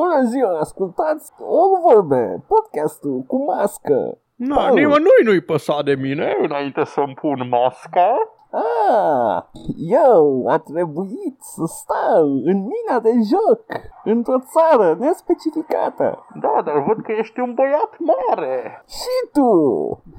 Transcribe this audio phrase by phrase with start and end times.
[0.00, 4.18] Bună ziua, ascultați O Vorbe, podcastul cu mască.
[4.34, 4.74] Na, Paul.
[4.74, 8.10] nimănui nu-i păsa de mine înainte să-mi pun masca.
[8.50, 9.42] Ah,
[9.76, 13.64] eu a trebuit să stau în mina de joc
[14.04, 16.26] într-o țară nespecificată.
[16.40, 18.84] Da, dar văd că ești un băiat mare.
[18.88, 19.50] Și tu,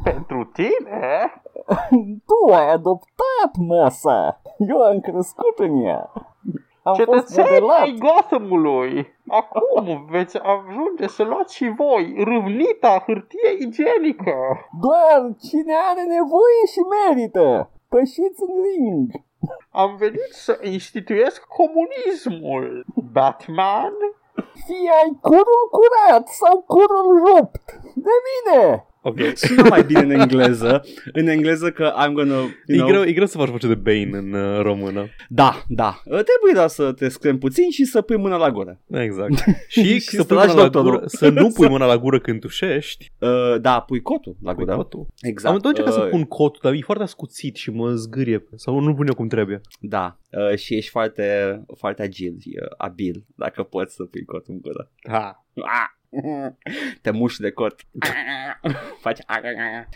[0.03, 1.41] Pentru tine?
[2.29, 4.41] tu ai adoptat masa.
[4.57, 6.11] Eu am crescut în ea.
[6.89, 7.81] Am fost Cetățenii modelat.
[7.81, 8.91] ai Gothamului.
[9.27, 14.35] Acum veți ajunge să luați și voi râvnita hârtie igienică.
[14.81, 17.69] Doar cine are nevoie și merită.
[17.89, 19.11] Pășiți în ring.
[19.71, 22.85] Am venit să instituiesc comunismul.
[23.11, 23.93] Batman?
[24.65, 27.65] Fie ai curul curat sau curul rupt.
[27.95, 28.85] De mine.
[29.01, 30.85] Ok, sună mai bine în engleză.
[31.13, 32.87] În engleză că I'm gonna, you E know...
[32.87, 35.07] greu, e greu să faci voce de Bane în uh, română.
[35.29, 36.01] Da, da.
[36.03, 38.79] Trebuie doar să te screm puțin și să pui mâna la gură.
[38.91, 39.33] Exact.
[39.67, 40.91] Și, Și să să pui lași mâna la doctorul.
[40.91, 43.11] gură, să nu pui mâna la gură când tușești.
[43.19, 44.75] Uh, da, pui cotul la Pui gură.
[44.77, 45.07] cotul.
[45.21, 45.53] Exact.
[45.55, 48.43] Am tot încercat să Uh, pun cotul, dar e foarte ascuțit și mă zgârie.
[48.55, 49.61] Sau nu pun eu cum trebuie.
[49.79, 54.59] Da, uh, și ești foarte, foarte agil, uh, abil, dacă poți să pui cotul în
[54.61, 54.91] gură.
[55.09, 55.45] Ha.
[55.55, 55.97] Ah!
[57.01, 57.75] Te muși de cot.
[59.01, 59.19] Faci...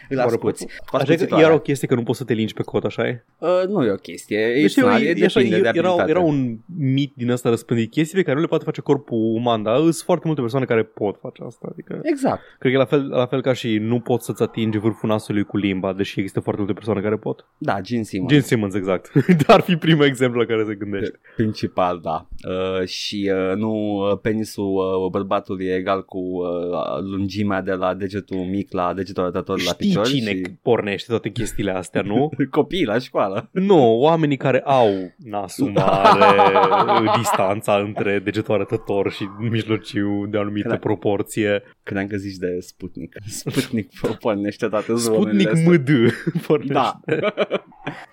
[0.10, 0.66] Îl ascuți.
[0.66, 1.46] Cu Așa că ascuțitoarea.
[1.46, 3.24] era o chestie că nu poți să te lingi pe cot, așa e?
[3.38, 4.38] Uh, nu e o chestie.
[4.38, 6.10] E, Deci eu, e, e, așa, depinde de era, abilitate.
[6.10, 7.92] era un mit din ăsta răspândit.
[7.92, 10.84] Chestii pe care nu le poate face corpul uman, dar sunt foarte multe persoane care
[10.84, 11.68] pot face asta.
[11.72, 12.42] Adică, Exact.
[12.60, 15.44] cred că e la fel, la fel ca și nu poți să-ți atingi vârful nasului
[15.44, 17.46] cu limba, deși există foarte multe persoane care pot.
[17.58, 18.32] Da, Gene Simmons.
[18.32, 19.12] Gene Simmons, exact.
[19.48, 21.20] Dar ar fi primul exemplu la care se gândește.
[21.36, 22.28] Principal, da.
[22.50, 27.94] Uh, și uh, nu uh, penisul uh, bărbatului e egal cu uh, lungimea de la
[27.94, 32.30] degetul mic la degetul arătător la Știi picior cine și pornește toate chestiile astea, nu?
[32.52, 33.50] copiii la școală.
[33.52, 40.68] Nu, oamenii care au nasul mare, distanța între degetul arătător și mijlociu de o anumită
[40.68, 40.78] Da.
[40.78, 41.64] proporție.
[41.84, 43.16] Când am găsit de Sputnik.
[43.40, 45.90] Sputnik pornește toate Sputnik zonele MD
[46.48, 46.74] pornește.
[46.74, 47.00] Da.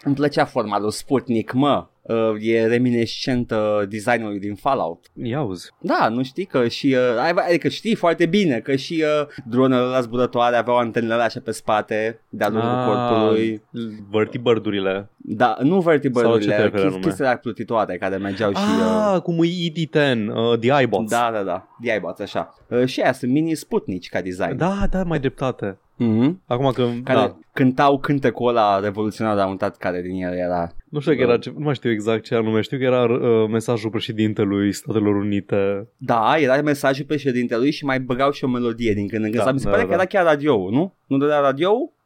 [0.04, 1.86] Îmi plăcea forma lui Sputnik, mă.
[2.10, 5.04] Uh, e reminiscent uh, designului din Fallout.
[5.22, 5.70] Ia uzi.
[5.80, 9.80] Da, nu știi că și, uh, ai- adică știi foarte bine că și uh, dronele
[9.82, 13.62] la zburătoare aveau antenele alea așa pe spate, de-a lungul Ah, corpului.
[14.10, 15.08] Vertibird-urile.
[15.16, 17.00] Da, nu Sau ce te vertibirdurile, referi chis- anume?
[17.00, 18.56] chestiile alea plutitoare care mergeau și...
[18.56, 21.10] Ah, Uh, cum e ED-10, uh, The iBots.
[21.10, 22.54] da, da, da, D-iBots, așa.
[22.68, 24.56] Uh, și aia sunt mini Sputnici ca design.
[24.56, 25.78] da, da, mai dreptate.
[26.00, 26.34] Mm-hmm.
[26.46, 30.72] Acum că, Care da, cântau cântecul ăla revoluționar, dar am uitat care din el era.
[30.88, 33.48] nu știu că era, ce, nu mai știu exact ce anume, știu că era uh,
[33.50, 35.88] mesajul președintelui Statelor Unite.
[35.96, 39.42] Da, era mesajul președintelui și mai băgau și o melodie din când în când.
[39.42, 39.88] Da, Sau mi se da, pare da.
[39.88, 40.94] că era chiar radio nu?
[41.06, 41.99] Nu dădea radio Mm,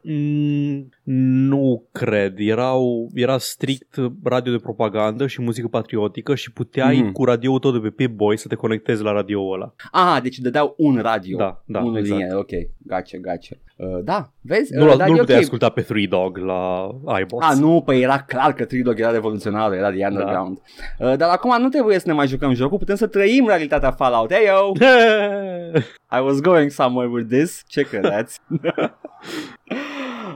[1.05, 2.35] nu cred.
[2.37, 7.13] Erau, era strict radio de propagandă și muzică patriotică și puteai Mhm.
[7.13, 9.75] cu radioul tot de pe Pip-Boy să te conectezi la radioul ăla.
[9.91, 11.37] Ah, deci dădeau un radio.
[11.37, 12.19] Da, da, Unul exact.
[12.21, 13.57] din ele, ok, gotcha, gotcha.
[13.77, 14.75] Uh, da, vezi?
[14.75, 15.43] Nu, uh, l dar nu e puteai ok.
[15.45, 16.89] asculta pe Three Dog la
[17.21, 17.47] iBots.
[17.51, 20.59] Ah, nu, păi era clar că Tridog era revoluționar, era de underground.
[20.99, 21.11] Da.
[21.11, 24.33] Uh, dar acum nu trebuie să ne mai jucăm jocul, putem să trăim realitatea Fallout.
[24.33, 24.73] Hey, yo!
[26.19, 27.63] I was going somewhere with this.
[27.67, 28.41] Ce credeți?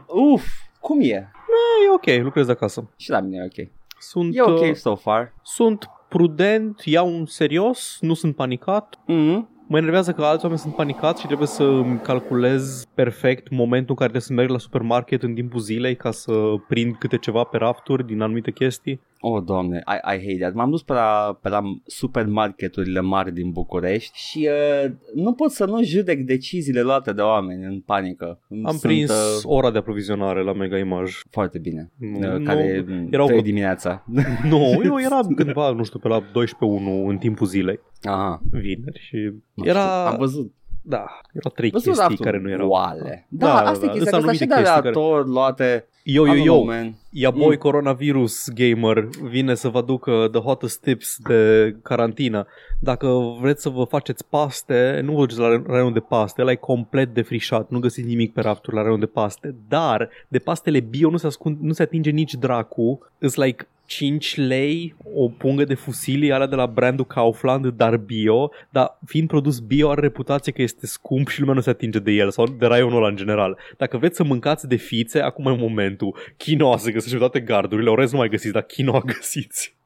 [0.06, 0.46] Uf,
[0.80, 1.04] cum e?
[1.04, 2.90] e ok, lucrez de acasă.
[2.96, 3.68] Și la mine e ok.
[3.98, 5.32] Sunt, E ok uh, so far.
[5.42, 8.98] sunt prudent, iau un serios, nu sunt panicat.
[9.02, 9.56] Mm-hmm.
[9.70, 13.94] Mă enervează că alți oameni sunt panicați și trebuie să îmi calculez perfect momentul în
[13.96, 16.32] care trebuie să merg la supermarket în timpul zilei ca să
[16.68, 19.00] prind câte ceva pe rafturi din anumite chestii.
[19.20, 20.54] Oh, doamne, I, I hate that.
[20.54, 24.48] M-am dus pe la, pe la supermarketurile mari din București și
[24.84, 28.40] uh, nu pot să nu judec deciziile luate de oameni în panică.
[28.50, 31.12] Am Sunt, prins uh, ora de aprovizionare la Mega Image.
[31.30, 31.90] foarte bine.
[31.96, 34.04] Nu, Uh, nu, care erau erau vreo- dimineața.
[34.50, 36.26] Nu, eu eram cândva, nu știu, pe la 12.1
[37.06, 38.42] în timpul zilei, Aha.
[38.50, 40.52] vineri și nu era, știu, Am văzut.
[40.88, 42.24] Da, erau trei Văzut chestii raftul.
[42.24, 42.68] care nu erau.
[42.68, 43.26] Oale.
[43.28, 45.86] Da, Da, asta da, e sunt chestia, că anumite așa de chestii care- aleator luate.
[46.02, 46.94] Yo, I yo, don't yo, know, man.
[47.10, 47.56] Ia boy Mm.
[47.56, 52.46] coronavirus gamer vine să vă aducă the hottest tips de carantină.
[52.80, 53.08] Dacă
[53.40, 57.14] vreți să vă faceți paste, nu vă duceți la raionul de paste, ăla e complet
[57.14, 61.16] defrișat, nu găsiți nimic pe rafturi la raionul de paste, dar de pastele bio nu
[61.16, 66.32] se, ascund, nu se atinge nici dracu, îs like 5 lei o pungă de fusilii
[66.32, 70.86] alea de la brandul Kaufland, dar bio, dar fiind produs bio are reputație că este
[70.86, 73.58] scump și lumea nu se atinge de el sau de raionul ăla în general.
[73.76, 76.16] Dacă vreți să mâncați de fițe, acum e momentul.
[76.44, 79.77] Quinoa se găsește pe toate gardurile, orez nu mai găsiți, dar quinoa găsiți.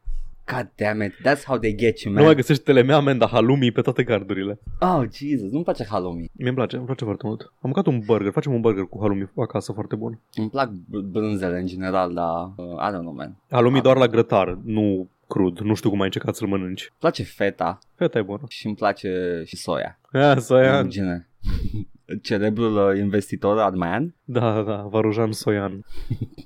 [0.54, 2.36] God damn it, that's how they get you, Nu mai man.
[2.36, 4.58] găsești telemea, man, dar halloumi pe toate gardurile.
[4.80, 6.30] Oh, Jesus, nu-mi place halloumi.
[6.32, 7.40] Mie îmi place, îmi place foarte mult.
[7.42, 10.18] Am mâncat un burger, facem un burger cu halloumi acasă foarte bun.
[10.34, 13.36] Îmi plac b- brânzele în general, dar uh, I don't know, man.
[13.50, 15.58] Halloumi doar la grătar, nu crud.
[15.58, 16.82] Nu știu cum ai încercat să-l mănânci.
[16.88, 18.42] Îmi place feta Feta e bună.
[18.48, 19.98] și îmi place și soia.
[20.12, 20.84] Ah, Soian.
[20.84, 21.28] În gene.
[22.22, 24.14] Cerebrul uh, investitor Adman.
[24.32, 25.84] Da, da, da, Varujan Soian.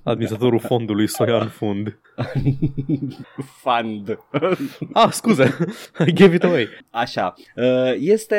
[0.03, 1.99] Administratorul fondului Soian Fund.
[3.63, 4.19] Fund.
[4.93, 5.57] Ah, scuze.
[6.07, 6.69] I gave it away.
[6.91, 7.35] Așa.
[7.57, 8.37] Uh, Este...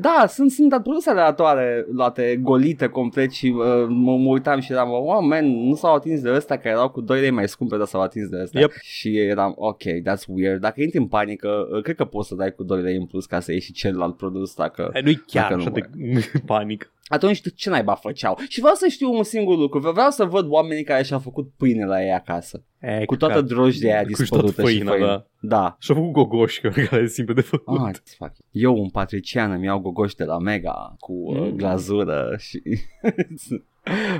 [0.00, 4.90] Da, sunt, sunt produse aleatoare luate, golite complet și uh, mă, mă uitam și eram,
[4.90, 7.86] oh, man, nu s-au atins de ăsta, care erau cu 2 lei mai scumpe, dar
[7.86, 8.58] s-au atins de ăsta.
[8.58, 8.72] Yep.
[8.80, 10.60] Și eram, ok, that's weird.
[10.60, 13.26] Dacă intri în panică, uh, cred că poți să dai cu 2 lei în plus
[13.26, 14.90] ca să ieși și celălalt produs dacă...
[14.92, 16.91] Eh, Nu-i chiar Dacă nu așa de panic.
[17.04, 18.38] Atunci ce naiba făceau?
[18.48, 19.92] Și vreau să știu un singur lucru.
[19.92, 22.64] Vreau să văd oamenii care și-au făcut pâine la ei acasă.
[22.82, 25.06] E, Cu toată drojdia aia Cu și dispărută tot și făina, făină.
[25.06, 25.26] da.
[25.40, 25.76] Da.
[25.80, 27.80] Și-au făcut gogoși, care e simplu de făcut.
[27.80, 28.32] Ah, fuck.
[28.50, 31.42] Eu, un patrician, îmi iau gogoși de la Mega cu mm.
[31.44, 31.56] Mm.
[31.56, 32.62] glazură și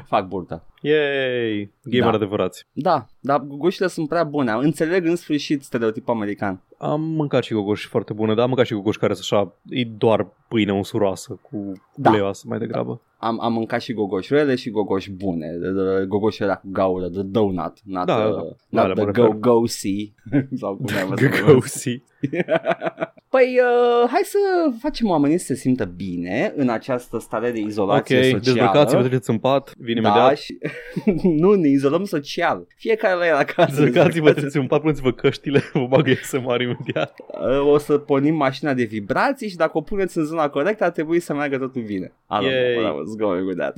[0.07, 0.65] fac burtă.
[0.81, 1.71] Yay!
[1.83, 2.17] Gamer Da.
[2.17, 2.67] adevărați.
[2.73, 4.53] Da, dar gogoșile sunt prea bune.
[4.53, 6.63] Înțeleg în sfârșit stereotipul american.
[6.79, 9.85] Am mâncat și gogoși foarte bune, dar am mâncat și gogoși care sunt așa, e
[9.85, 12.11] doar pâine usuroasă cu Da.
[12.11, 13.01] uleioasă mai degrabă.
[13.25, 15.47] Am, am mâncat și gogoși rele și gogoși bune.
[15.61, 18.41] De- de- Gogoși ăla cu gaură, de donut, not, Da, uh, da.
[18.69, 20.13] La not alea the mă go, go see.
[20.61, 22.03] Sau cum ai văzut.
[23.33, 23.45] Gogosi.
[23.45, 23.59] Păi,
[24.03, 24.39] uh, hai să
[24.81, 28.39] facem oamenii să se simtă bine în această stare de Ok, izolație socială.
[28.39, 30.37] dezbrăcați-vă, treceți în pat, vine da, imediat.
[30.39, 30.59] și...
[31.43, 32.67] nu, ne izolăm social.
[32.77, 33.81] Fiecare la el acasă.
[33.83, 37.15] Dezbrăcați-vă, treceți în pat, puneți-vă căștile, vă bagă SMR imediat.
[37.27, 40.91] Uh, O să pornim mașina de vibrații și dacă o puneți în zona corectă ar
[40.91, 42.13] trebui să meargă totul bine.
[42.31, 42.75] I don't Yay.
[42.75, 43.77] know what I was going with that.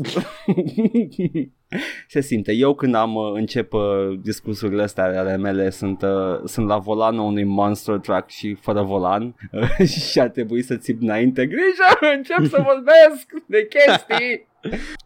[2.08, 2.52] Se simte.
[2.52, 3.80] Eu când am uh, încep uh,
[4.22, 9.22] discursurile astea ale mele sunt, uh, sunt la volanul unui monster truck și fără volan
[9.22, 9.43] uh,
[10.10, 11.46] și ar trebui să țip înainte.
[11.46, 14.46] Grijă, încep să vorbesc de chestii.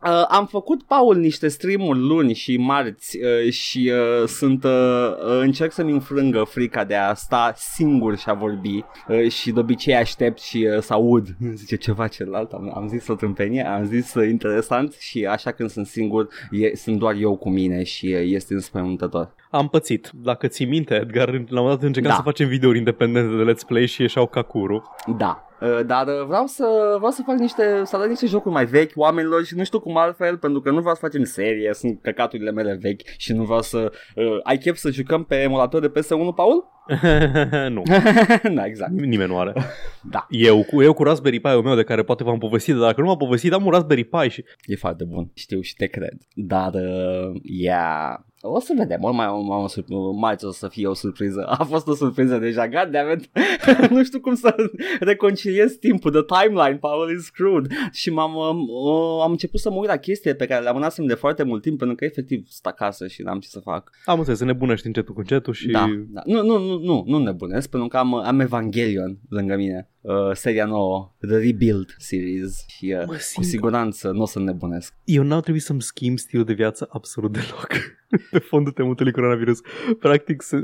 [0.05, 5.40] Uh, am făcut, Paul, niște streamuri luni și marți uh, și uh, sunt uh, uh,
[5.40, 9.94] încerc să-mi înfrângă frica de a sta singur și a vorbi uh, și de obicei
[9.94, 14.14] aștept și uh, să aud zice ceva celălalt, am, am zis o tâmpenie, am zis
[14.14, 18.23] uh, interesant și așa când sunt singur e, sunt doar eu cu mine și uh,
[18.25, 19.35] este înspăimântător.
[19.50, 20.10] Am pățit.
[20.14, 22.16] Dacă ții minte, Edgar, la un moment dat încercam Da.
[22.16, 24.82] să facem videouri independente de Let's Play și ieșeau Kakuru.
[25.18, 26.64] Da, Uh, dar uh, vreau să
[26.96, 29.96] vreau să fac niște să arăt niște jocuri mai vechi oamenilor și nu știu cum
[29.96, 33.62] altfel pentru că nu vreau să facem serie, sunt căcaturile mele vechi și nu vreau
[33.62, 36.68] să uh, ai chef să jucăm pe emulator de PS1, Paul?
[37.74, 37.82] nu,
[38.54, 38.90] da, exact.
[38.90, 39.52] nimeni nu are.
[40.10, 43.00] Da, Eu cu, eu cu Raspberry Pi-ul meu de care poate v-am povestit, dar dacă
[43.00, 45.30] nu m-am povestit, am un Raspberry Pi și e foarte bun.
[45.34, 46.16] Știu și te cred.
[46.34, 48.14] Dar uh, yeah.
[48.40, 51.44] O să vedem, ori mai, mai, mai, mai o să fie o surpriză.
[51.46, 53.31] A fost o surpriză deja, goddammit.
[53.94, 54.55] nu știu cum să
[55.00, 57.67] reconciliez timpul, the timeline, Paul is screwed.
[57.93, 61.14] Și m-am, uh, am început să mă uit la chestii pe care le amânasem de
[61.14, 63.90] foarte mult timp, pentru că efectiv sta acasă și n-am ce să fac.
[64.05, 65.69] am înțeles, să nebunești încetul cu încetul și...
[65.69, 66.23] Da, da.
[66.25, 69.90] Nu, nu, nu, nu, nu nebunesc, pentru că am, am Evangelion lângă mine.
[70.00, 74.38] Uh, seria nouă, The Rebuild series și uh, Mă cu simt- siguranță nu o să
[74.38, 74.94] nebunesc.
[75.05, 77.69] Eu n-au trebuit să-mi schimb stilul de viață absolut deloc
[78.31, 79.60] pe fondul temutului coronavirus.
[79.99, 80.56] Practic, să,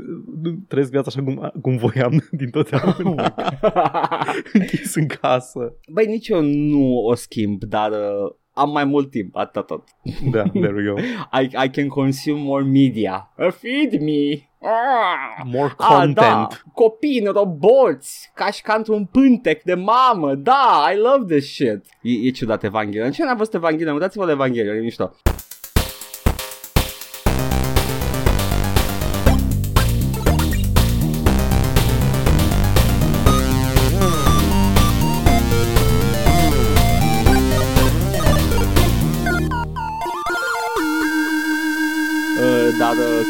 [0.67, 3.33] trăiesc viața așa cum, cum voiam din totdeauna,
[4.53, 5.73] închis în casă.
[5.91, 9.83] Băi, nici eu nu o schimb, dar uh, am mai mult timp, atât tot.
[10.31, 10.99] Da, there we go.
[11.41, 13.33] I, I can consume more media.
[13.37, 14.49] Uh, Feed me!
[14.67, 15.43] Ah!
[15.45, 16.15] More Ah, content.
[16.15, 21.85] da, copii, roboți, ca și ca într-un pântec de mamă, da, I love this shit.
[22.01, 23.11] E, e ciudat Evangelion.
[23.11, 23.93] Cine n-a văzut Evangelion?
[23.93, 25.11] Uitați-vă la Evangelion, e mișto.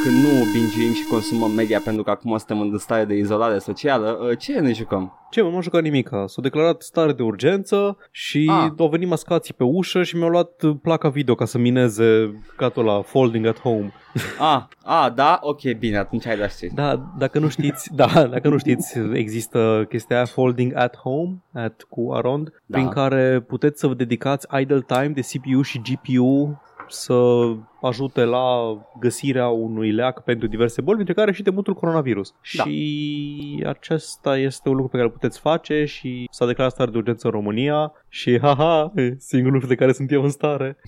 [0.04, 4.18] Când nu bingim și consumăm media pentru că acum suntem în stare de izolare socială,
[4.30, 5.20] uh, ce ne jucăm?
[5.30, 6.24] Ce, mă, m-am jucat nimica.
[6.28, 8.72] S-a declarat stare de urgență și Ah.
[8.78, 12.84] au venit mascații pe ușă și mi-au luat uh, placa video ca să mineze catul
[12.86, 13.94] la folding at home.
[14.40, 15.40] Ah, ah, da?
[15.42, 16.70] Ok, bine, atunci ai dat știi.
[16.76, 21.86] Da, dacă nu știți, da, dacă nu știți, există chestia aia folding at home, at
[21.90, 22.54] cu arond, Da.
[22.66, 22.78] da.
[22.78, 27.46] prin care puteți să vă dedicați idle time de CPU și GPU să
[27.82, 32.34] ajute la găsirea unui leac pentru diverse boli, dintre care și temutul coronavirus.
[32.58, 32.64] Da.
[32.64, 36.98] Și acesta este un lucru pe care îl puteți face și s-a declarat stare de
[36.98, 40.78] urgență în România și haha, singurul lucru de care sunt eu în stare.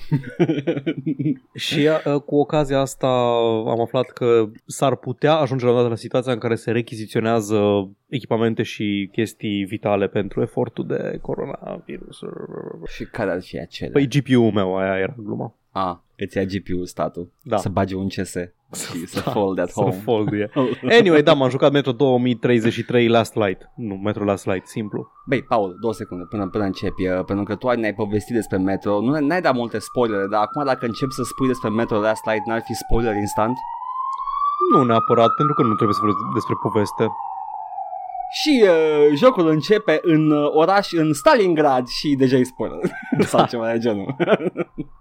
[1.54, 3.08] Și uh, cu ocazia asta
[3.68, 7.90] am aflat că s-ar putea ajunge la un dat la situația în care se rechiziționează
[8.08, 12.20] echipamente și chestii vitale pentru efortul de coronavirus.
[12.86, 13.92] și care ar fi acele?
[13.92, 15.56] Păi GPU-ul meu, aia era gluma.
[15.86, 17.32] Ah, îți ia GPU statul.
[17.42, 17.58] Da.
[17.58, 18.34] Să bage un CS
[18.92, 19.96] și să Da, fold at Să home.
[20.06, 20.50] fold, yeah.
[21.00, 23.70] Anyway, da, m-am jucat Metro 2033 Last Light.
[23.76, 25.12] Nu, Metro Last Light, simplu.
[25.26, 28.58] Băi, Paul, două secunde până, până începi, uh, pentru că tu ai- ne-ai povestit despre
[28.58, 32.26] Metro, nu n-ai dat multe spoilere, dar acum dacă încep să spui despre Metro Last
[32.26, 33.58] Light, n-ar fi spoiler instant?
[34.74, 37.08] Nu neapărat, pentru că nu trebuie să vorbesc despre poveste.
[38.42, 42.80] Și uh, jocul începe în uh, oraș, în Stalingrad și deja e spoiler.
[43.32, 44.16] Sau ceva de genul.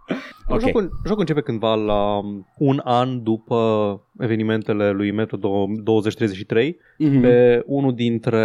[0.49, 0.61] ok.
[0.61, 2.21] Jocul, jocul începe cândva la
[2.59, 5.37] un an după evenimentele lui Metro
[5.83, 7.21] 2033 Mhm.
[7.21, 8.45] pe unul dintre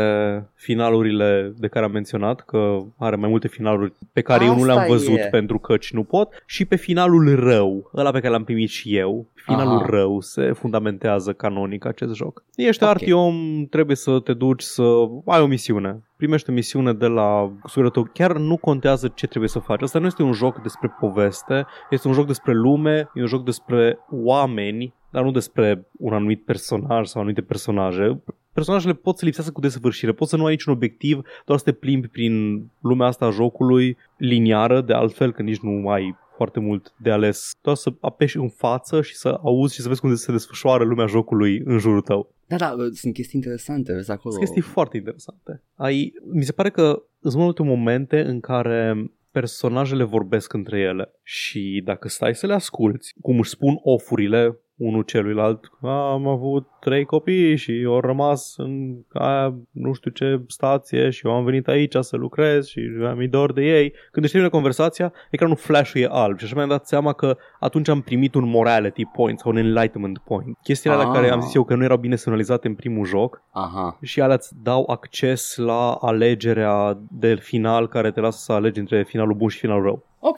[0.56, 4.74] finalurile de care am menționat, că are mai multe finaluri pe care eu nu Asta
[4.74, 5.28] le-am văzut e.
[5.32, 9.26] pentru căci nu pot, și pe finalul rău, ăla pe care l-am primit și eu.
[9.34, 9.86] Finalul Aha.
[9.90, 12.44] rău se fundamentează canonic acest joc.
[12.56, 12.90] Ești Ok.
[12.90, 14.84] artiom, trebuie să te duci să
[15.26, 16.02] ai o misiune.
[16.22, 18.10] Primești o misiune de la sugărător.
[18.14, 19.82] Chiar nu contează ce trebuie să faci.
[19.82, 23.44] Asta nu este un joc despre poveste, este un joc despre lume, e un joc
[23.44, 28.22] despre oameni, dar nu despre un anumit personaj sau anumite personaje.
[28.54, 31.72] Personajele pot să lipsească cu desăvârșire, poți să nu ai niciun obiectiv, doar să te
[31.72, 36.94] plimbi prin lumea asta a jocului liniară, de altfel că nici nu ai foarte mult
[36.98, 40.32] de ales, doar să apeși în față și să auzi și să vezi cum se
[40.32, 42.34] desfășoară lumea jocului în jurul tău.
[42.48, 44.34] Da, da, uh, sunt chestii interesante, vezi acolo.
[44.34, 45.62] Sunt chestii foarte interesante.
[45.76, 51.82] Ai, mi se pare că sunt multe momente în care personajele vorbesc între ele și
[51.86, 57.56] dacă stai să le asculți, cum își spun ofurile unul celuilalt, am avut trei copii
[57.56, 62.16] și au rămas în aia, nu știu ce stație și eu am venit aici să
[62.16, 62.80] lucrez și
[63.16, 63.94] mi dor de ei.
[64.12, 67.88] Când își termină conversația, ecranul flash-ul e alb și așa mi-am dat seama că atunci
[67.88, 70.58] am primit un morality point sau un enlightenment point.
[70.64, 71.14] Chestiile alea Ah.
[71.14, 73.98] care am zis eu că nu erau bine semnalizate în primul joc, Aha.
[74.02, 79.04] și alea îți dau acces la alegerea de final care te lasă să alegi între
[79.04, 80.06] finalul bun și finalul rău.
[80.20, 80.38] Ok.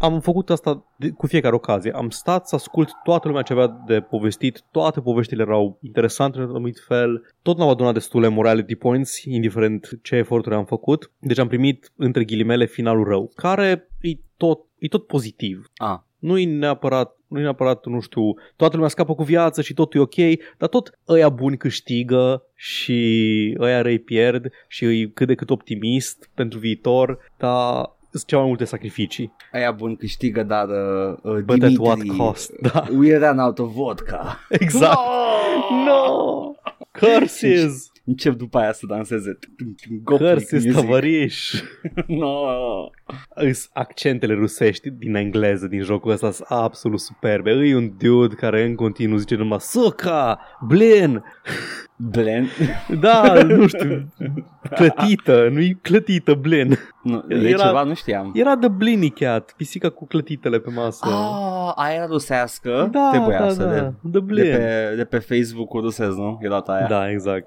[0.00, 1.92] Am făcut asta de, cu fiecare ocazie.
[1.94, 6.44] Am stat să ascult toată lumea ce avea de povestit, toate poveștile erau interesante în
[6.44, 11.10] un anumit fel, tot n-au adunat destule morality points, indiferent ce eforturi am făcut.
[11.18, 15.98] Deci am primit, între ghilimele, finalul rău, care e tot, e tot pozitiv Ah.
[16.18, 18.22] nu e neapărat, nu e neapărat, nu știu,
[18.56, 23.56] toată lumea scapă cu viață și totul e ok, dar tot ăia buni câștigă și
[23.60, 28.46] ăia răi pierd și e cât de cât optimist pentru viitor, dar sunt cea mai
[28.46, 29.32] multe sacrificii.
[29.52, 32.52] Aia bun câștigă, dar uh, uh, But at Dimitri, what cost?
[32.72, 32.84] Da.
[32.96, 34.38] We ran out of vodka.
[34.48, 34.98] Exact.
[35.86, 36.52] No!
[36.92, 37.90] Curses!
[38.04, 39.38] Încep după aia să danseze.
[40.02, 40.80] Gopnik Curses, music.
[40.80, 41.62] tăvăriș!
[42.06, 42.44] No.
[43.34, 47.50] Îs accentele rusești din engleză din jocul ăsta sunt absolut superbe.
[47.50, 50.38] E un dude care în continuu zice numai Suca!
[50.66, 51.22] Blin!
[51.96, 52.48] Blend.
[53.00, 54.12] Da, nu știu,
[54.74, 56.78] clătită, nu-i clătită, Blin.
[57.02, 58.32] Nu, e Era- ceva, nu știam.
[58.34, 61.06] Era The Blinny Cat, pisica cu clătitele pe masă.
[61.06, 62.88] Ah, aia era rusească.
[62.92, 64.44] da, Trebuia da, să da, de, The de, Blin.
[64.50, 66.38] pe, de pe Facebook-ul rusesc, nu?
[66.42, 66.86] E data aia.
[66.86, 67.46] Da, exact.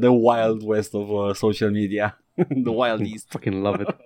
[0.00, 2.22] The Wild West of uh, social media.
[2.48, 3.26] The Wild East.
[3.28, 3.96] Fucking love it.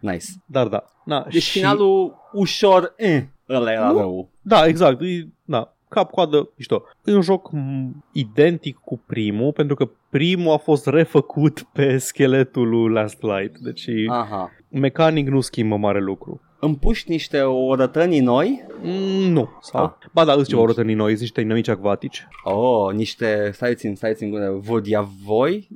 [0.00, 0.26] Nice.
[0.46, 0.84] Dar da.
[1.04, 1.58] Na, Deci și...
[1.58, 3.98] finalul ușor, eh, ăla era Nu.
[3.98, 4.30] rău.
[4.40, 5.00] Da, exact.
[5.00, 6.82] E, da, cap-coadă, mișto.
[7.04, 12.68] E un joc m, identic cu primul, pentru că primul a fost refăcut pe scheletul
[12.68, 13.58] lui Last Light.
[13.58, 14.50] Deci Aha.
[14.68, 16.40] mecanic nu schimbă mare lucru.
[16.60, 18.66] Îmi puști niște orătănii noi?
[18.82, 19.48] Mm, nu.
[19.60, 19.84] Sau?
[19.84, 19.92] Ah.
[20.12, 20.66] Ba da, îți ceva Nu.
[20.66, 22.26] rătănii noi, sunt niște inamici acvatici.
[22.44, 25.68] Oh, niște, stai țin, stai țin, gânde, vodiavoi?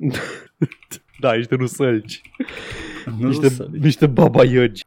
[1.20, 2.20] Da, niște rusălci.
[3.18, 4.84] Nu niște, să- niște babaiăgi.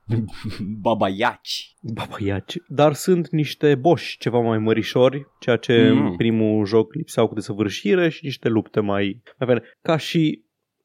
[0.82, 1.76] babaiaci.
[1.82, 2.58] Babaiaci.
[2.68, 6.06] Dar sunt niște boși ceva mai mărișori, ceea ce Mm.
[6.06, 9.62] în primul joc lipseau cu desăvârșire și niște lupte mai, mai faine.
[9.82, 10.44] Ca și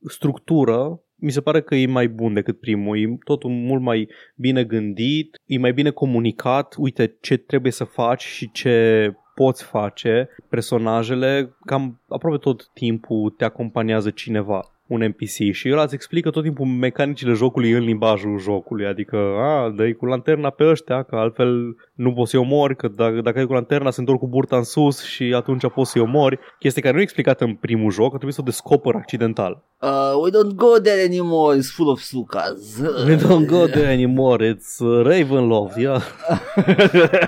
[0.09, 2.99] structură, mi se pare că e mai bun decât primul.
[2.99, 6.75] E totul mult mai bine gândit, e mai bine comunicat.
[6.79, 10.29] Uite ce trebuie să faci și ce poți face.
[10.49, 16.43] Personajele, cam aproape tot timpul te acompaniază cineva un NPC și el îți explică tot
[16.43, 21.77] timpul mecanicile jocului în limbajul jocului, adică a, dă cu lanterna pe ăștia, că altfel
[21.95, 24.63] nu poți să-i omori, că dacă, dacă ai cu lanterna se întorc cu burta în
[24.63, 28.33] sus și atunci poți să-i omori, chestie care nu e explicată în primul joc, trebuie
[28.33, 29.63] să o descoper accidental.
[29.81, 32.79] Uh, we don't go there anymore, it's full of sucas.
[33.09, 36.03] We don't go there anymore, it's uh, Ravenloft, yeah.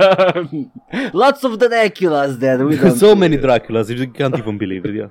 [1.22, 2.64] Lots of Draculas there.
[2.64, 5.10] We don't so many Draculas, you can't even believe it, yeah.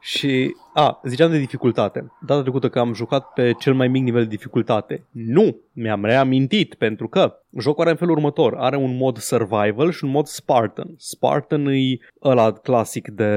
[0.00, 2.12] Și, a, ziceam de dificultate.
[2.26, 5.06] Data trecută că am jucat pe cel mai mic nivel de dificultate.
[5.10, 5.56] Nu!
[5.82, 8.54] Mi-am reamintit pentru că Jocul are în felul următor.
[8.56, 10.94] Are un mod survival și un mod Spartan.
[10.96, 13.32] Spartan e ăla clasic de,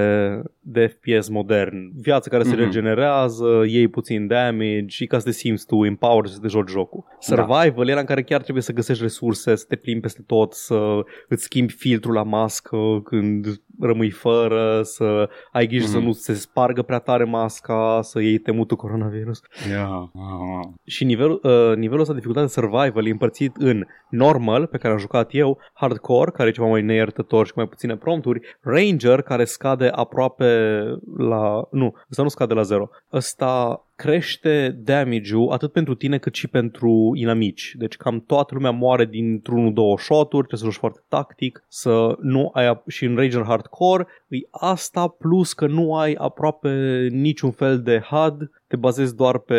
[0.59, 1.91] de FPS modern.
[2.01, 2.59] Viață care se Mhm.
[2.59, 7.03] regenerează, iei puțin damage și ca să te simți tu empowered să te joci jocul.
[7.19, 11.00] Survival era în care chiar trebuie să găsești resurse, să te plimbi peste tot, să
[11.27, 13.45] îți schimbi filtrul la mască când
[13.82, 16.06] rămâi fără, să ai grijă să Mhm.
[16.06, 19.42] nu se spargă prea tare masca, să iei temutul coronavirus.
[19.70, 19.89] Yeah.
[20.13, 20.68] Ah.
[20.86, 25.00] Și nivelul, uh, nivelul ăsta de dificultate survival e împărțit în normal, pe care am
[25.00, 29.44] jucat eu, hardcore, care e ceva mai neiertător și cu mai puține prompturi, ranger, care
[29.46, 30.80] scade aproape
[31.18, 31.68] la...
[31.72, 32.89] Nu, ăsta nu scade la zero.
[33.13, 37.75] Ăsta crește damage-ul atât pentru tine cât și pentru inamici.
[37.77, 42.50] Deci cam toată lumea moare dintr-unul două shoturi, trebuie să joci foarte tactic, să nu
[42.53, 47.81] ai ap- și în Ranger Hardcore e asta plus că nu ai aproape niciun fel
[47.81, 49.55] de HUD, te bazezi doar pe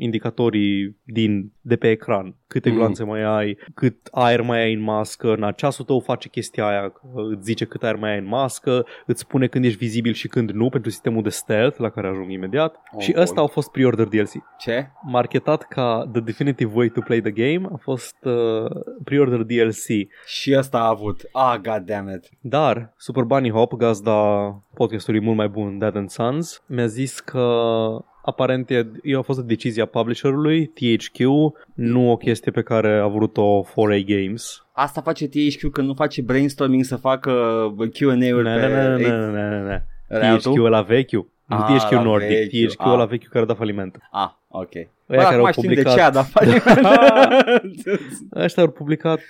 [0.00, 2.34] indicatorii din, de pe ecran.
[2.46, 2.74] Câte Mm.
[2.74, 6.88] gloanțe mai ai, cât aer mai ai în mască, na, ceasul tău face chestia aia,
[6.88, 10.28] că îți zice cât aer mai ai în mască, îți spune când ești vizibil și
[10.28, 12.80] când nu, pentru sistemul de stealth, la care ajung imediat.
[12.92, 13.22] Oh, și boy.
[13.22, 14.30] ăsta au fost pre-order DLC.
[14.58, 14.86] Ce?
[15.02, 18.70] Marketat ca The Definitive Way to Play the Game, a fost uh,
[19.04, 19.86] pre-order DLC.
[20.26, 21.28] Și asta a avut.
[21.32, 22.28] Ah, god damn it.
[22.40, 24.12] Dar Super Bunny Hop, gazda
[24.74, 27.40] podcastului mult mai bun Dad and Sons, mi-a zis că
[28.22, 31.18] aparent e, e a fost o decizie a publisherului, THQ,
[31.74, 34.64] nu o chestie pe care a vrut-o 4A Games.
[34.72, 37.30] Asta face THQ când nu face brainstorming să facă
[37.76, 38.66] Q&A-uri Ne, pe...
[38.66, 39.84] ne, ne, ne, ne, ne, ne.
[40.06, 40.52] Reatul?
[40.52, 41.30] THQ ăla vechiul.
[41.46, 42.92] Nu Ah, THQ la Nordic, vechiul, THQ ah.
[42.92, 43.98] ăla vechiul care a dat faliment.
[44.10, 44.72] Ah, ok.
[45.06, 45.94] Bă, Ăia care acum au știm de publicat...
[45.94, 46.62] ce a dat faliment.
[48.44, 49.20] Ăștia au publicat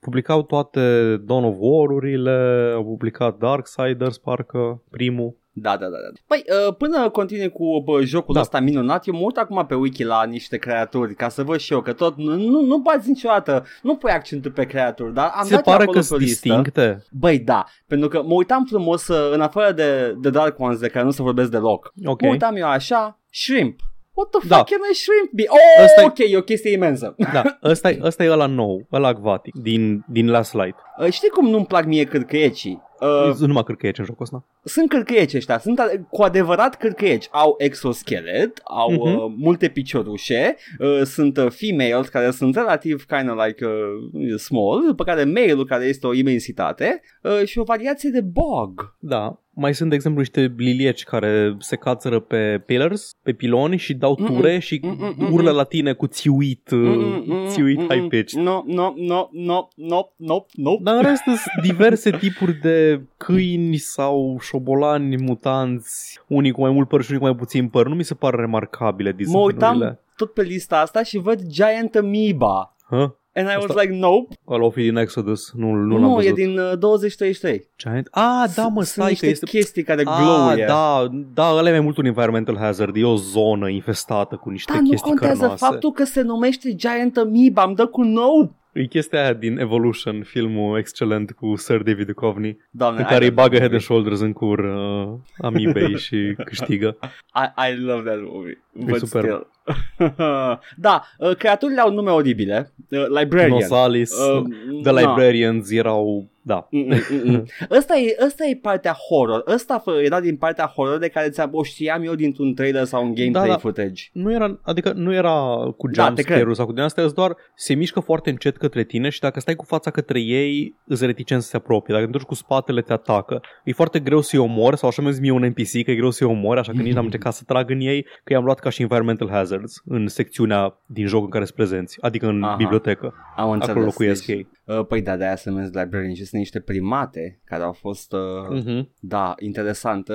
[0.00, 5.36] publicau toate Dawn of War-urile, au publicat Darksiders, parcă, primul.
[5.56, 5.90] Da, da, da.
[5.90, 6.20] da.
[6.26, 8.40] Păi, uh, până continui cu bă, jocul Da.
[8.40, 11.72] ăsta minunat, eu mă uit acum pe wiki la niște creaturi ca să văd și
[11.72, 15.44] eu că tot nu, nu, nu bați niciodată, nu pui accentul pe creaturi, dar am
[15.44, 16.48] Se dat pare acolo că pe o sunt listă.
[16.48, 17.04] distincte.
[17.10, 20.88] Băi, da, pentru că mă uitam frumos, uh, în afară de, de Dark Ones, de
[20.88, 22.20] care nu se vorbesc deloc, Ok.
[22.22, 23.80] mă uitam eu așa, Shrimp.
[24.16, 24.56] What the Da.
[24.56, 25.44] fuck can a shrimp be?
[25.48, 27.14] Oh, Ăsta e- ok, e o chestie imensă.
[27.32, 27.42] Da,
[27.72, 30.76] ăsta e, ăsta e ăla nou, ăla acvatic, din, din Last Light.
[30.98, 32.82] Uh, știi cum nu-mi plac mie cârcăiecii?
[33.00, 34.44] Uh, Uh, nu mă cred că e în jocul ăsta.
[34.64, 37.26] sunt cârcăieci ăștia, sunt a- cu adevărat cârcăieci.
[37.30, 39.00] Au exoschelet, au Mhm.
[39.00, 44.86] uh, multe piciorușe, uh, sunt uh, females care sunt relativ kind of like uh, small,
[44.86, 48.96] după care male-ul care este o imensitate uh, și o variație de bog.
[48.98, 53.94] Da, mai sunt, de exemplu, niște lilieci care se cațără pe pillars, pe piloni și
[53.94, 54.26] dau Mm-mm.
[54.36, 55.30] ture și Mm-mm.
[55.32, 57.88] urlă la tine cu țiuit, uh, Mm-mm, țiuit mm-mm.
[57.88, 58.32] high pitch.
[58.32, 60.76] No, no, no, no, no, no, no.
[60.84, 66.88] Dar în rest sunt diverse tipuri de câini sau șobolani mutanți, unii cu mai mult
[66.88, 67.88] păr și unii cu mai puțin păr.
[67.88, 70.00] Nu mi se par remarcabile Mă uitam designurile.
[70.16, 72.76] tot pe lista asta și văd Giant Amoeba.
[72.88, 73.10] Huh?
[73.36, 74.34] And I was Asta- like, nope.
[74.48, 76.34] Ăla o fi din Exodus, nu, nu, Nu, l-am nu e văzut.
[76.34, 77.68] din uh, 2033.
[77.78, 78.08] Giant?
[78.10, 79.46] Ah, da, mă, Sunt stai niște că este...
[79.46, 80.64] chestii care Ah, glowuie.
[80.66, 84.72] da, da, ăla e mai mult un environmental hazard, e o zonă infestată cu niște
[84.72, 85.64] Dar nu chestii contează cărnoase.
[85.66, 88.54] faptul că se numește Giant Amoeba, îmi dă cu nou.
[88.72, 93.28] E chestia aia din Evolution, filmul excelent cu Sir David Duchovny, Doamne, în care I
[93.28, 93.86] îi love bagă that Head and movie.
[93.86, 96.96] Shoulders în cur uh, amibei și câștigă.
[97.34, 98.62] I, I love that movie.
[98.72, 99.24] But superb.
[99.24, 99.46] still.
[100.76, 102.70] da, uh, creaturile au nume oribile.
[102.90, 103.60] Uh, librarian.
[103.60, 104.44] Nosalis, Uh,
[104.82, 105.00] The na.
[105.00, 106.66] Librarians erau, da.
[106.70, 107.44] Mm, mm, mm, mm.
[107.78, 109.42] Ăsta, e, ăsta e partea horror.
[109.46, 113.04] Ăsta fă- era din partea horror de care ți-am o știam eu dintr-un trailer sau
[113.04, 113.58] un gameplay Da, da.
[113.58, 114.02] footage.
[114.12, 115.32] Nu era, adică nu era
[115.76, 116.34] cu Da, jump te cred.
[116.34, 119.40] scare-uri sau cu din astea, îți doar se mișcă foarte încet către tine și dacă
[119.40, 121.94] stai cu fața către ei, îți reticent să se apropie.
[121.94, 123.40] Dacă te duci cu spatele, te atacă.
[123.64, 126.10] E foarte greu să-i omori, sau așa mi-a zis mie un NPC că e greu
[126.10, 128.70] să-i omori, așa că nici n-am încercat să trag în ei, că i-am luat ca
[128.70, 132.54] și environmental hazards în secțiunea din joc în care sunt prezenți, adică în Aha.
[132.56, 133.14] bibliotecă.
[133.36, 133.70] Am înțeles.
[133.70, 134.46] Acolo locuiesc deci, ei.
[134.66, 138.12] Uh, păi da, de-aia se numesc librarian și sunt niște primate care au fost...
[138.12, 138.20] Uh,
[138.64, 138.90] Mhm.
[139.00, 140.08] Da, interesant.
[140.08, 140.14] Uh,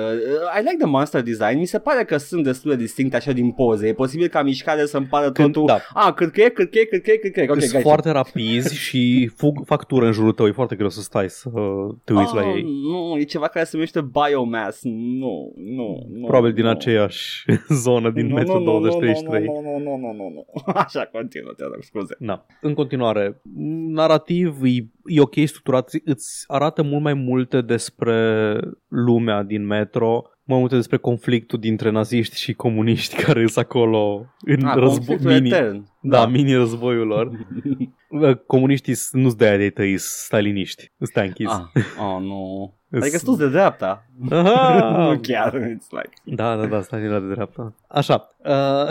[0.58, 1.58] I like the monster design.
[1.58, 3.88] Mi se pare că sunt destul de distincte așa din poze.
[3.88, 5.66] E posibil ca mișcare să-mi pară Când- totul...
[5.66, 5.78] da.
[5.94, 7.46] Ah, cârcăie, cârcăie, cârcăie, cârcăie.
[7.50, 7.88] Ok, Sunt gotcha.
[7.88, 11.50] foarte rapizi și fug factură în jurul tău, e foarte greu să stai să
[12.04, 12.62] te uiți la Ah, ei.
[12.62, 14.80] Nu, e ceva care se numește biomass.
[14.82, 16.26] Nu, nu, nu.
[16.26, 16.70] Probabil din nu.
[16.70, 17.44] aceeași
[17.84, 19.44] zonă din Nu, Metro nu, nu, nu, 2033.
[19.44, 20.44] Nu, nu, nu, nu, nu, nu.
[20.84, 22.14] Așa, continuă, te rog, scuze.
[22.18, 22.46] Na.
[22.60, 23.40] În continuare,
[24.42, 30.58] narrativ e, e ok structurat, îți arată mult mai multe despre lumea din Metro, mai
[30.58, 35.48] multe despre conflictul dintre naziști și comuniști care sunt acolo în Ah, război conflictul mini.
[35.48, 35.84] etern.
[36.02, 37.30] Da, mini războiul lor.
[38.18, 40.92] Bă, Comuniștii s- nu-s de aia de tăi, staliniști.
[41.00, 41.50] Stai închis.
[41.50, 42.74] Ah, oh, nu.
[42.88, 44.06] Îs- Adică sunt de dreapta.
[44.30, 45.08] Aha!
[45.12, 46.10] nu chiar, it's like...
[46.24, 47.74] Da, da, da, stai la de dreapta.
[47.88, 48.88] Așa, uh,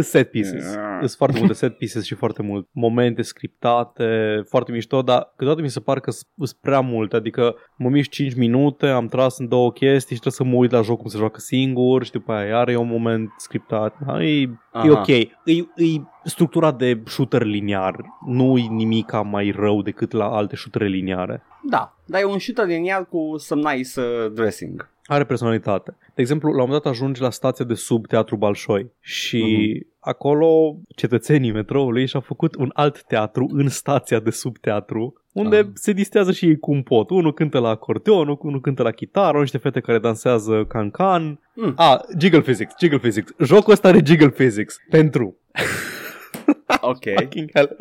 [0.00, 0.64] set pieces.
[0.98, 5.70] Sunt foarte multe set pieces și foarte mult momente scriptate, foarte mișto, dar câteodată mi
[5.70, 9.72] se pare că sunt prea multe, adică mă mișc 5 minute, am tras în două
[9.72, 12.58] chestii și trebuie să mă uit la joc cum se joacă singur și după aia
[12.58, 13.94] are un moment scriptat.
[14.06, 14.86] Da, e, Aha.
[14.86, 15.08] e ok.
[15.08, 18.04] E, e structura de shooter liniar.
[18.26, 21.42] Nu e nimic mai rău decât la alte shootere liniare.
[21.62, 24.91] Da, dar e un shooter liniar cu some nice uh, dressing.
[25.04, 25.96] Are personalitate.
[26.14, 29.92] De exemplu, la un moment dat ajungi la stația de sub Teatru Balșoi și Mhm.
[30.00, 35.66] acolo cetățenii metroului și-au făcut un alt teatru în stația de sub teatru unde Ah.
[35.74, 37.10] se distează și ei cum pot.
[37.10, 41.40] Unul cântă la acordeon, unul cântă la chitară, niște fete care dansează can-can.
[41.54, 41.72] Mm.
[41.76, 43.32] Ah, Jiggle Physics, Jiggle Physics.
[43.38, 44.76] Jocul ăsta are Jiggle Physics.
[44.90, 45.36] Pentru
[46.80, 47.02] Ok.
[47.16, 47.76] fucking hell.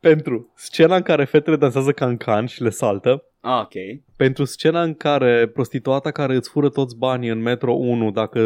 [0.00, 4.02] Pentru scena în care fetele dansează can-can și le saltă, Ah, ok.
[4.16, 8.40] pentru scena în care prostituata care îți fură toți banii în Metro 1 dacă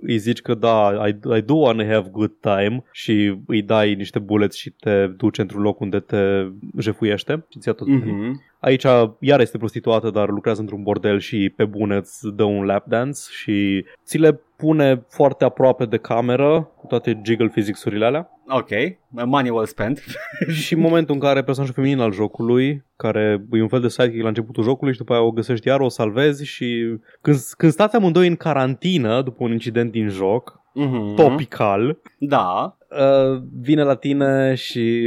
[0.00, 4.18] îi zici că da, I, I do wanna have good time și îi dai niște
[4.18, 6.46] bullets și te duci într-un loc unde te
[6.78, 8.12] jefuiește și ți-a tot banii.
[8.12, 8.46] Mhm.
[8.60, 8.84] Aici
[9.20, 13.20] iar este prostituată, dar lucrează într-un bordel și pe bune îți dă un lap dance
[13.30, 18.30] și ți le pune foarte aproape de cameră cu toate jiggle physics-urile alea.
[18.48, 18.68] Ok.
[19.08, 20.02] Money well spent.
[20.62, 24.17] și în momentul în care personajul feminin al jocului, care e un fel de sidekick
[24.22, 27.96] la începutul jocului și după aia o găsești iar, o salvezi și când, când stați
[27.96, 31.14] amândoi în carantină după un incident din joc, Mhm.
[31.14, 32.76] topical, Da.
[32.90, 35.04] uh, vine la tine și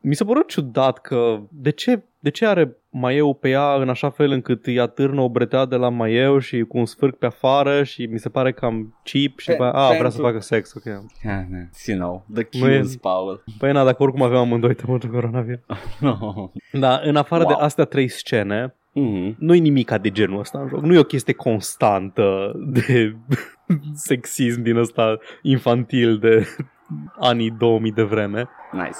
[0.00, 4.10] mi s-a părut ciudat că de ce, de ce are maieu pe ea în așa
[4.10, 7.82] fel încât îi atârnă o bretea de la maieu și cu un sfârc pe afară
[7.82, 10.40] și mi se pare cam cheap și Pe- după aia, a, vrea pentru- să facă
[10.40, 10.84] sex, ok.
[10.84, 11.44] Yeah,
[11.86, 13.44] you know, the Nu e- cues, Paul.
[13.58, 15.60] Păi na, dacă oricum aveam amândoi temă de coronavirus.
[16.72, 17.52] Da, în afară Wow.
[17.56, 19.36] de astea trei scene, Mhm.
[19.38, 20.80] nu-i nimica de genul ăsta în joc.
[20.80, 23.16] Nu e o chestie constantă de
[24.08, 26.46] sexism din ăsta infantil de
[27.30, 28.48] anii 2000 de vreme.
[28.72, 28.98] Nice.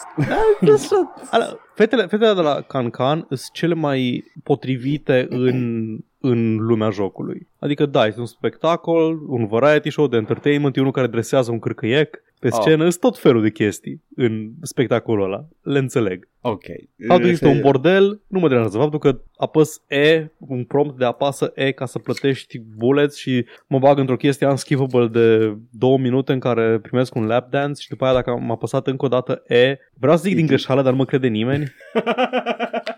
[1.31, 7.49] Alea, fetele, fetele de la Cancan sunt cele mai potrivite în, în lumea jocului.
[7.59, 11.59] Adică da, este un spectacol, un variety show de entertainment, e unul care dresează un
[11.59, 12.59] cârcăiec pe Oh.
[12.61, 15.45] scenă, sunt tot felul de chestii în spectacolul ăla.
[15.63, 16.29] Le înțeleg.
[16.41, 16.65] Ok.
[17.07, 18.79] Faptul că există un bordel nu mă deranjează.
[18.79, 23.79] Faptul că apăs E, un prompt de apasă E ca să plătești bullets și mă
[23.79, 28.05] bag într-o chestie unskippable de două minute în care primesc un lap dance și după
[28.05, 30.99] aia dacă am apăsat încă o dată E, vreau să zic din greșeală, dar nu
[30.99, 31.65] mă crede nimeni.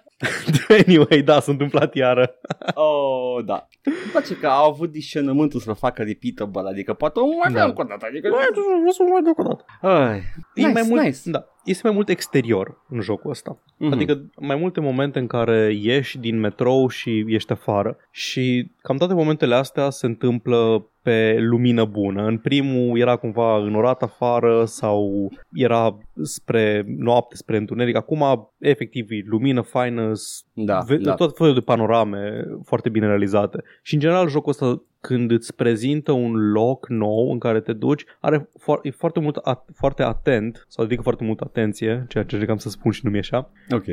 [0.86, 2.34] anyway, da, s-a întâmplat iară.
[2.74, 3.68] oh, da.
[3.84, 7.58] Îmi place că au avut discernământul să facă repeatable, adică poate o mai Da.
[7.58, 7.64] da.
[7.64, 8.06] încă o dată.
[8.08, 8.28] Adică...
[8.28, 9.64] Vreau să mai dau o dată.
[9.80, 10.16] Ai,
[10.54, 11.18] E nice, mai mult, nice.
[11.24, 13.58] Da, este mai mult exterior în jocul ăsta.
[13.76, 13.92] Mhm.
[13.92, 17.96] Adică mai multe momente în care ieși din metrou și ești afară.
[18.10, 22.26] Și cam toate momentele astea se întâmplă pe lumină bună.
[22.26, 27.96] În primul era cumva înorat afară sau era spre noapte, spre întuneric.
[27.96, 31.14] Acum, efectiv, e lumină faină, s- Da, ve- da.
[31.14, 33.62] tot felul de panorame foarte bine realizate.
[33.82, 38.04] Și în general jocul ăsta când îți prezintă un loc nou în care te duci,
[38.20, 42.34] are fo- e foarte mult at- foarte atent, sau dedică foarte mult atenție, ceea ce
[42.34, 43.84] încercam să spun și nu mi așa, Ok.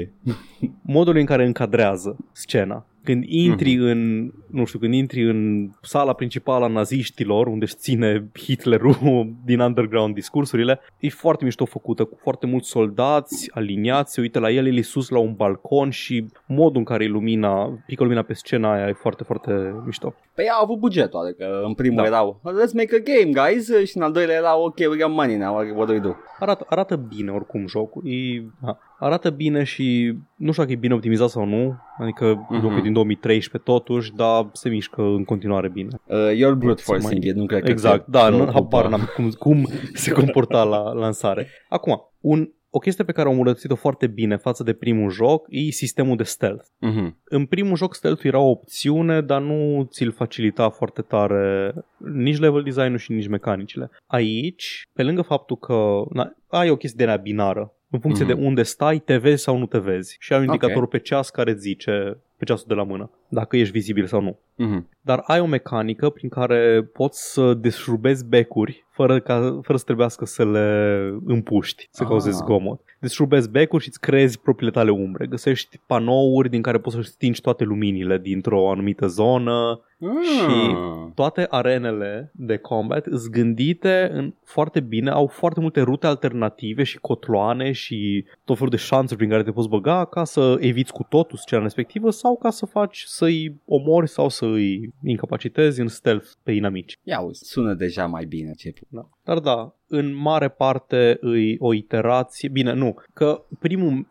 [0.82, 2.86] modul în care încadrează scena.
[3.04, 3.86] Când intri Mhm.
[3.86, 8.96] în, nu știu, când intri în sala principală a naziștilor, unde își ține Hitlerul
[9.46, 14.50] din underground discursurile, e foarte mișto făcută, cu foarte mulți soldați aliniați, se uită la
[14.52, 18.22] el, el e sus la un balcon și modul în care e lumina, pică lumina
[18.22, 20.13] pe scena aia e foarte, foarte mișto.
[20.36, 22.06] Păi au avut bugetul, adică în primul Da.
[22.06, 25.38] erau let's make a game, guys, și în al doilea era ok, we got money
[25.38, 26.16] now, what do we do?
[26.39, 28.02] Arată, arată bine oricum jocul.
[28.06, 31.75] E, da, arată bine și nu știu dacă e bine optimizat sau nu.
[31.97, 32.60] Adică Mhm.
[32.62, 35.89] jocul e din 2013 totuși, dar se mișcă în continuare bine.
[36.06, 38.60] Uh, you're brute Să mai- forcing it, nu cred că Exact, te da, nu, preocupă.
[38.77, 41.47] habar n-am cum, cum se comporta la lansare.
[41.69, 45.60] Acum, un, o chestie pe care au îmbunătățit-o foarte bine față de primul joc e
[45.71, 46.65] sistemul de stealth.
[46.79, 47.17] Mhm.
[47.23, 52.63] În primul joc stealth era o opțiune, dar nu ți-l facilita foarte tare nici level
[52.63, 53.89] design-ul și nici mecanicile.
[54.06, 58.36] Aici, pe lângă faptul că na, ai o chestie de aia binară, în funcție Mhm.
[58.36, 60.15] de unde stai, te vezi sau nu te vezi.
[60.19, 60.53] Și ai un Ok.
[60.53, 64.21] indicator pe ceas care îți zice pe ceasul de la mână, dacă ești vizibil sau
[64.21, 64.89] nu Mhm.
[65.01, 70.25] dar ai o mecanică prin care poți să deșurubezi becuri fără, ca, fără să trebuiască
[70.25, 72.10] să le împuști, să Ah.
[72.10, 72.82] cauzezi zgomot.
[72.99, 75.25] Deșurubezi becuri și îți creezi propriile tale umbre.
[75.25, 79.82] Găsești panouri din care poți să stingi toate luminile dintr-o anumită zonă.
[80.23, 81.12] Și- Ah.
[81.15, 86.97] Toate arenele de combat sunt gândite în foarte bine, au foarte multe rute alternative și
[86.99, 91.03] cotloane și tot felul de șanțuri prin care te poți băga ca să eviți cu
[91.10, 95.88] totul scena respectivă sau sau ca să faci să-i omori sau să îi incapacitezi în
[95.88, 97.00] stealth pe inamici.
[97.04, 99.10] Ia uzi, sună deja mai bine ce Da.
[99.24, 104.08] Dar da, în mare parte îi o iterație, bine, nu, că primul,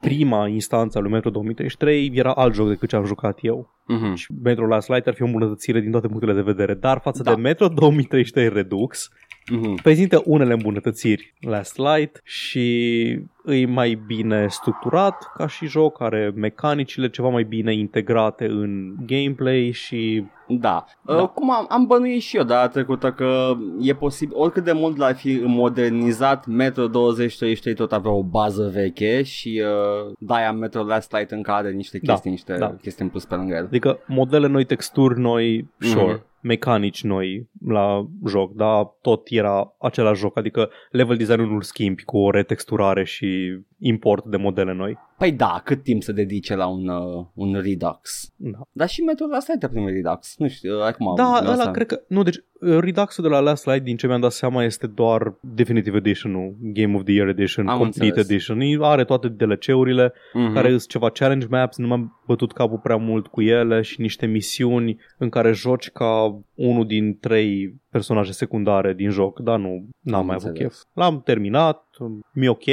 [0.00, 3.72] prima instanță a lui Metro 2033 era alt joc decât ce am jucat eu.
[3.86, 4.14] Mhm.
[4.14, 7.22] Și Metro Last Light ar fi o îmbunătățire din toate punctele de vedere, dar față
[7.22, 7.34] Da.
[7.34, 9.10] de Metro 2033 Redux,
[9.50, 9.74] Mhm.
[9.82, 17.08] prezintă unele îmbunătățiri Last Light și îi mai bine structurat ca și joc, are mecanicile
[17.10, 20.84] ceva mai bine integrate în gameplay și Da.
[21.02, 21.14] Da.
[21.22, 24.96] Uh, cum am, am bănuit și eu data trecută că e posibil, oricât de mult
[24.96, 31.12] l-ar fi modernizat, Metro 2033 tot avea o bază veche și uh, de-aia Metro Last
[31.12, 32.74] Light încă are niște Da, chestii, niște da.
[32.82, 33.64] chestii în plus pe lângă el.
[33.64, 36.22] Adică modele noi, texturi noi, sure, Mhm.
[36.44, 42.16] Mecanici noi la joc, dar tot era același joc, adică level design-ul nu-l schimbi cu
[42.18, 44.98] o retexturare și import de modele noi.
[45.18, 48.32] Păi da, cât timp să dedice la un, uh, un Redux?
[48.36, 50.34] Da, Dar și Metro Last Light a primit Redux.
[50.38, 51.14] Nu știu, uh, acum...
[51.16, 54.06] da asta- ăla cred că, nu, deci uh, Redux-ul de la Last Light, din ce
[54.06, 58.48] mi-am dat seama, este doar Definitive Edition-ul, Game of the Year Edition, Am Complete înțeles.
[58.48, 58.82] Edition.
[58.82, 60.52] Are toate DLC-urile, Mhm.
[60.54, 64.26] care sunt ceva challenge maps, nu m-am bătut capul prea mult cu ele și niște
[64.26, 70.20] misiuni în care joci ca unul din trei personaje secundare din joc, dar nu n-am
[70.20, 70.72] Am mai avut înțeles.
[70.72, 70.82] chef.
[71.04, 71.86] L-am terminat,
[72.32, 72.64] mi ok.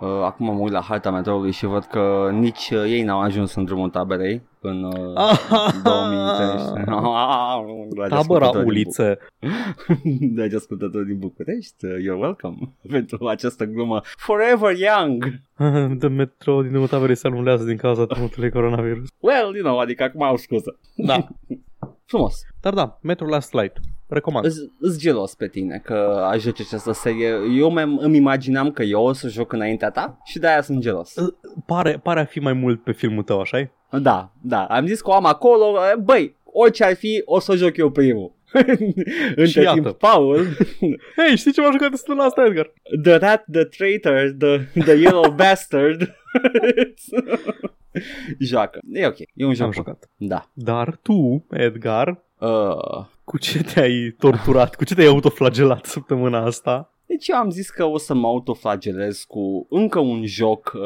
[0.00, 3.54] Uh, acum mă uit la harta metroului și văd că nici uh, ei n-au ajuns
[3.54, 4.92] în drumul taberei în uh,
[5.82, 6.84] 2013.
[7.94, 9.18] Dragi Tabăra ascultători din ulițe.
[9.40, 9.48] Bu-
[10.36, 12.56] Dragi ascultători din București, uh, you're welcome
[12.90, 15.40] pentru această glumă Forever Young.
[15.98, 19.08] de metro din următoare se anulează din cauza tumultului coronavirus.
[19.20, 20.78] Well, you know, adică acum au scuză.
[20.96, 21.26] Da.
[22.04, 22.34] Frumos.
[22.60, 23.76] Dar da, Metro Last Light.
[24.08, 24.44] Recomand.
[24.44, 27.28] Îs îs gelos pe tine că ai joci această serie.
[27.58, 31.14] Eu mi- îmi imaginam că eu o să joc înaintea ta și de-aia sunt gelos.
[31.66, 34.64] Pare, pare a fi mai mult pe filmul tău, așa Da, da.
[34.64, 35.74] Am zis că o am acolo.
[36.02, 38.32] Băi, orice ar fi, o să joc eu primul.
[39.36, 39.80] Între iată.
[39.80, 40.46] timp, Paul,
[41.16, 42.72] Hei, știi ce m-a jucat destul asta, Edgar?
[43.02, 46.14] the rat, the traitor, the, the yellow bastard,
[48.38, 48.78] joacă.
[48.92, 49.64] E ok, e un joc.
[49.66, 49.82] Am bun.
[49.84, 50.10] jucat.
[50.16, 50.50] Da.
[50.52, 56.88] Dar tu, Edgar, Uh, cu ce te-ai torturat, cu ce te-ai autoflagelat săptămâna asta?
[57.06, 60.80] Deci eu am zis că o să mă autoflagelez cu încă un joc uh,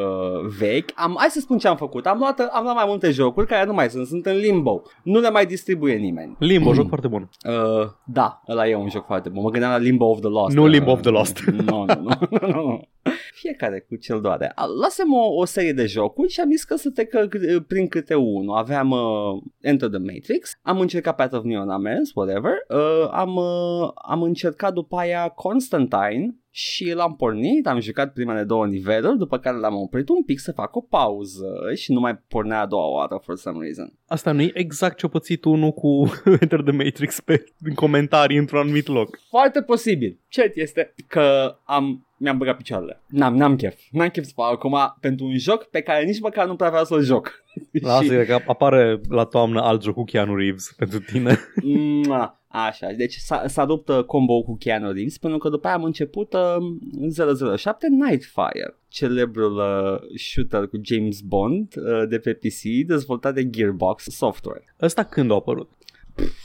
[0.59, 0.91] vechi.
[0.95, 2.07] Am, hai să spun ce am făcut.
[2.07, 4.83] Am luat, am luat mai multe jocuri care nu mai sunt, sunt în limbo.
[5.03, 6.37] Nu le mai distribuie nimeni.
[6.39, 7.29] Limbo, joc foarte bun.
[7.49, 9.43] Uh, da, ăla e un joc foarte bun.
[9.43, 10.55] Mă gândeam la Limbo of the Lost.
[10.57, 11.39] Nu Uh, Limbo of the Lost.
[11.39, 12.09] Nu, nu,
[12.47, 12.81] nu.
[13.09, 13.17] Nu, nu.
[13.33, 14.53] Fiecare cu cel doare.
[14.55, 17.89] A, Lasem o, o serie de jocuri și am zis că să trec uh, prin
[17.89, 18.57] câte unul.
[18.57, 22.53] Aveam uh, Enter the Matrix, am încercat Path of Neon, am mers, whatever.
[22.69, 28.67] Uh, am, uh, am încercat după aia Constantine și l-am pornit, am jucat primele două
[28.67, 32.61] niveluri, după care l-am oprit un pic să fac o pauză și nu mai pornea
[32.61, 33.93] a doua oară for some reason.
[34.07, 38.61] Asta nu e exact ce-a pățit unul cu Enter the Matrix pe, în comentarii într-un
[38.61, 39.19] anumit loc.
[39.29, 40.21] Foarte posibil.
[40.29, 43.01] Cert este că am mi-am băgat picioarele.
[43.07, 43.75] N-am, n-am chef.
[43.91, 46.85] N-am chef să fac acum pentru un joc pe care nici măcar nu prea vreau
[46.85, 47.45] să-l joc.
[47.73, 51.39] La asta cred că apare la toamnă alt joc cu Keanu Reeves pentru tine.
[52.05, 52.41] Mua.
[52.51, 55.85] Așa, deci s-a, s-a rupt uh, combo cu Keanu Reeves pentru că după aia am
[55.85, 63.35] început uh, 007 Nightfire, celebrul uh, shooter cu James Bond uh, de pe PC dezvoltat
[63.35, 64.75] de Gearbox Software.
[64.81, 65.71] Ăsta când a apărut?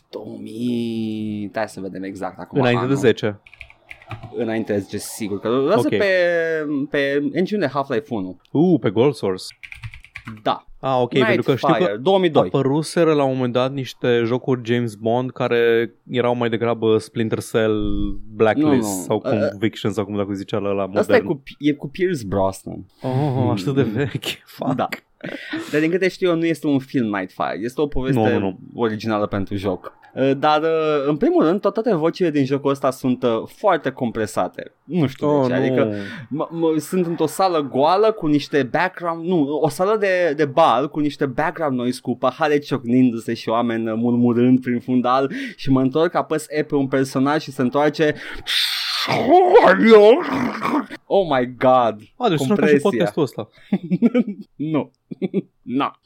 [0.09, 1.51] 2000...
[1.53, 2.59] Hai să vedem exact acum.
[2.59, 2.97] Înainte de anul.
[2.97, 3.39] 10.
[4.35, 5.39] Înainte de 10, sigur.
[5.39, 5.89] Că lasă Ok.
[5.89, 6.05] pe,
[6.89, 8.39] pe engine Half-Life 1.
[8.51, 9.43] Uh, pe Gold Source.
[10.43, 10.65] Da.
[10.79, 12.43] Ah, ok, pentru că știu Nightfire, că 2002.
[12.45, 17.83] apăruseră la un moment dat niște jocuri James Bond care erau mai degrabă Splinter Cell,
[18.35, 19.03] Blacklist Nu, nu.
[19.07, 20.97] sau Uh, Conviction sau cum dacă zicea la modern.
[20.97, 22.85] Asta e cu, e cu Pierce Brosnan.
[23.01, 24.43] Oh, așa de vechi.
[24.45, 24.73] Fuck.
[24.75, 24.87] Da.
[25.71, 27.59] Dar din câte știu eu, nu este un film Nightfire.
[27.61, 28.57] Este o poveste Nu, nu, nu.
[28.75, 29.93] originală pentru joc.
[30.15, 33.89] Uh, Dar, uh, în primul rând, tot- toate vocile din jocul ăsta sunt uh, foarte
[33.91, 34.71] compresate.
[34.83, 35.59] Nu știu Oh, de ce.
[35.59, 35.65] nu.
[35.65, 35.91] Adică
[36.25, 40.87] m- m- sunt într-o sală goală cu niște background, nu, o sală de, de bar
[40.89, 45.81] cu niște background noise cu pahare ciocnindu-se și oameni uh, murmurând prin fundal și mă
[45.81, 48.15] întorc, apăs E pe un personaj și se întoarce
[51.05, 52.79] Oh my god A, deci sună ca și Compresia.
[52.89, 53.49] podcastul ăsta.
[54.73, 54.91] Nu.
[55.61, 55.99] Na.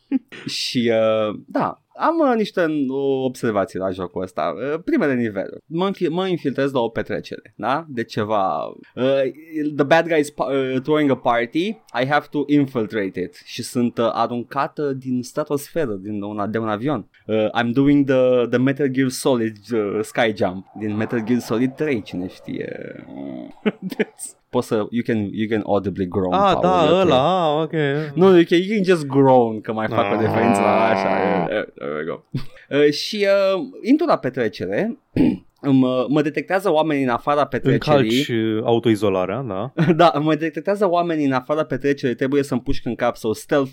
[0.46, 4.54] și uh, da, am uh, niște uh, observații la jocul ăsta.
[4.74, 5.64] Uh, primele niveluri.
[5.66, 7.86] Mă, înfi- mă infiltrez la o petrecere, da?
[7.90, 8.66] De ceva...
[8.96, 9.22] Uh,
[9.76, 11.68] the bad guy is pa- uh, throwing a party,
[12.02, 13.42] I have to infiltrate it.
[13.46, 17.10] Și sunt uh, aruncată din stratosferă, din una, de un avion.
[17.26, 21.76] Uh, I'm doing the, the Metal Gear Solid uh, sky jump din Metal Gear Solid
[21.76, 23.06] 3, cine știe.
[24.50, 26.34] poți să, you can, you can audibly groan.
[26.34, 27.00] Ah, Paul, da, e ok.
[27.02, 27.71] ăla, ah, ok.
[28.15, 30.19] Nu, you can, you can just groan, că mai fac o Ah.
[30.19, 31.10] referință la așa.
[31.50, 32.19] Eh, eh, There we go.
[32.69, 34.97] Uh, și uh, intru la petrecere,
[35.62, 38.02] mă, mă detectează oamenii în afara petrecerii.
[38.04, 39.74] Încalci uh, autoizolarea, da.
[39.93, 43.72] Da, mă detectează oamenii în afara petrecerii, trebuie să-mi pușc în cap, so stealth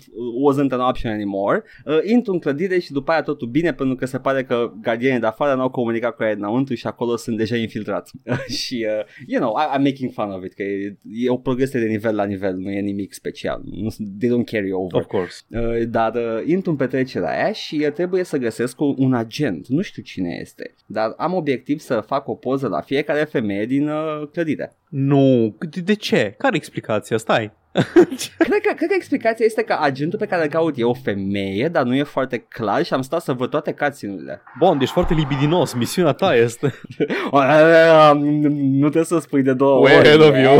[0.49, 1.63] wasn't an option anymore.
[1.85, 5.19] Uh, intru în clădire și după aia totul bine, pentru că se pare că gardienii
[5.19, 8.13] de afară n-au comunicat cu aia înăuntru și acolo sunt deja infiltrați.
[8.61, 11.79] și, uh, you know, I, I'm making fun of it, că e, e o progresie
[11.79, 13.61] de nivel la nivel, nu e nimic special.
[13.65, 15.01] Nu, they don't carry over.
[15.01, 15.41] Of course.
[15.49, 19.67] Uh, dar uh, intru în petrecerea aia și uh, trebuie să găsesc un, un agent,
[19.67, 23.89] nu știu cine este, dar am obiectiv să fac o poză la fiecare femeie din
[23.89, 24.75] uh, clădire.
[24.89, 26.35] Nu, de, de ce?
[26.37, 27.17] Care e explicația?
[27.17, 27.51] Stai.
[28.37, 31.67] Cred că, cred că explicația este că agentul pe care îl caut e o femeie,
[31.67, 34.41] dar nu e foarte clar și am stat să văd toate cutscene-urile.
[34.59, 36.73] Bond, ești foarte libidinos, misiunea ta este.
[38.53, 40.07] nu trebuie să spui de două Way ori.
[40.07, 40.53] ahead of you.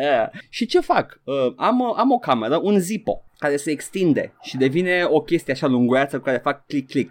[0.00, 0.28] Yeah.
[0.48, 1.20] și ce fac?
[1.24, 5.52] Uh, am, o- am o cameră, un Zippo, care se extinde și devine o chestie
[5.52, 7.10] așa lunguiață cu care fac click-click.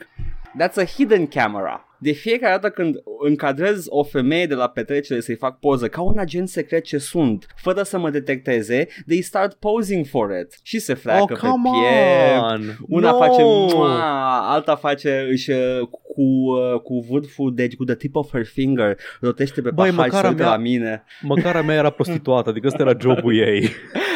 [0.59, 1.87] That's a hidden camera.
[2.03, 6.17] De fiecare dată când încadrez o femeie de la petrecere să-i fac poză ca un
[6.17, 10.59] agent secret ce sunt, fără să mă detecteze, they start posing for it.
[10.63, 12.75] Și se freacă oh, pe come piept, on!
[12.87, 13.17] una no!
[13.17, 18.31] face mua, alta face își uh, cu, uh, cu vârful, deci cu the tip of
[18.31, 21.03] her finger, rotește pe Băi, pahar și măcar se uită mea- la mine.
[21.21, 23.69] Măcar a mea era prostituată, adică ăsta era jobul ei.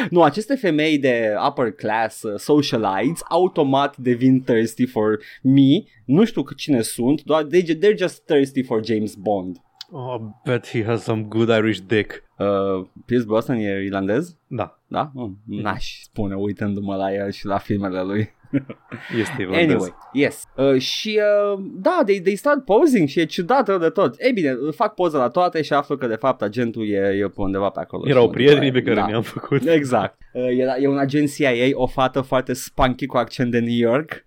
[0.09, 5.83] Nu, aceste femei de upper class uh, socialites automat devin thirsty for me.
[6.05, 9.57] Nu știu că cine sunt, doar they, they're just thirsty for James Bond.
[9.91, 12.23] Oh, bet he has some good Irish dick.
[12.37, 14.37] Uh, Pierce Brosnan e irlandez?
[14.47, 15.11] Da, Da?
[15.13, 18.29] Mm, n-aș spune uitându-mă la el și la filmele lui.
[19.21, 19.71] este irlandez.
[19.71, 20.43] Anyway, yes.
[20.55, 21.19] Uh, și
[21.53, 24.15] uh, da, they, they start posing și e ciudat rău de tot.
[24.17, 27.41] Ei bine, fac poză la toate și aflu că de fapt agentul e, e pe
[27.41, 28.09] undeva pe acolo.
[28.09, 28.83] Erau Și mă duc la prietenii pe el.
[28.83, 29.05] care da.
[29.05, 29.67] ne-am făcut.
[29.79, 30.17] Exact.
[30.33, 34.23] Uh, era, e un agent CIA, o fată foarte spunky cu accent de New York.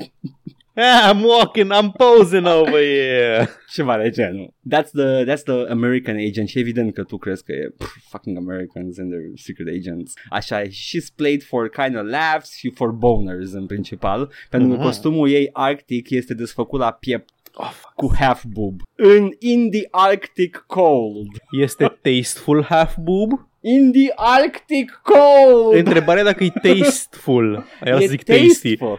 [0.78, 3.48] Ah, I'm walking, I'm posing over here.
[3.74, 4.54] Ceva de genul.
[4.74, 8.36] That's the, that's the American agent și evident că tu crezi că e pff, fucking
[8.36, 10.12] Americans and their secret agents.
[10.30, 10.68] Așa e.
[10.68, 14.30] She's played for kind of laughs și for boners în principal.
[14.50, 14.84] Pentru că Mhm.
[14.84, 17.94] costumul ei arctic este desfăcut la piept Oh, fuck.
[17.94, 18.80] cu half boob.
[18.94, 21.28] În in the Arctic cold.
[21.60, 23.30] Este tasteful half boob?
[23.74, 25.74] In the Arctic cold.
[25.76, 27.64] Întrebarea dacă e tasteful.
[27.80, 28.46] Aia E zic tasty.
[28.46, 28.98] tasteful.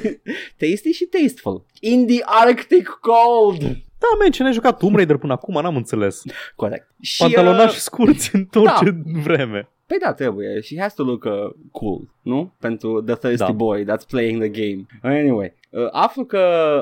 [0.60, 1.64] tasty și tasteful.
[1.80, 3.60] In the Arctic cold.
[3.98, 5.62] Da, man, ce n-ai jucat Tomb Raider până acum?
[5.62, 6.22] N-am înțeles.
[6.56, 6.90] Corect.
[7.00, 8.60] Și, Pantalonași uh, scurți în da.
[8.60, 9.68] orice vreme.
[9.86, 10.60] Păi da, trebuie.
[10.60, 11.32] She has to look uh,
[11.70, 12.52] cool, nu?
[12.60, 13.52] Pentru the thirsty Da.
[13.52, 14.86] boy that's playing the game.
[15.02, 16.38] Anyway, uh, aflu că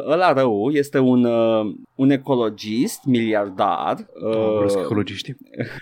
[0.08, 3.96] ăla rău este un, uh, un ecologist miliardar
[4.30, 5.36] Uh, uh, ecologiștii.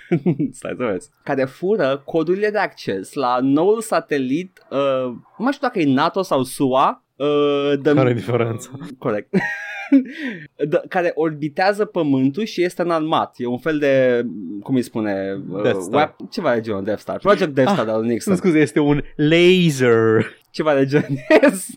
[0.59, 5.67] stai să vezi, care fură codurile de acces la noul satelit, uh, nu mai știu
[5.67, 8.71] dacă e NATO sau SUA, uh, the, Care e diferența?
[8.99, 9.29] corect,
[10.71, 13.35] the, care orbitează Pământul și este înarmat.
[13.39, 14.23] E un fel de,
[14.63, 16.15] cum îi spune, uh, Death Star.
[16.21, 17.19] web- ceva de genul Death Star.
[17.19, 18.37] Project Death Star Ah, de la Nixon.
[18.37, 20.41] Scuze, este un laser.
[20.53, 21.19] Ceva de genul.
[21.43, 21.69] Yes.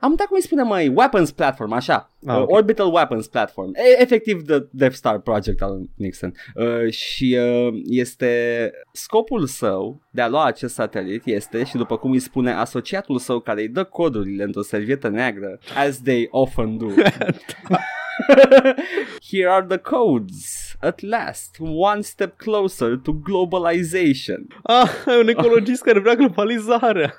[0.00, 2.10] Am uitat cum îi spune mai Weapons Platform, așa.
[2.26, 2.50] Ah, uh, ok.
[2.50, 3.72] Orbital Weapons Platform.
[3.74, 6.34] E, efectiv The Death Star Project al Nixon.
[6.54, 12.10] Uh, și uh, este scopul său de a lua acest satelit este, și după cum
[12.10, 16.86] îi spune asociatul său care îi dă codurile într-o servietă neagră, as they often do.
[19.30, 20.76] Here are the codes.
[20.82, 24.46] At last, one step closer to globalization.
[24.62, 27.14] Ah, e un ecologist care vrea globalizarea.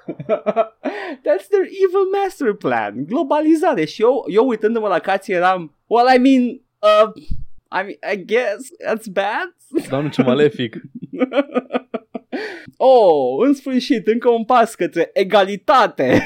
[1.26, 3.06] That's their evil master plan.
[3.06, 3.86] Globalizare.
[3.86, 7.12] Și eu, eu uitându-mă la cații eram, well, I mean, uh,
[7.72, 9.56] I mean, I guess that's bad.
[9.90, 10.76] Dar nu ce malefic.
[12.78, 16.22] Oh, în sfârșit, încă un pas către egalitate.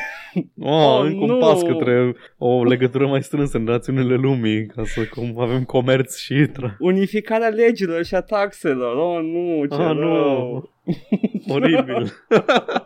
[0.60, 1.38] Oh, Oh, încă un nu.
[1.38, 6.48] pas către o legătură mai strânsă în națiunile lumii, ca să cum avem comerț și...
[6.48, 8.96] Tra- Unificarea legilor și a taxelor.
[8.96, 9.98] Oh, nu, ce ah, rău.
[9.98, 10.70] nu.
[11.54, 12.14] Oribil.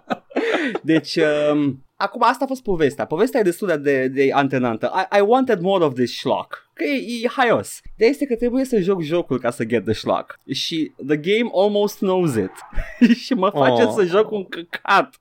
[0.82, 1.16] Deci,
[1.52, 3.06] um, acum asta a fost povestea.
[3.06, 4.92] Povestea e destul de, de, de antenantă.
[5.14, 6.68] I, I wanted more of this schlock.
[6.74, 7.80] Că e, e haios.
[7.98, 10.40] De este că trebuie să joc jocul ca să get the schlock.
[10.52, 12.52] Și the game almost knows it.
[13.24, 13.94] și mă face Oh.
[13.96, 15.16] să joc un căcat.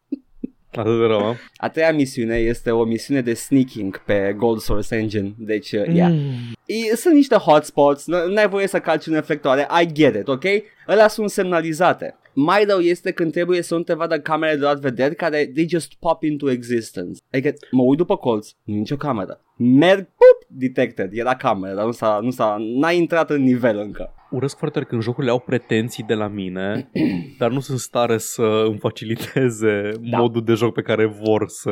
[0.73, 1.37] Atât de rău, a?
[1.57, 5.33] A treia misiune este o misiune de sneaking pe Gold Source Engine.
[5.39, 6.11] Deci, uh, yeah.
[6.11, 6.33] Mm.
[6.67, 10.45] E, sunt niște hotspots, n- n-ai voie să calci în reflectoare, I get it, ok?
[10.87, 12.17] Alea sunt semnalizate.
[12.41, 15.69] Mai rău este când trebuie să nu te vadă camere de luat vederi care they
[15.69, 17.21] just pop into existence.
[17.33, 19.41] Adică mă uit după colț, nu e nicio cameră.
[19.57, 24.13] Merg, pup, detected, era cameră, dar nu s-a, nu s-a, n-a intrat în nivel încă.
[24.31, 26.91] Urăsc foarte tare când jocurile au pretenții de la mine,
[27.39, 30.19] dar nu sunt în stare să îmi faciliteze Da.
[30.19, 31.71] modul de joc pe care vor să...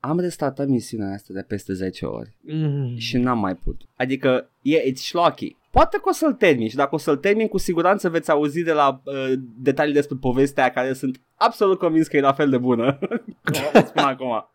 [0.00, 2.96] Am restartat misiunea asta de peste 10 ori Mm.
[2.96, 3.88] și n-am mai putut.
[3.96, 5.56] Adică, e, it's schlocky.
[5.76, 8.72] Poate că o să-l termin și dacă o să-l termin, cu siguranță veți auzi de
[8.72, 12.58] la uh, detalii despre povestea aia care sunt absolut convins că e la fel de
[12.58, 12.98] bună.
[13.44, 14.48] Cum vă spun acum.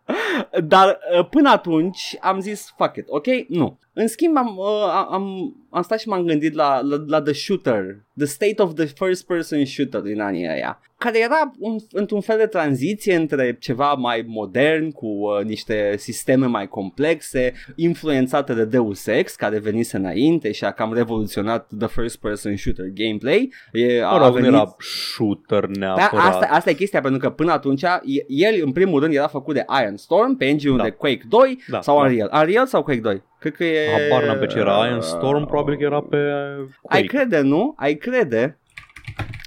[0.63, 3.25] Dar uh, până atunci am zis fuck it, ok?
[3.47, 3.79] Nu.
[3.93, 7.83] În schimb am, uh, am, am stat și m-am gândit la, la, la The Shooter,
[8.17, 12.37] The State of the First Person Shooter din anii ăia, care era un, într-un fel
[12.37, 19.07] de tranziție între ceva mai modern, cu uh, niște sisteme mai complexe, influențate de Deus
[19.07, 23.53] Ex, care venise înainte și a cam revoluționat The First Person Shooter gameplay.
[23.71, 26.25] E, Mă rog, nu era shooter da, neapărat.
[26.25, 29.53] asta, asta e chestia, pentru că până atunci e- el în primul rând era făcut
[29.53, 30.83] de Iron Storm pe engine Da.
[30.83, 32.01] de Quake 2 Da, sau da.
[32.03, 32.29] Unreal.
[32.33, 33.21] Unreal sau Quake 2?
[33.39, 33.87] Cred că e...
[34.09, 37.05] Habar n-am pe ce era Iron Storm, probabil că era pe Ai Quake.
[37.05, 37.73] crede, nu?
[37.77, 38.59] Ai crede?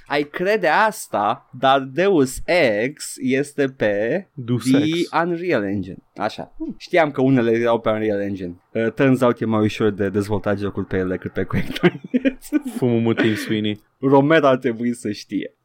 [0.07, 5.09] Ai crede asta, dar Deus Ex este pe Deus The Ex.
[5.23, 5.97] Unreal Engine.
[6.15, 6.55] Așa.
[6.77, 8.55] Știam că unele erau pe Unreal Engine.
[8.71, 12.01] Uh, turns out e mai ușor de dezvoltat jocul pe ele decât pe Quake 2.
[12.77, 13.83] Fumul mult timp, Sweeney.
[13.99, 15.55] Romero ar trebui să știe.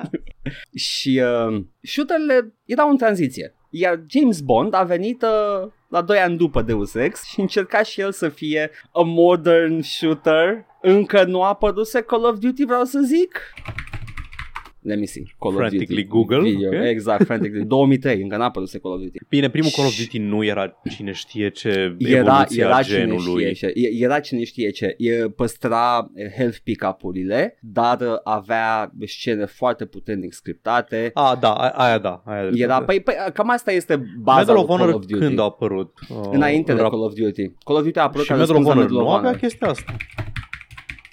[0.74, 3.54] și uh, shooterele erau în tranziție.
[3.70, 8.00] Iar James Bond a venit uh, la 2 ani după Deus Ex și încerca și
[8.00, 10.64] el să fie a modern shooter.
[10.80, 13.40] Încă nu a apărut Call of Duty, vreau să zic.
[14.82, 15.22] Let me see.
[15.38, 16.08] Call Frantically of Duty.
[16.08, 16.68] Google, Video.
[16.68, 16.86] ok.
[16.86, 17.64] Exact, Frantically.
[17.64, 19.18] 2003, încă n-a apărut Call of Duty.
[19.28, 22.96] Bine, primul Call of Duty nu era cine știe ce Era, evoluție era a cine
[22.98, 23.42] genului.
[23.42, 28.92] știe ce, e- era cine știe ce, e, păstra eh, health pick-up-urile, dar uh, avea
[29.06, 31.10] scene foarte puternic scriptate.
[31.14, 32.22] A, da, a- aia da.
[32.26, 32.84] Aia Era, dreptate.
[32.84, 35.20] păi, păi, cam asta este baza Medal lui of Call Honor of Duty.
[35.24, 35.92] când a apărut?
[36.08, 37.50] Uh, Înainte de rap- Call of Duty.
[37.64, 39.16] Call of Duty a apărut Și ca Medal of răspuns la Honor Medal nu of
[39.18, 39.40] avea Honor.
[39.40, 39.96] chestia asta.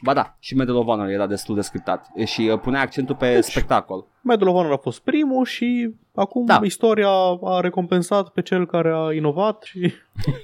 [0.03, 3.41] Ba da, și Medal of Honor era destul de scriptat și uh, punea accentul pe
[3.41, 4.05] spectacol.
[4.21, 6.57] Medal of Honor a fost primul și acum Da.
[6.57, 6.65] da.
[6.65, 7.09] istoria
[7.43, 9.93] a recompensat pe cel care a inovat și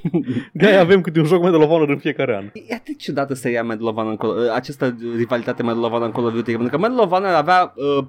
[0.53, 2.43] de-aia avem câte un joc Medal of Honor în fiecare an.
[2.67, 6.05] E atât ciudată să ia Medal of Honor în Call, această rivalitate Medal of Honor
[6.05, 8.05] în Call of Duty, pentru că Medal of Honor avea uh,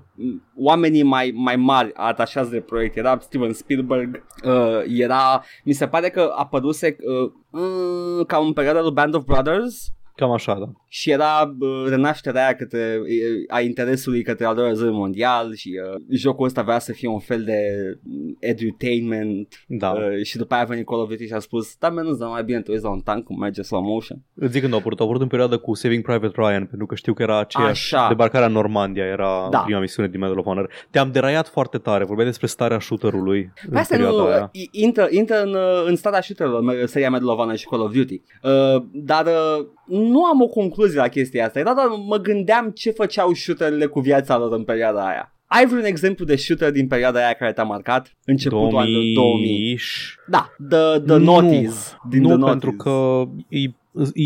[0.57, 2.97] oamenii mai, mai mari atașați de proiect.
[2.97, 4.53] Era Steven Spielberg, uh,
[4.87, 9.93] era, mi se pare că apăruse uh, uh, ca în perioada lui Band of Brothers,
[10.17, 10.65] Cam așa, da.
[10.89, 13.09] și era uh, renașterea aia către, uh,
[13.49, 17.19] a interesului către al doilea război mondial și uh, jocul ăsta avea să fie un
[17.19, 17.59] fel de
[18.03, 19.91] mm, edutainment Da.
[19.91, 22.29] uh, și după aia a venit Call of Duty și a spus da, mă, nu
[22.31, 24.19] mai bine te uiți la un tank cum merge slow motion.
[24.35, 26.95] Îți zic când a apărut, a apărut în perioada cu Saving Private Ryan, pentru că
[26.95, 28.09] știu că era aceeași Așa.
[28.09, 29.59] debarcarea în Normandia, era Da.
[29.59, 30.71] prima misiune din Medal of Honor.
[30.91, 34.49] Te-am deraiat foarte tare, vorbeai despre starea shooterului în Păi Asta perioada nu, aia.
[34.53, 37.93] i- intră, intră în, uh, în starea shooter-urilor, seria Medal of Honor și Call of
[37.93, 38.21] Duty.
[38.43, 42.91] Uh, dar uh, nu am o concluzie la chestia asta, era doar mă gândeam ce
[42.91, 45.35] făceau shooter-urile cu viața lor în perioada aia.
[45.47, 48.17] Ai vreun exemplu de shooter din perioada aia care te-a marcat?
[48.25, 49.79] Începutul anilor 2000.
[50.27, 51.19] Da, The, the Nu.
[51.19, 51.97] Noughties.
[52.09, 52.83] Din nu, the pentru noughties.
[52.83, 53.61] că e,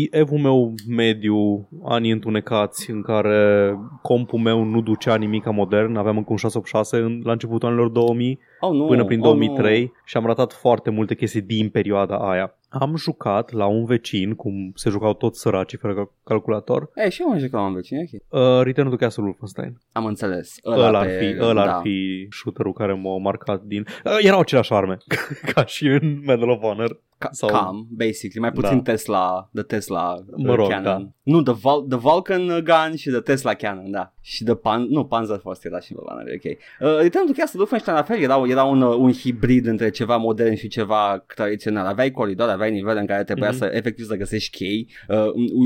[0.01, 6.17] e evul meu mediu, anii întunecați, în care compul meu nu ducea nimic modern, aveam
[6.17, 10.17] încă un 686 în, la începutul anilor 2000, oh, nu, până prin oh, 2003 și
[10.17, 12.53] am ratat foarte multe chestii din perioada aia.
[12.69, 17.03] Am jucat la un vecin, cum se jucau toți săracii fără cal- calculator, Nu.
[17.03, 18.41] Ei, și eu am jucat în vecini, ok.
[18.41, 19.77] uh, Return to Castle Wolfenstein.
[19.91, 20.55] Am înțeles.
[20.65, 21.75] Ăla ar pe- fi, ăla da.
[21.75, 23.85] ar fi shooter-ul care m-a marcat din...
[24.05, 24.97] Uh, erau aceleași arme,
[25.53, 26.99] ca și în Medal of Honor.
[27.19, 28.39] Ca- Sau- Cam, basically.
[28.41, 28.91] Mai puțin Da.
[28.91, 30.83] Tesla, the Tesla uh, Mă rog, Cannon.
[30.83, 31.09] da.
[31.23, 34.13] Nu, the, Vul- the Vulcan gun și the Tesla Cannon, da.
[34.21, 34.85] Și the Pan...
[34.89, 36.43] Nu, Panzer Force era și Vulcan, ok.
[36.45, 40.17] Uh, Return to Castle Wolfenstein la fel, era, era un, uh, un hibrid între ceva
[40.17, 41.85] modern și ceva tradițional.
[41.85, 43.57] Aveai coridor, aveai nivele în care trebuia Mhm.
[43.57, 44.87] să efectiv să găsești chei.
[45.07, 45.17] Uh,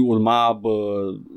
[0.05, 0.71] urma uh,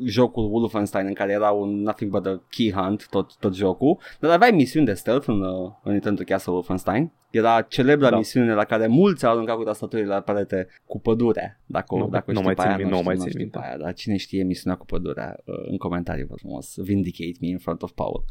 [0.07, 3.99] jocul Wolfenstein în care era un nothing but a key hunt, tot, tot jocul.
[4.21, 7.13] Dar aveai misiuni de stealth în, uh, în Return to Castle Wolfenstein.
[7.31, 8.17] Era celebra Da.
[8.17, 11.61] misiune la care mulți au aruncat cu tastaturile la perete cu pădurea.
[11.67, 13.31] Dacă, Nu, dacă nu știi mai pe țin aia, minte, nu știu, mai nu țin
[13.31, 13.59] știu minte.
[13.59, 16.75] pe aia, dar cine știe misiunea cu pădurea uh, în comentarii, vă frumos.
[16.77, 18.25] Vindicate me in front of Paul.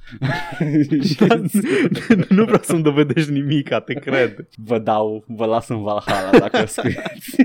[2.29, 4.47] nu vreau să-mi dovedești nimic, te cred.
[4.55, 7.35] vă dau, vă las în Valhalla dacă o scrieți.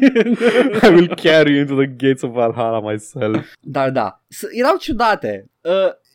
[0.83, 3.47] I will carry you into the gates of Valhalla myself.
[3.61, 5.73] Dar da, s- erau ciudate uh,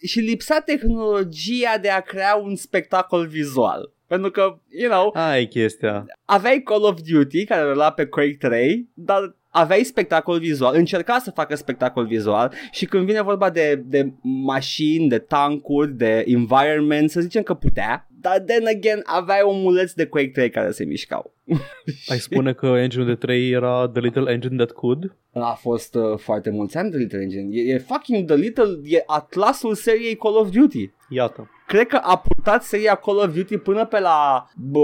[0.08, 3.94] și lipsea tehnologia de a crea un spectacol vizual.
[4.16, 6.06] Pentru că, you know, Aia e chestia.
[6.26, 11.32] aveai Call of Duty care era pe Quake 3, dar aveai spectacol vizual, încerca să
[11.32, 17.22] facă spectacol vizual și când vine vorba de, de mașini, de tancuri, de environment, să
[17.22, 21.34] zicem că putea, dar then again aveai omuleți de Quake 3 care se mișcau.
[22.12, 25.16] Ai spune că engine de 3 era The Little Engine That Could?
[25.34, 27.48] A fost uh, foarte mulți ani The Little Engine.
[27.52, 30.92] E, e fucking The Little, e atlasul seriei Call of Duty.
[31.10, 31.50] Iată.
[31.68, 34.80] Cred că a purtat seria Call of Duty până pe la, bă,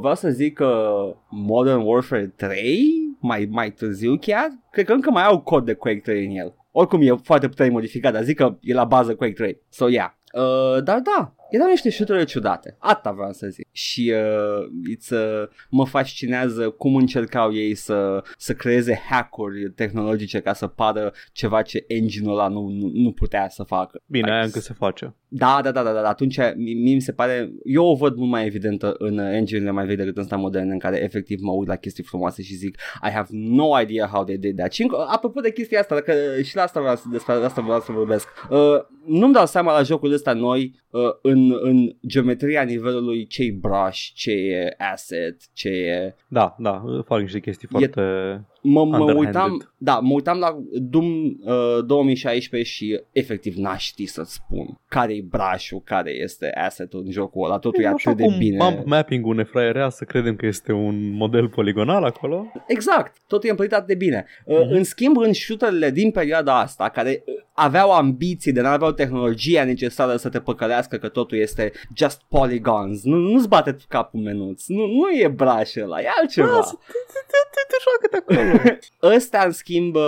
[0.00, 4.48] vreau să zic uh, Modern Warfare 3, mai, mai târziu chiar.
[4.70, 6.54] Cred că încă mai au cod de Quake 3 în el.
[6.70, 9.60] Oricum e foarte puternic modificat, dar zic că e la bază Quake 3.
[9.68, 10.10] So, yeah.
[10.32, 12.76] Uh, dar da, erau niște shootere ciudate.
[12.78, 13.66] Asta vreau să zic.
[13.72, 20.52] Și uh, it's, uh, mă fascinează cum încercau ei să, să creeze hack-uri tehnologice ca
[20.52, 24.00] să pară ceva ce engine-ul ăla nu, nu, nu putea să facă.
[24.06, 25.14] Bine, aia Like, încă se face.
[25.28, 28.46] Da, da, da, da, da, atunci mi, mi se pare, eu o văd mult mai
[28.46, 31.68] evidentă în uh, engine-urile mai vechi decât în ăsta moderne în care efectiv mă uit
[31.68, 32.74] la chestii frumoase și zic
[33.08, 34.72] I have no idea how they did that.
[34.72, 36.12] Și încă, apropo de chestia asta, că
[36.42, 38.58] și la asta vreau, să- despre asta vreau să vorbesc, uh,
[39.06, 43.98] nu-mi dau seama la jocul ăsta noi uh, în, în geometria nivelului ce e brush,
[44.14, 47.88] ce e asset, ce e Da, da, fac niște chestii foarte...
[48.70, 49.26] Mă, mă Underhanded.
[49.26, 55.12] uitam, da, mă uitam la Doom uh, 2016 și efectiv n-aș ști să-ți spun care
[55.14, 58.38] e brașul, care este asset-ul în jocul ăla, totul e, E așa atât de cum
[58.38, 58.56] bine.
[58.56, 62.52] bump mapping-ul ne fraierea să credem că este un model poligonal acolo.
[62.66, 64.26] Exact, totul e împărțit atât de bine.
[64.44, 64.72] Uh, Mhm.
[64.76, 70.16] În schimb, în shooterele din perioada asta, care uh, aveau ambiții, de n-aveau tehnologia necesară
[70.16, 75.08] să te păcălească că totul este just polygons, nu, nu-ți bate capul menuț, nu, nu
[75.22, 76.46] e braș ăla, e altceva.
[76.48, 78.57] Da, să te, te, te, te, te joacă de acolo.
[79.16, 80.02] Ăsta, în schimb, uh,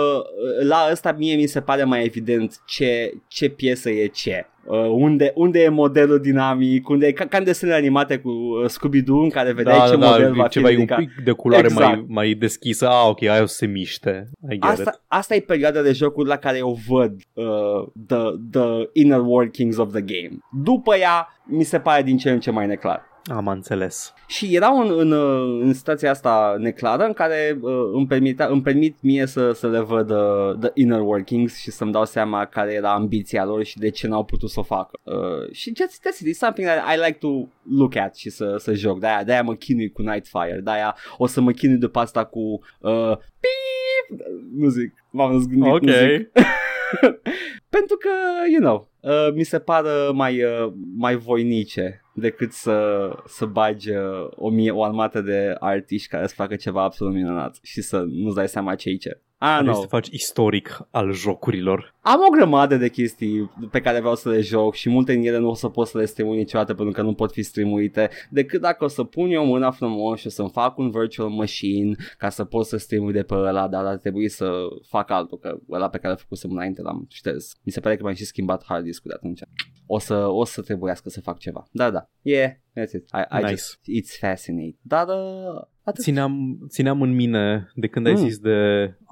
[0.61, 4.45] la ăsta mie mi se pare mai evident ce, ce piesă e ce.
[4.65, 8.69] Uh, unde, unde e modelul dinamic, unde e ca, ca în desenele animate cu uh,
[8.69, 10.97] Scooby-Doo în care vedeai da, ce da, model da, va ceva fi e un ridicat.
[10.97, 11.95] pic de culoare Exact.
[11.95, 12.87] mai, mai deschisă.
[12.87, 14.29] Ah, ok, aia o să se miște.
[14.41, 14.63] I get it.
[14.63, 18.17] Asta, asta e perioada de jocuri la care eu văd uh, the,
[18.51, 20.37] the inner workings of the game.
[20.63, 23.09] După ea, mi se pare din ce în ce mai neclar.
[23.25, 24.13] Am înțeles.
[24.27, 28.61] Și erau în, în, uh, în situația asta neclară în care uh, îmi, permitea, îmi
[28.61, 32.73] permit mie să, să le văd uh, the inner workings și să-mi dau seama care
[32.73, 34.99] era ambiția lor și de ce n-au putut să o facă.
[35.03, 37.47] Uh, și just, that's it, it's something that I like to
[37.77, 38.99] look at și să, să joc.
[38.99, 42.39] De-aia, de-aia mă chinui cu Nightfire, de-aia o să mă chinui după asta cu
[42.79, 44.19] uh, Beep!
[44.55, 45.81] Nu zic, m-am răzgândit, Ok.
[45.81, 46.31] nu zic.
[47.69, 48.09] Pentru că,
[48.51, 54.27] you know, uh, mi se pară mai, uh, mai voinice decât să, să bagi uh,
[54.29, 58.35] o, mie, o armată de artiști care să facă ceva absolut minunat și să nu-ți
[58.35, 59.21] dai seama ce e ce.
[59.43, 59.81] Ah, Vrei no.
[59.81, 61.95] să faci istoric al jocurilor.
[62.01, 65.37] Am o grămadă de chestii pe care vreau să le joc și multe din ele
[65.37, 68.61] nu o să pot să le streamui niciodată pentru că nu pot fi streamuite decât
[68.61, 72.29] dacă o să pun eu mâna frumos și o să-mi fac un virtual machine ca
[72.29, 74.51] să pot să streamui de pe ăla, dar ar trebui să
[74.87, 77.53] fac altul, că ăla pe care l-am făcut înainte l-am șters.
[77.63, 79.41] Mi se pare că mi-am și schimbat hard disk de atunci.
[79.85, 81.67] O să, o să trebuiască să fac ceva.
[81.71, 82.09] Da, da.
[82.21, 83.03] Yeah, that's it.
[83.13, 83.47] I, I Nice.
[83.49, 84.75] just, it's fascinating.
[84.81, 86.03] Dar uh, atât.
[86.03, 88.17] Țineam, țineam în mine de când ai Mm.
[88.17, 88.57] zis de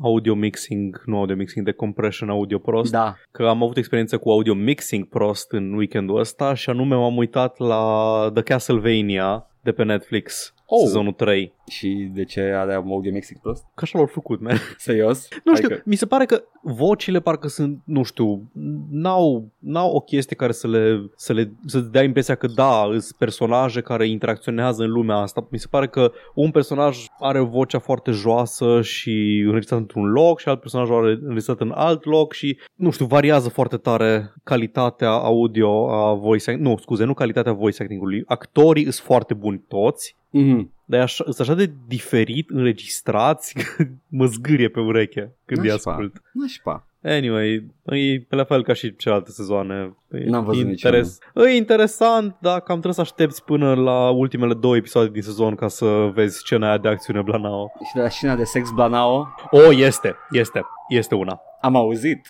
[0.03, 3.15] audio mixing, nu audio mixing, de compression audio prost, Da.
[3.32, 7.57] că am avut experiență cu audio mixing prost în weekendul ăsta și anume m-am uitat
[7.57, 10.82] la The Castlevania de pe Netflix, Oh.
[10.86, 11.53] sezonul 3.
[11.70, 13.63] Și de ce are audio mixing prost?
[13.63, 14.55] Că așa l-au făcut, man.
[14.78, 15.28] Serios?
[15.43, 18.51] Nu știu, Adică- mi se pare că vocile parcă sunt, nu știu,
[18.89, 23.17] n-au, n-au o chestie care să le, să le să dea impresia că da, sunt
[23.17, 25.47] personaje care interacționează în lumea asta.
[25.51, 30.47] Mi se pare că un personaj are vocea foarte joasă și înregistrat într-un loc și
[30.49, 35.09] alt personaj o are înregistrat în alt loc și, nu știu, variază foarte tare calitatea
[35.09, 36.67] audio a voice acting.
[36.67, 38.24] Nu, scuze, nu calitatea voice acting-ului.
[38.26, 40.73] Actorii sunt foarte buni toți, Mhm.
[40.86, 45.69] dar e așa, sunt așa de diferit înregistrați că mă zgârie pe ureche când îi
[45.69, 45.91] Nașpa.
[45.91, 46.21] ascult.
[46.34, 46.88] Nașpa.
[47.03, 49.97] Anyway, e pe la fel ca și celelalte sezoane.
[50.11, 51.17] E N-am văzut interes...
[51.35, 55.67] E interesant, dar cam trebuie să aștepți până la ultimele două episoade din sezon ca
[55.67, 57.71] să vezi scena aia de acțiune Blanao.
[57.87, 61.41] Și de la scena de sex Blanao Oh, este, este, este una.
[61.61, 62.21] am auzit.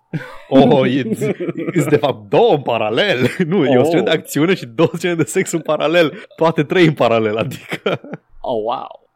[0.49, 0.99] Oh, e,
[1.74, 3.17] e de fapt două în paralel.
[3.47, 3.86] Nu, e o Oh.
[3.86, 6.13] scenă de acțiune și două scene de sex în paralel.
[6.36, 7.99] Toate trei în paralel, adică...
[8.41, 9.07] Oh, wow.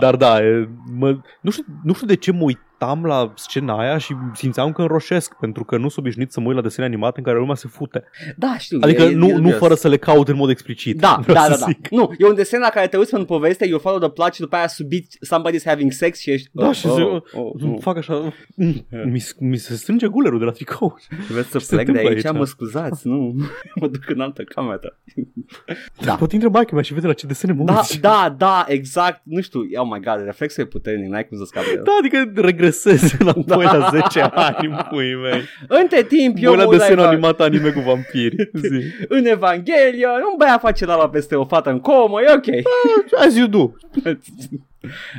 [0.00, 0.68] Dar da, e,
[0.98, 2.50] mă, nu, știu, nu știu de ce mă
[2.80, 6.46] uitam la scena aia și simțeam că înroșesc, pentru că nu sunt obișnuit să mă
[6.46, 8.04] uit la desene animate în care lumea se fute.
[8.36, 8.78] Da, știu.
[8.80, 9.58] Adică e, e, nu, e nu dubios.
[9.58, 10.98] fără să le caut în mod explicit.
[11.00, 11.66] Da, vreau da, să da, da.
[11.66, 11.88] zic.
[11.88, 14.40] Nu, e un desen la care te uiți pentru poveste, you follow the plot și
[14.40, 16.48] după aia subit somebody's having sex și ești...
[16.52, 17.76] Da, și oh, zi- oh, oh, oh.
[17.80, 20.98] Fac așa, mm, mi, mi se strânge gulerul de la tricou.
[21.30, 22.24] Vreți să Ce se plec de întâmplă aici?
[22.24, 22.36] aici?
[22.36, 23.34] Mă scuzați, nu.
[23.80, 24.98] mă duc în altă cameră.
[26.04, 26.14] Da.
[26.14, 28.00] Poate intră maică mea și vede la ce desene mă Da, uiți.
[28.00, 29.20] da, da, exact.
[29.24, 31.82] Nu știu, oh my god, reflexul e puternic, n-ai cum să scapi de el.
[31.82, 35.42] Da, adică regres regresez înapoi la 10 ani în puii mei.
[35.68, 38.36] Între timp, eu Eu mă la uit la desen Eva- animat anime cu vampiri.
[38.70, 38.82] Zi.
[39.08, 42.64] în Evanghelia, un băiat face lava peste o fată în comă, e ok.
[43.26, 43.70] As you do.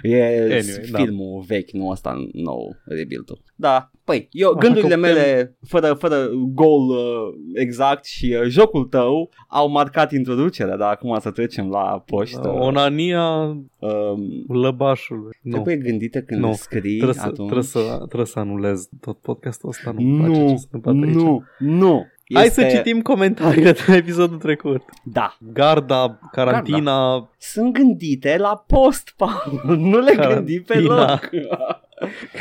[0.01, 0.61] e Anyway,
[0.91, 0.97] da.
[0.99, 3.41] filmul vechi, nu ăsta nou, rebuild-ul.
[3.55, 8.47] Da, păi, eu, Așa gândurile că putem- mele, fără, fără goal uh, exact și uh,
[8.47, 12.47] jocul tău, au marcat introducerea, dar acum să trecem la poștă.
[12.49, 15.37] Onania Um, lăbașului.
[15.41, 15.51] Nu.
[15.51, 16.53] Trebuie gândite când Nu.
[16.53, 17.37] scrii Trebuie să, atunci.
[17.49, 19.91] trebuie, să, trebuie să anulez tot podcastul ăsta.
[19.91, 21.15] Nu-mi place ce Nu, se întâmplă aici.
[21.59, 22.37] nu, nu.
[22.37, 24.81] Hai Este- să citim comentariile de la episodul trecut.
[25.03, 25.37] Da.
[25.53, 29.61] Garda, carantina, Sunt gândite la post, Paul.
[29.77, 30.35] Nu le Carantina.
[30.35, 31.29] gândi pe loc.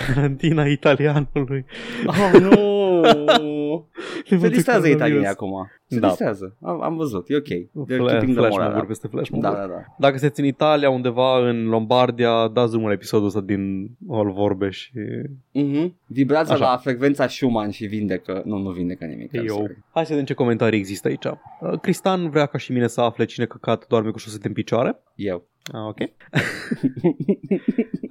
[0.07, 1.65] Carantina italianului.
[2.07, 2.57] Oh, nu.
[4.39, 5.69] Se listrează italienii acum.
[5.87, 6.07] Se Da.
[6.07, 6.57] listrează.
[6.63, 7.25] Am, am văzut.
[7.29, 7.45] E ok.
[7.45, 8.87] They're Fla- keeping the Flash moral mob up.
[8.87, 9.85] peste flash Da, mob da, da.
[9.99, 14.71] Dacă sunteți în Italia, undeva în Lombardia, dați drumul la episodul ăsta din All Vorbe
[14.71, 14.91] și...
[15.59, 15.93] Mm-hmm.
[16.07, 16.71] Vibrează Așa.
[16.71, 18.43] la frecvența Schumann și vindecă.
[18.45, 19.31] Nu, nu vindecă nimic.
[19.31, 19.55] I'm Eu.
[19.57, 19.79] sorry.
[19.93, 21.25] Hai să vedem ce comentarii există aici.
[21.25, 24.99] Uh, Cristan vrea ca și mine să afle cine căcat doarme cu șosete în picioare.
[25.15, 25.47] Eu.
[25.73, 25.99] Ah, ok.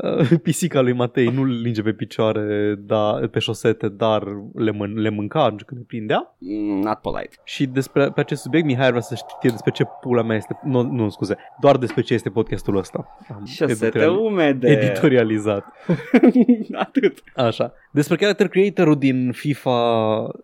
[0.04, 4.24] Uh, Pisica lui Matei nu le linge pe picioare, da, pe șosete, dar
[4.56, 6.36] le, mân- le mânca atunci când le prindea.
[6.38, 7.36] Mm, Not polite.
[7.44, 10.82] Și despre pe acest subiect, Mihai vrea să știe despre ce pula mea este, nu,
[10.82, 13.18] nu scuze, doar despre ce este podcastul ăsta.
[13.34, 14.68] Am Șosete editorial- umede.
[14.70, 15.66] editorializat.
[16.74, 17.24] Atât.
[17.36, 17.74] Așa.
[17.92, 19.72] Despre character creator-ul din FIFA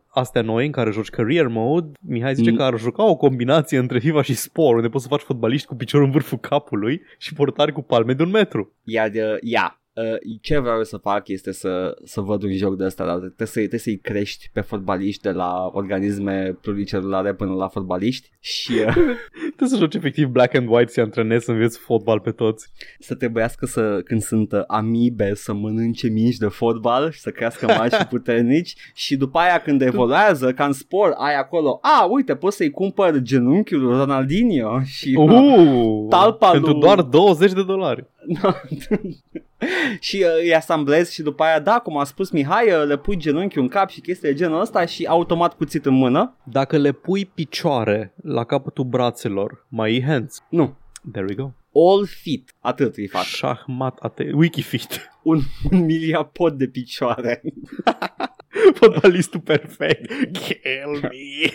[0.09, 2.55] astea noi în care joci career mode, Mihai zice Mm.
[2.57, 5.75] că ar juca o combinație între FIFA și Sport, unde poți să faci fotbaliști cu
[5.75, 8.75] piciorul în vârful capului și portari cu palme de un metru.
[8.83, 12.77] Iar, uh, ia, uh, ce vreau eu să fac este să, să văd un joc
[12.77, 17.53] de ăsta, dar trebuie, să, trebuie să-i crești pe fotbaliști de la organisme pluricelulare până
[17.53, 18.93] la fotbaliști și uh,
[19.55, 22.67] Trebuie să joci efectiv black and white, să antrenezi, să înveți fotbal pe toți.
[22.99, 27.65] să trebuiască să, când sunt uh, amibe, să mănânce mingi de fotbal și să crească
[27.65, 32.35] mari și puternici și după aia când evoluează, ca în sport, ai acolo, a, uite,
[32.35, 38.05] poți să-i cumpăr genunchiul lui Ronaldinho și Uh, talpa pentru lui- doar 20 de dolari.
[39.99, 43.17] și uh, îi asamblezi și după aia, da, cum a spus Mihai, uh, le pui
[43.17, 46.35] genunchiul în cap și chestii de genul ăsta și automat cuțit în mână.
[46.43, 50.43] Dacă le pui picioare la capătul brațelor, mai e hands.
[50.49, 50.77] Nu,
[51.11, 51.51] There we go.
[51.75, 53.23] all fit, atât îi fac.
[53.23, 55.11] Șahmat, ate, Wikifit.
[55.23, 55.39] Un,
[55.71, 57.41] un miliapod de picioare.
[58.79, 60.11] Fotbalistul perfect.
[60.31, 61.51] Kill me.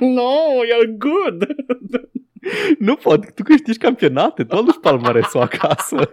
[0.00, 0.32] no,
[0.64, 1.46] you're good.
[2.78, 6.12] nu pot, tu câștigi campionate, tu aduci palmaresul acasă.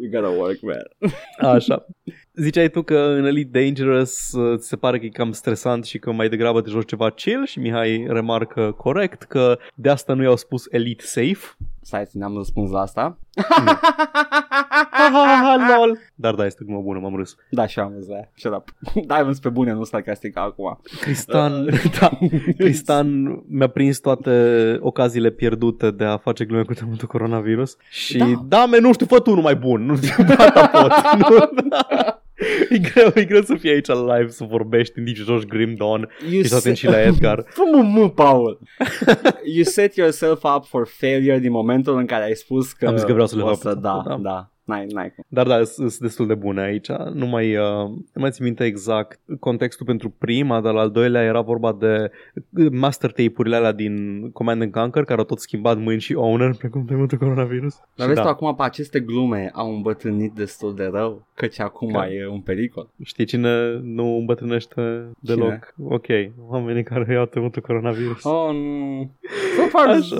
[0.00, 1.12] You gotta work, man.
[1.54, 1.86] Așa.
[2.34, 5.98] Ziceai tu că în Elite Dangerous uh, ți se pare că e cam stresant și
[5.98, 10.22] că mai degrabă te joci ceva chill și Mihai remarcă corect că de asta nu
[10.22, 11.56] i-au spus Elite Safe.
[11.82, 13.18] Stai, n-am răspuns la asta.
[13.48, 15.98] Ha, ha, ha, lol.
[16.14, 17.36] Dar da, este glumă bună, m-am râs.
[17.50, 18.28] Da, și am zis aia.
[18.34, 18.68] Shut up.
[19.06, 20.80] Da, am pe bune, nu sarcastic acum.
[21.00, 21.64] Cristian,
[22.00, 22.10] da,
[22.58, 28.24] Cristian mi-a prins toate ocaziile pierdute de a face glume cu temutul coronavirus și da,
[28.24, 28.40] Da.
[28.48, 30.92] da me, nu știu, fă tu unul mai bun, nu știu, gata pot.
[31.28, 32.21] nu, da.
[32.70, 35.74] E greu, e greu să fii aici live, să vorbești în timp ce joci Grim
[35.74, 36.08] Dawn.
[36.30, 37.44] You Ești atent se- și la Edgar.
[37.56, 38.58] Fă-mă mă, Paul!
[39.54, 42.86] you set yourself up for failure din momentul în care ai spus că...
[42.86, 44.51] Am zis că vreau să le o fac să, pe da, toate, da, da.
[44.64, 44.74] Da.
[44.74, 45.24] N-ai, n-ai cum.
[45.28, 46.88] Dar da, sunt destul de bune aici.
[47.14, 51.22] Nu mai, uh, nu mai țin minte exact contextul pentru prima, dar la al doilea
[51.22, 52.10] era vorba de
[52.70, 56.84] master tape-urile alea din Command and Conquer, care au tot schimbat mâini și owner, precum
[56.84, 57.74] temutul coronavirus.
[57.74, 61.60] Dar Și vezi da, tu acum pe aceste glume au îmbătrânit destul de rău, căci
[61.60, 62.88] acum Că- e un pericol.
[63.04, 65.74] Știi cine nu îmbătrânește deloc?
[65.88, 66.06] Ok,
[66.48, 68.24] oamenii care iau temutul coronavirus.
[68.24, 69.10] Oh, nu.
[69.56, 70.16] So far Așa.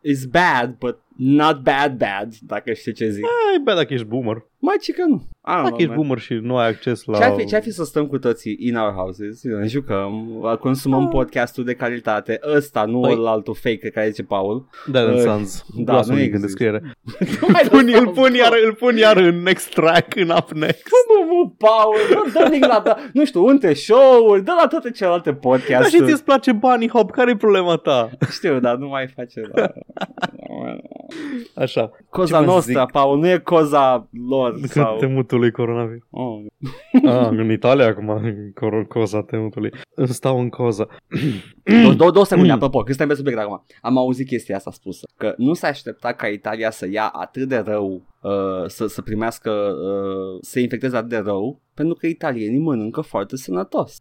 [0.00, 3.24] is bad, but not bad bad, dacă știi ce zic.
[3.24, 4.49] Ai, bă, dacă ești boomer.
[4.62, 5.14] Mai ce că nu.
[5.46, 5.96] I don't Dacă know, ești man.
[5.96, 7.18] boomer și nu ai acces la...
[7.18, 10.28] Ce-ar fi, ce-ar fi să stăm cu toții in our houses, ne jucăm,
[10.60, 14.68] consumăm podcastul de calitate, ăsta, nu Păi- păi, altul fake care zice Paul.
[14.86, 15.64] Da, în Uh, Sans.
[15.76, 16.46] da, Glasul nu mic în există.
[16.46, 16.80] descriere.
[17.40, 20.28] Nu mai Îl pun, lăsăm îl, pun iar, îl pun iar în next track, în
[20.28, 20.86] up next.
[21.08, 24.90] Nu, nu, Paul, dă, dă link la, da, nu știu, între show-uri, dă la toate
[24.90, 26.06] celelalte Da, și podcasturi.
[26.06, 28.10] ți-ți place Bunny Hop, care e problema ta?
[28.36, 29.72] Știu, dar nu mai face, da.
[31.54, 31.90] Așa.
[32.10, 32.90] Coza Ce vă noastră, zic?
[32.92, 34.96] Paul, nu e coza lor sau...
[34.96, 36.02] Temutului coronavirus.
[36.10, 36.44] Oh.
[37.04, 38.20] Ah, în Italia acum,
[38.54, 39.70] cor- coza temutului.
[39.94, 40.86] Îmi stau în coza.
[41.82, 43.64] Două, două, două secunde, apropo, când suntem pe subiect acum.
[43.82, 47.56] Am auzit chestia asta spusă, că nu s-a așteptat ca Italia să ia atât de
[47.56, 52.58] rău, uh, să, să primească, uh, să se infecteze atât de rău, pentru că italienii
[52.60, 53.96] mănâncă foarte sănătos.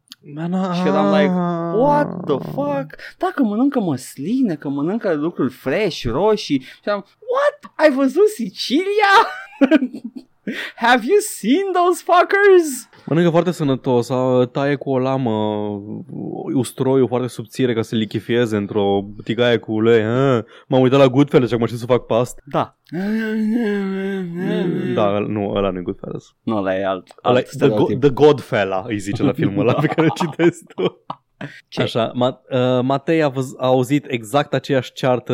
[0.74, 1.34] Și eram like,
[1.78, 2.96] what the fuck?
[3.18, 6.60] Dacă mănâncă măsline, că mănâncă lucruri fresh, roșii.
[6.60, 7.74] Și am, what?
[7.76, 9.14] Ai văzut Sicilia?
[10.76, 12.90] Have you seen those fuckers?
[13.06, 15.32] Mănâncă foarte sănătos, a- taie cu o lamă
[16.54, 20.02] usturoiul foarte subțire ca să lichifieze într-o tigaie cu ulei.
[20.04, 22.42] Ah, m-am uitat la Goodfellas și acum știu să fac pasta.
[22.46, 22.78] Da.
[24.94, 26.36] Da, nu, ăla nu e Goodfellas.
[26.44, 28.00] Nu, ăla e alt, Ăla alt e the, go- stereotip.
[28.00, 31.06] the Godfella, îi zice la filmul ăla pe care îl citesc tu.
[31.68, 31.82] Ce?
[31.82, 35.34] Așa, Ma- uh, Matei a, văz- a auzit exact aceeași ceartă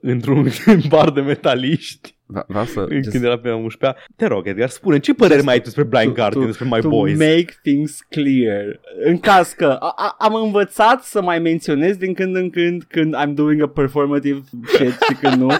[0.00, 0.48] într-un
[0.88, 2.13] bar de metaliști
[2.46, 2.84] Vreau să...
[3.10, 6.12] când era pe 11 Te rog, Edgar, spune ce părere mai ai tu despre Blind
[6.12, 7.18] to- Guardian, to- despre My to Boys?
[7.18, 8.80] make things clear.
[9.04, 13.14] În caz că a, a, am învățat să mai menționez din când în când când
[13.24, 15.50] I'm doing a performative shit și când nu.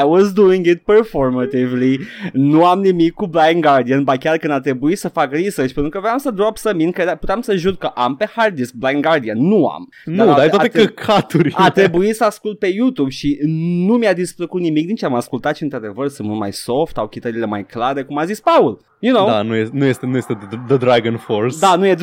[0.00, 1.98] I was doing it performatively.
[2.32, 5.90] Nu am nimic cu Blind Guardian, ba chiar când a trebuit să fac research, pentru
[5.90, 8.72] că vreau să drop să min că puteam să jur că am pe hard disk
[8.74, 9.38] Blind Guardian.
[9.46, 9.88] Nu am.
[10.04, 11.54] Nu, Dar dar a- ai toate a tre- căcaturile.
[11.58, 13.38] A trebuit să ascult pe YouTube și
[13.86, 17.08] nu mi-a displăcut nimic din ce am ascultat și într-adevăr sunt mult mai soft, au
[17.08, 18.80] chitările mai clare, cum a zis Paul.
[18.98, 19.26] You know?
[19.26, 21.56] Da, nu este, nu este, nu este the, the Dragon Force.
[21.60, 21.96] Da, nu e...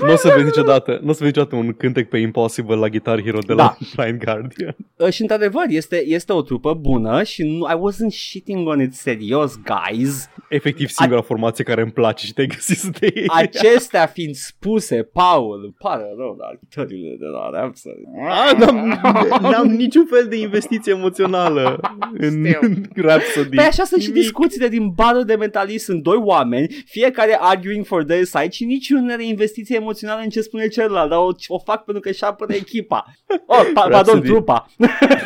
[0.00, 2.88] Nu o să vezi niciodată, nu o să vezi niciodată un cântec pe Impossible la
[2.88, 3.76] Guitar Hero de la Da.
[3.96, 4.76] Blind Guardian.
[4.96, 8.94] Uh, și într-adevăr, este, este o trupă bună și nu, I wasn't shitting on it
[8.94, 10.28] serios, guys.
[10.48, 13.26] Efectiv singura formație care îmi place și te-ai găsit să te iei.
[13.28, 18.02] Acestea fiind spuse, Paul, îmi pare rău, dar chitările de la Rhapsody.
[18.28, 19.00] A, n-am,
[19.40, 21.80] n-am niciun fel de investiție emoțională
[22.26, 22.73] în, în
[23.06, 23.56] Rhapsody.
[23.56, 24.22] Păi așa sunt și Nimic.
[24.22, 25.84] discuțiile din barul de metalist.
[25.84, 30.28] Sunt doi oameni, fiecare arguing for their side și niciunul nu are investiție emoțională în
[30.28, 33.04] ce spune celălalt, dar o, o fac pentru că își apără echipa.
[33.28, 34.26] Oh, pa, pardon, Rhapsody.
[34.28, 34.66] trupa.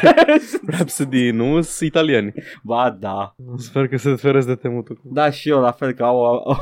[0.67, 1.61] Rhapsody, nu?
[1.61, 2.33] Sunt italieni.
[2.63, 3.35] ba, da.
[3.57, 5.01] Sper că se feresc de temutul.
[5.03, 6.57] Da, și eu la fel că au, au,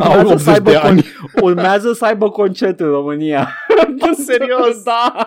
[0.00, 1.02] Au urmează, 80 să aibă de ani.
[1.02, 3.48] con- urmează să aibă concert în România.
[4.26, 4.82] Serios?
[4.84, 5.26] da.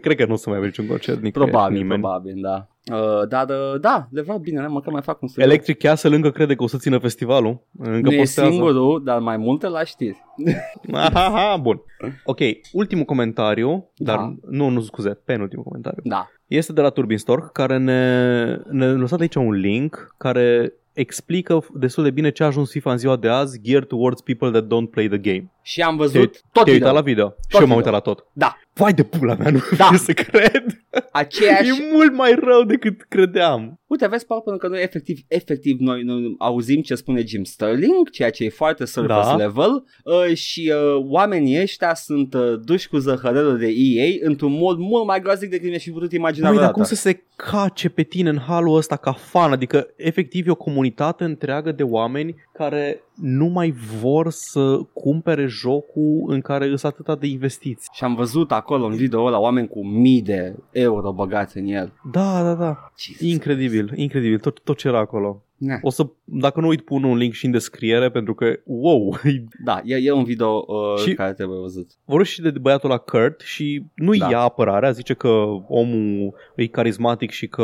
[0.00, 2.00] Cred că nu o să mai avem niciun concert nicăieri, Probabil, nimeni.
[2.00, 2.68] probabil, da.
[2.96, 5.48] Uh, dar, uh, da, le vreau bine, măcar mai fac un studio.
[5.50, 7.60] Electric Castle încă crede că o să țină festivalul.
[7.78, 8.50] Încă nu e postează.
[8.50, 10.24] singurul, dar mai multe la știri.
[10.92, 11.80] Aha, bun.
[12.24, 12.38] Ok,
[12.72, 14.34] ultimul comentariu, dar Da.
[14.50, 16.00] nu, nu scuze, penultimul comentariu.
[16.04, 16.28] Da.
[16.46, 22.02] Este de la Turbin Stork, care ne, ne lăsat aici un link care explică destul
[22.04, 24.90] de bine ce a ajuns FIFA în ziua de azi, geared towards people that don't
[24.90, 25.50] play the game.
[25.62, 26.74] Și am Te-ai, văzut tot te-ai video.
[26.74, 27.34] uitat la video?
[27.48, 27.76] și eu m-am video.
[27.76, 28.26] uitat la tot.
[28.32, 28.56] Da.
[28.76, 29.88] Vai de pula mea, nu Da.
[29.90, 29.96] da.
[30.06, 30.64] să cred.
[31.12, 31.68] Aceeași...
[31.68, 33.80] E mult mai rău decât credeam.
[33.86, 38.10] Uite, vezi, Paul, pentru că noi efectiv, efectiv noi, noi auzim ce spune Jim Sterling,
[38.10, 39.36] ceea ce e foarte surface Da.
[39.36, 44.78] level uh, și uh, oamenii ăștia sunt uh, duși cu zăhărelul de EA într-un mod
[44.78, 46.72] mult mai groaznic decât mi-aș fi putut imagina Băi, dar vreodată.
[46.72, 49.52] cum să se cace pe tine în halul ăsta ca fan?
[49.52, 56.24] Adică, efectiv, e o comunitate întreagă de oameni care nu mai vor să cumpere jocul
[56.26, 57.88] în care îs atâta de investiți.
[57.92, 61.92] Și am văzut acolo în video ăla oameni cu mii de euro băgați în el.
[62.12, 62.92] Da, da, da.
[62.98, 63.20] Jesus.
[63.28, 64.38] Incredibil, incredibil.
[64.38, 65.42] Tot, tot ce era acolo.
[65.56, 65.78] Na.
[65.82, 69.18] O să, dacă nu uit, pun un link și în descriere pentru că, wow,
[69.64, 71.90] Da, e, e un video uh, Și- care trebuie văzut.
[72.04, 74.30] vorbesc și de băiatul la Kurt și nu-i Da.
[74.30, 75.28] ia apărarea, zice că
[75.68, 77.62] omul e carismatic și că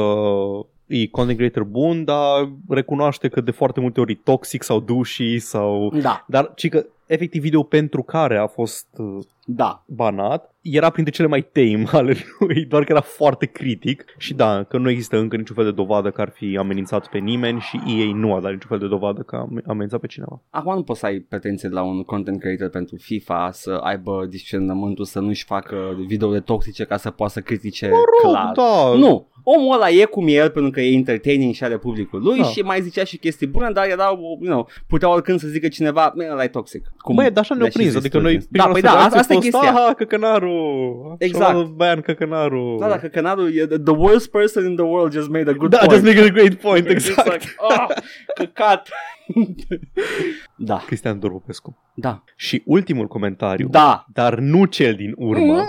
[0.91, 5.39] e content creator bun, dar recunoaște că de foarte multe ori e toxic sau douchey
[5.39, 5.93] sau...
[5.95, 9.85] Da, Dar ci că efectiv video pentru care a fost uh, da.
[9.87, 14.63] banat era printre cele mai tame ale lui, doar că era foarte critic și da,
[14.63, 17.81] că nu există încă niciun fel de dovadă că ar fi amenințat pe nimeni și
[17.87, 20.43] EA nu a dat niciun fel de dovadă că a amenințat pe cineva.
[20.51, 24.27] Acum nu poți să ai pretenție de la un content creator pentru FIFA să aibă
[24.29, 25.77] discernământul să nu-și facă
[26.07, 27.91] videouri toxice ca să poată să critique
[28.23, 28.53] clar.
[28.55, 32.23] da, Nu, omul ăla e cum e el pentru că e entertaining și are publicul
[32.23, 32.45] lui Da.
[32.45, 36.13] și mai zicea și chestii bune, dar era, you know, putea oricând să zică cineva,
[36.17, 36.93] "Mă, ăla e toxic.
[36.99, 38.47] Cum Băi, dar așa ne-au le-a și prins, zis adică noi Turkins.
[38.51, 39.71] prima Da, păi noastră da, reacție asta e a fost, chestia.
[39.81, 41.15] Aha, căcănarul!
[41.19, 41.57] Exact.
[41.57, 42.77] Și-a ban căcănarul!
[42.81, 45.77] Da, dacă canalul e the worst person in the world just made a good da
[45.79, 45.93] point.
[45.93, 47.55] just make a great point, exact.
[47.69, 47.87] Ah,
[48.35, 48.89] căcat.
[50.57, 51.77] da, Cristian Dor Popescu.
[51.95, 54.05] da, Și ultimul comentariu, da.
[54.13, 55.65] dar nu cel din urmă,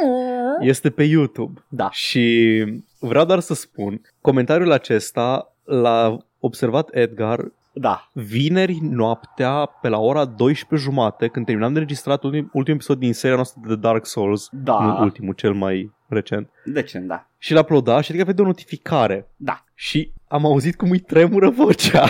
[0.59, 1.61] este pe YouTube.
[1.69, 1.89] Da.
[1.91, 2.63] Și
[3.01, 7.39] vreau doar să spun, comentariul acesta l-a observat Edgar
[7.73, 8.09] Da.
[8.13, 13.13] vineri noaptea pe la ora 12 jumate când terminam de înregistrat ultim, ultimul episod din
[13.13, 14.79] seria noastră de Dark Souls, Da.
[14.83, 16.49] nu ultimul, cel mai recent.
[16.65, 17.25] De ce, da.
[17.37, 19.27] Și l-a uploadat și adică vede o notificare.
[19.35, 19.63] Da.
[19.73, 22.07] Și am auzit cum îi tremură vocea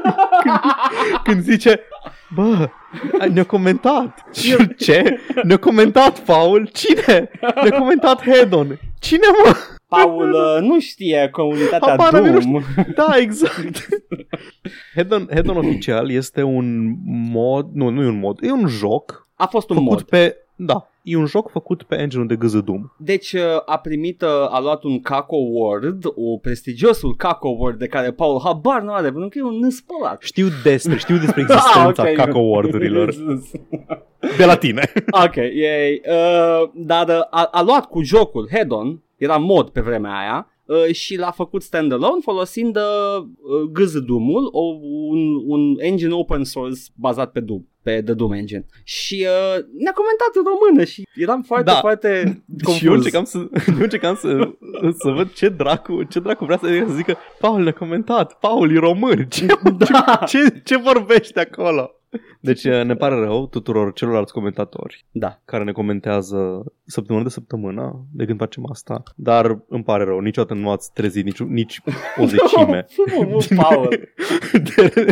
[0.42, 0.60] când,
[1.24, 1.80] când zice
[2.34, 2.68] Bă,
[3.32, 5.20] ne-a comentat Și eu, ce?
[5.42, 6.66] Ne-a comentat, Paul?
[6.72, 7.30] Cine?
[7.62, 9.54] Ne-a comentat Hedon Cine mă?
[9.86, 12.62] Paul uh, nu știe comunitatea Habar n-am, eu nu Doom.
[12.94, 13.88] Da, exact
[14.96, 16.96] Hedon, Hedon oficial este un
[17.32, 20.02] mod Nu, nu e un mod, e un joc A fost un făcut mod.
[20.02, 22.92] pe Da, e un joc făcut pe engine de gâză Doom.
[22.98, 27.86] Deci uh, a primit, uh, a luat un Caco Award, o prestigiosul Caco Award de
[27.86, 30.22] care Paul habar nu are, pentru că e un năspălat.
[30.22, 32.14] Știu despre, știu despre existența Ah, ok.
[32.14, 33.14] Caco Award-urilor
[34.36, 34.92] de la tine.
[35.26, 36.02] ok, yay.
[36.08, 40.48] Uh, dar uh, a, a luat cu jocul Head-On, era mod pe vremea aia,
[40.88, 43.24] uh, și l-a făcut standalone folosind uh,
[43.72, 44.60] GZDoom-ul, o,
[45.08, 48.66] un, un engine open source bazat pe Doom pe The Doom Engine.
[48.84, 51.78] Și uh, ne-a comentat în română și eram foarte, Da.
[51.78, 52.78] foarte confuz.
[52.80, 53.38] Și eu încercam să,
[53.78, 54.48] eu încercam să,
[54.98, 58.78] să văd ce dracu, ce dracu vrea să, să zică Paul ne-a comentat, Paul e
[58.78, 59.46] român, ce,
[59.92, 60.20] Da.
[60.26, 61.90] ce, ce vorbește acolo?
[62.40, 65.40] Deci uh, ne pare rău tuturor celorlalți comentatori Da.
[65.44, 70.54] care ne comentează săptămână de săptămână de când facem asta, dar îmi pare rău, niciodată
[70.54, 71.80] nu ați trezit nici, nici
[72.18, 72.86] o zecime
[73.16, 73.88] Nu, nu, Paul.
[74.76, 75.04] de,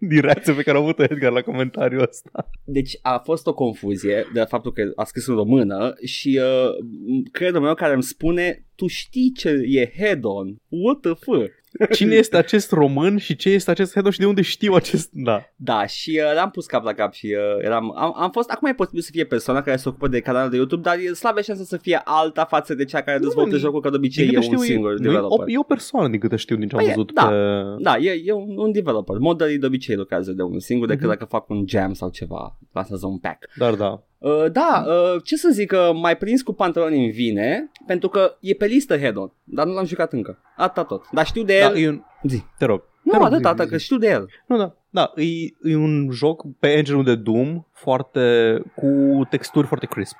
[0.00, 2.50] din reacția pe care a avut Edgar la comentariul ăsta.
[2.64, 6.86] Deci a fost o confuzie de faptul că a scris în română și uh,
[7.32, 10.56] credul meu care îmi spune tu știi ce e head-on.
[10.68, 11.50] What the fuck?
[11.92, 15.08] Cine este acest român și ce este acest head și de unde știu acest...
[15.12, 15.42] Da.
[15.56, 18.68] Da, și uh, l-am pus cap la cap și uh, eram, am, am fost, acum
[18.68, 21.40] e posibil să fie persoana care se ocupă de canalul de YouTube, dar e slabă
[21.40, 24.26] șansa să fie alta față de cea care Nu, dezvoltă din- jocul, că de obicei
[24.26, 25.46] Din e câte un știu, singur e, nu, e, developer.
[25.46, 27.26] o, e o persoană din câte știu din ce am Păi e, văzut da.
[27.26, 27.34] pe...
[27.82, 29.16] Da, e, e un, un developer.
[29.18, 31.10] Modelii de obicei lucrează de unul singur, decât Mhm.
[31.12, 33.44] dacă fac un jam sau ceva, lansează un pack.
[33.56, 34.02] Dar da.
[34.24, 38.36] Uh, da, uh, ce să zic, uh, mai prins cu pantaloni în vine, pentru că
[38.40, 40.38] e pe listă head-on, dar nu l-am jucat încă.
[40.56, 41.04] Atâta tot.
[41.12, 41.72] Dar știu de el.
[41.72, 42.02] da e un...
[42.22, 42.44] Zi.
[42.58, 42.82] Te rog.
[43.02, 43.84] Nu, Te rog, atât, zi, atât, zi, că zi.
[43.84, 44.28] știu de el.
[44.46, 44.74] Nu, da.
[44.90, 48.86] Da, e, e un joc pe engine de Doom foarte cu
[49.30, 50.16] texturi foarte crisp.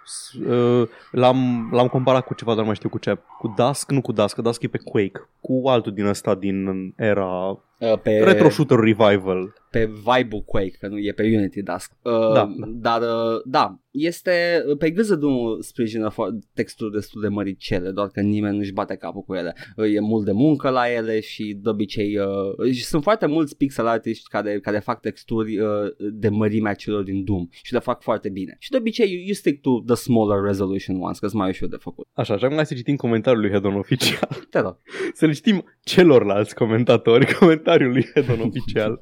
[0.48, 3.18] Uh, L-am, l-am comparat cu ceva, dar nu mai știu cu ce.
[3.38, 5.28] Cu Dusk, nu cu Dusk, că Dusk e pe Quake.
[5.40, 9.52] Cu altul din ăsta din era Uh, pe, Retro Shooter Revival.
[9.70, 11.92] pe vibe Quake, că nu e pe Unity Dusk.
[12.02, 12.55] Uh, Da.
[12.66, 18.20] Dar, uh, da, este, pe gâză nu sprijină fo- texturi destul de măricele, doar că
[18.20, 19.55] nimeni nu-și bate capul cu ele.
[19.76, 23.57] Uh, e mult de muncă la ele și de obicei uh, și sunt foarte mulți
[23.57, 25.68] pixel artiști care, care fac texturi uh,
[26.12, 28.57] de mărimea celor din Doom și le fac foarte bine.
[28.59, 31.68] Și de obicei you, you stick to the smaller resolution ones, că sunt mai ușor
[31.68, 32.09] de făcut.
[32.12, 34.28] Așa, și acum hai să citim comentariul lui Hedon oficial.
[34.51, 34.76] Te rog.
[35.12, 39.01] Să le citim celorlalți comentatori comentariul lui Hedon oficial.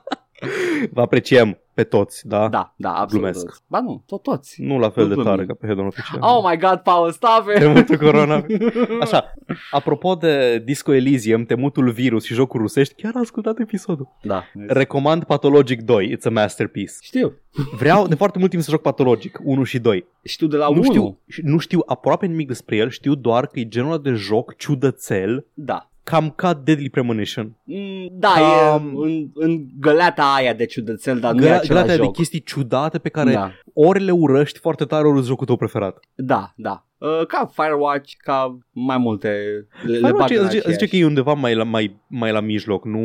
[0.92, 2.48] Vă apreciem pe toți, da?
[2.48, 3.10] Da, da, absolut.
[3.32, 3.62] Glumesc.
[3.66, 4.62] Ba nu, tot toți.
[4.62, 5.30] Nu la fel Nu de glumim.
[5.32, 6.20] tare ca pe Hedon oficial.
[6.22, 7.58] Oh my god, Paul, stop it!
[7.58, 8.44] Temutul corona.
[9.00, 9.32] Așa,
[9.70, 14.08] apropo de Disco Elysium, temutul virus și jocuri rusești, chiar am ascultat episodul.
[14.22, 14.44] Da.
[14.66, 16.92] Recomand Pathologic 2, it's a masterpiece.
[17.00, 17.32] Știu.
[17.76, 20.06] Vreau de foarte mult timp să joc Pathologic 1 și 2.
[20.22, 20.82] Știu de la nu, 1.
[20.82, 24.56] știu, nu știu aproape nimic despre el, știu doar că e genul ăla de joc
[24.56, 25.90] ciudățel, Da.
[26.10, 27.56] Cam ca Deadly Premonition.
[27.64, 31.68] Mm, Da, Cam- e în, în găleata aia de ciudățel, dar nu e Găla- același
[31.68, 32.12] găleata de joc.
[32.14, 35.98] chestii ciudate pe care Da, ori le urăști foarte tare, ori îți jocul tău preferat.
[36.14, 36.84] da, da.
[36.98, 39.28] Uh, ca Firewatch, ca mai multe.
[39.28, 40.70] Le, le Firewatch bag în zice, aceeași.
[40.72, 43.00] zice că e undeva mai la, mai, mai la mijloc, nu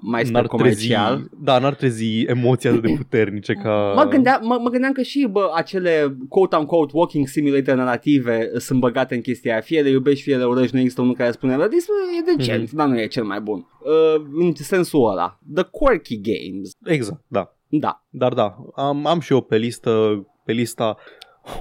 [0.00, 1.14] mai spre n-ar comercial.
[1.14, 3.92] Trezi, da, n-ar trezi emoții atât de puternice ca...
[3.96, 9.14] Mă, gândea, mă, mă gândeam că și bă, acele quote-unquote walking simulator narrative sunt băgate
[9.14, 9.60] în chestia aia.
[9.60, 11.86] Fie le iubești, fie le urăști, nu există unul care spune dar this
[12.18, 12.76] e decent, Mhm.
[12.76, 13.66] dar nu e cel mai bun.
[13.84, 15.38] Uh, în sensul ăla.
[15.54, 16.70] The quirky games.
[16.84, 17.56] Exact, da.
[17.68, 18.04] Da.
[18.10, 20.96] Dar da, am, am și eu pe listă, pe lista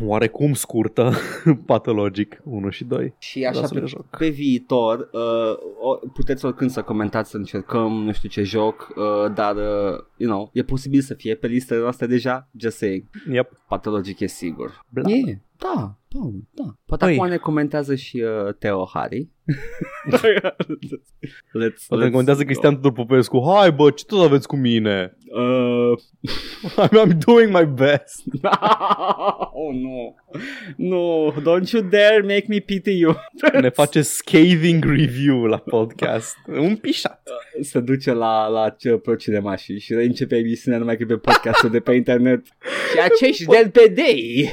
[0.05, 1.11] oarecum scurtă,
[1.65, 3.13] Pathologic 1 și 2.
[3.17, 4.05] Și așa Da, să le pe, joc.
[4.17, 9.34] pe viitor uh, o- puteți oricând să comentați să încercăm nu știu ce joc, uh,
[9.34, 13.03] dar uh, you know, e posibil să fie pe listele noastre deja, just saying.
[13.31, 13.51] Yep.
[13.67, 14.86] Patologic e sigur.
[14.89, 15.09] Bla.
[15.09, 16.20] E, da, da,
[16.51, 16.78] da.
[16.86, 17.14] Poate Păi.
[17.14, 19.30] acum ne comentează și uh, Teo Hari.
[21.59, 25.18] let's, Poate contează Cristian Tudor Popescu, hai bă, ce tot aveți cu mine?
[25.34, 25.97] Uh,
[26.78, 28.24] I'm, I'm doing my best.
[29.64, 30.14] oh no.
[30.78, 33.16] No, don't you dare make me pity you.
[33.61, 36.36] Ne face scathing review la podcast.
[36.47, 37.24] Un pișat.
[37.61, 41.70] se duce la, la ce pro cinema și, și începe emisiunea numai că pe podcastul
[41.70, 42.45] de pe internet.
[42.91, 44.49] Și acești de pe dei.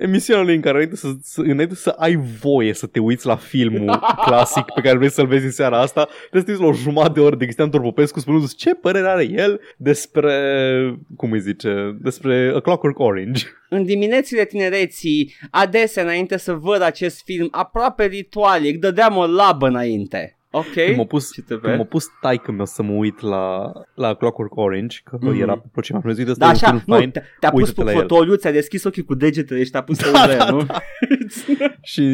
[0.00, 3.36] Emisiunea lui în care înainte să, să, înainte să ai voie să te uiți la
[3.36, 6.68] filmul clasic pe care vrei să-l vezi în seara asta, trebuie să te uiți la
[6.68, 10.32] o jumătate de oră de Cristian Torpopescu spunându ce părere are el despre,
[11.16, 13.44] cum îi zice, despre A Clockwork Orange.
[13.68, 20.35] În diminețile tinereții, adesea înainte să văd acest film aproape ritualic, dădeam o labă înainte.
[20.58, 20.72] Ok?
[20.84, 21.88] Când m-a pus, Ce te când m-a vezi?
[21.88, 25.40] pus taică meu să mă uit la, la Clockwork Orange, că Mhm.
[25.40, 26.00] era pe procima.
[26.04, 27.10] Mi-a zis, Da, un așa, film nu, fain.
[27.10, 28.00] te- te-a pus uită-te pe la el.
[28.00, 30.66] fotoliu, ți-a deschis ochii cu degetele și te-a pus să Da, da, da, nu?
[31.82, 32.04] Și,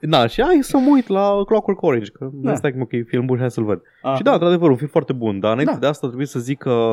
[0.00, 2.50] da, și hai să mă uit la Clockwork Orange, că Da.
[2.50, 2.56] da.
[2.56, 3.82] stai că ok, film bun, hai să-l văd.
[4.02, 4.16] Ah.
[4.16, 5.78] Și da, într-adevăr, un film foarte bun, dar înainte Da.
[5.78, 6.90] de asta trebuie să zic că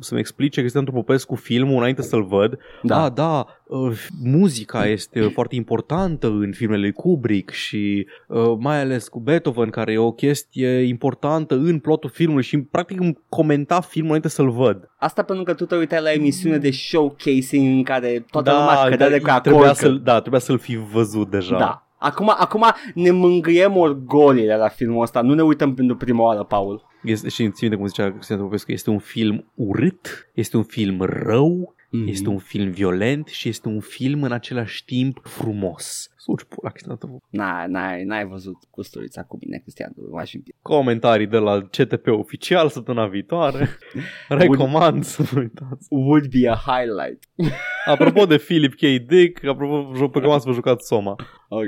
[0.00, 2.58] să-mi explice Cristian Popescu filmul înainte să-l văd.
[2.82, 3.04] Da.
[3.04, 9.08] Ah, da, uh, muzica este foarte importantă în filmele lui Kubrick și uh, mai ales
[9.08, 14.08] cu Beethoven, care e o chestie importantă în plotul filmului și practic îmi comenta filmul
[14.08, 14.90] înainte să-l văd.
[14.98, 19.10] Asta pentru că tu te uitai la emisiune de showcasing în care toată lumea cădea
[19.10, 19.78] de cu Da, trebuia acord.
[19.78, 21.58] să-l, da, trebuia să-l fi văzut deja.
[21.58, 21.80] Da.
[21.98, 22.64] Acum, acum
[22.94, 26.86] ne mângâiem orgoliile la filmul ăsta, nu ne uităm pentru prima oară, Paul.
[27.02, 31.00] Este, și ține de cum zicea Cristian Popescu, este un film urât, este un film
[31.00, 32.06] rău, Mhm.
[32.08, 36.10] este un film violent și este un film în același timp frumos.
[36.16, 37.26] Suci pula, Cristian Popescu.
[37.30, 42.68] N-ai, n-ai, n-ai văzut custurița cu mine, Cristian, m-aș fi Comentarii de la CTP oficial
[42.68, 43.68] săptămâna viitoare.
[44.28, 45.86] Recomand să vă uitați.
[45.90, 47.22] Would be a highlight.
[47.92, 49.06] Apropo de Philip K.
[49.06, 51.16] Dick, apropo, joc pe să vă jucați Soma.
[51.48, 51.66] Ok.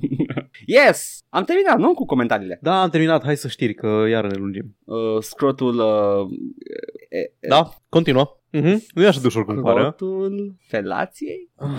[0.76, 1.18] yes!
[1.28, 1.94] Am terminat, nu?
[1.94, 2.58] Cu comentariile.
[2.62, 4.76] Da, am terminat, hai să știri că iar ne lungim.
[4.84, 5.78] Uh, scrotul...
[5.78, 6.38] Uh,
[7.08, 8.39] e, e, Da, continuă.
[8.52, 8.76] Uh-huh.
[8.94, 9.80] Nu e așa de ușor cum pare.
[9.80, 9.82] a?
[9.82, 11.50] Scrotul felației?
[11.56, 11.68] Ah.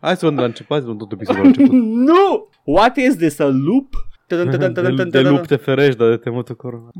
[0.00, 1.70] Hai să luăm de la început, hai să luăm tot episodul la început.
[2.08, 2.48] nu!
[2.64, 3.88] What is this, a loop?
[4.36, 6.90] De, de lup te ferești, dar de temută corona.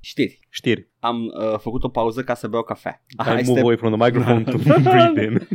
[0.00, 0.38] Știri.
[0.48, 0.88] Știri.
[1.00, 3.02] Am uh, făcut o pauză ca să beau cafea.
[3.40, 4.56] I move away from the microphone to
[4.90, 5.48] breathe in.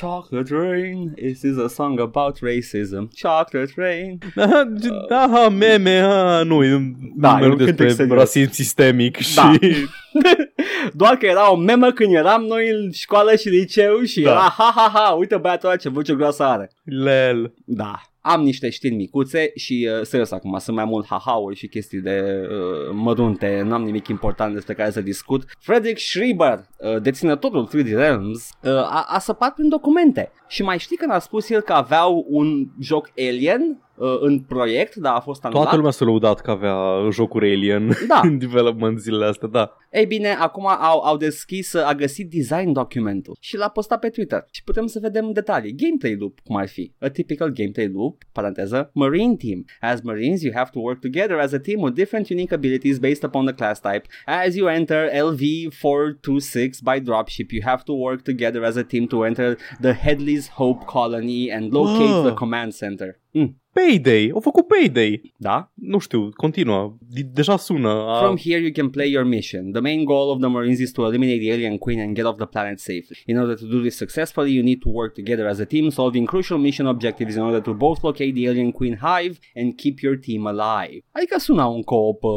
[0.00, 3.08] Chocolate Rain, this is a song about racism.
[3.22, 4.18] Chocolate Rain.
[4.34, 4.64] Da,
[5.08, 8.18] da, meme, ha, nu, e un Da, e un numeri cântec despre serios.
[8.18, 9.52] rasism sistemic Da.
[9.52, 9.58] și...
[11.00, 14.30] Doar că era o memă când eram noi în școală și liceu și Da.
[14.30, 16.70] era ha ha ha, uite băiatul ăla ce voce groasă are.
[16.84, 17.54] Lel.
[17.64, 18.00] Da.
[18.24, 22.48] Am niște știri micuțe și uh, serios acum sunt mai mult ha-ha-uri și chestii de
[22.50, 25.44] uh, mărunte, nu am nimic important despre care să discut.
[25.58, 30.32] Frederick Schreiber, uh, deținătorul 3D Realms, uh, a, a săpat prin documente.
[30.48, 34.94] Și mai știi când a spus el că aveau un joc Alien uh, în proiect,
[34.94, 35.62] dar a fost anulat.
[35.62, 36.76] Toată lumea s-a lăudat că avea
[37.10, 38.20] jocuri Alien Da.
[38.28, 39.76] în development zilele astea, da.
[39.92, 44.44] Ei bine, acum au, au deschis, a găsit design documentul și l-a postat pe Twitter
[44.50, 45.74] și putem să vedem detalii.
[45.74, 46.92] Gameplay loop, cum ar fi.
[47.00, 49.64] A typical gameplay loop, paranteză, Marine team.
[49.80, 53.22] As Marines, you have to work together as a team with different unique abilities based
[53.22, 54.06] upon the class type.
[54.26, 59.24] As you enter LV-426 by dropship, you have to work together as a team to
[59.24, 62.22] enter the Headley's Hope colony and locate Wow.
[62.22, 63.18] the command center.
[63.34, 65.34] Mm, Payday, au făcut Payday.
[65.36, 65.72] da?
[65.74, 66.96] Nu știu, continuă.
[67.08, 67.88] De- deja sună.
[67.88, 68.18] A...
[68.22, 69.70] From here, you can play your mission.
[69.72, 72.36] The main goal of the Marines is to eliminate the alien queen and get off
[72.36, 73.16] the planet safely.
[73.26, 76.26] In order to do this successfully, you need to work together as a team, solving
[76.26, 80.16] crucial mission objectives in order to both locate the alien queen hive and keep your
[80.16, 80.98] team alive.
[81.10, 82.32] Adică sună un co-op uh,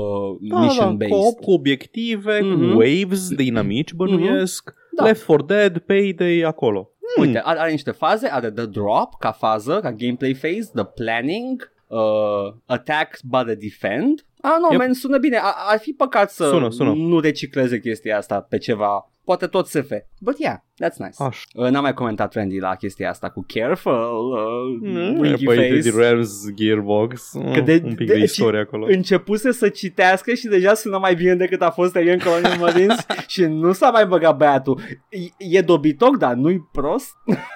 [0.50, 1.12] da, mission-based.
[1.12, 2.72] da, co-op cu obiective, Mhm.
[2.72, 4.74] cu waves de inamici, bănuiesc.
[4.98, 5.04] Da.
[5.04, 6.90] Left 4 Dead, Payday, acolo.
[7.16, 7.26] Hmm.
[7.26, 11.72] Uite, are, are niște faze, are the drop ca fază, ca gameplay phase, the planning,
[11.88, 14.26] uh, attack by the defend.
[14.42, 14.80] Ah, nu, Yep.
[14.80, 15.38] man, sună bine.
[15.38, 16.94] A, ar fi păcat să Sună, sună.
[16.94, 19.12] nu recicleze chestia asta pe ceva.
[19.26, 19.90] Poate tot SF.
[20.22, 21.24] But yeah, that's nice.
[21.24, 21.42] Așa.
[21.56, 23.92] Uh, N-am mai comentat Randy la chestia asta cu Careful,
[24.32, 25.90] uh, Mm, Winky păi, Face.
[25.90, 27.32] de Realms Gearbox.
[27.54, 28.86] Că de- un pic de- de, istorie acolo.
[28.90, 33.42] Începuse să citească și deja sună mai bine decât a fost Alien Colonial Marines și
[33.46, 34.80] nu s-a mai băgat băiatul.
[35.10, 37.12] E, e dobitoc, dar nu-i prost.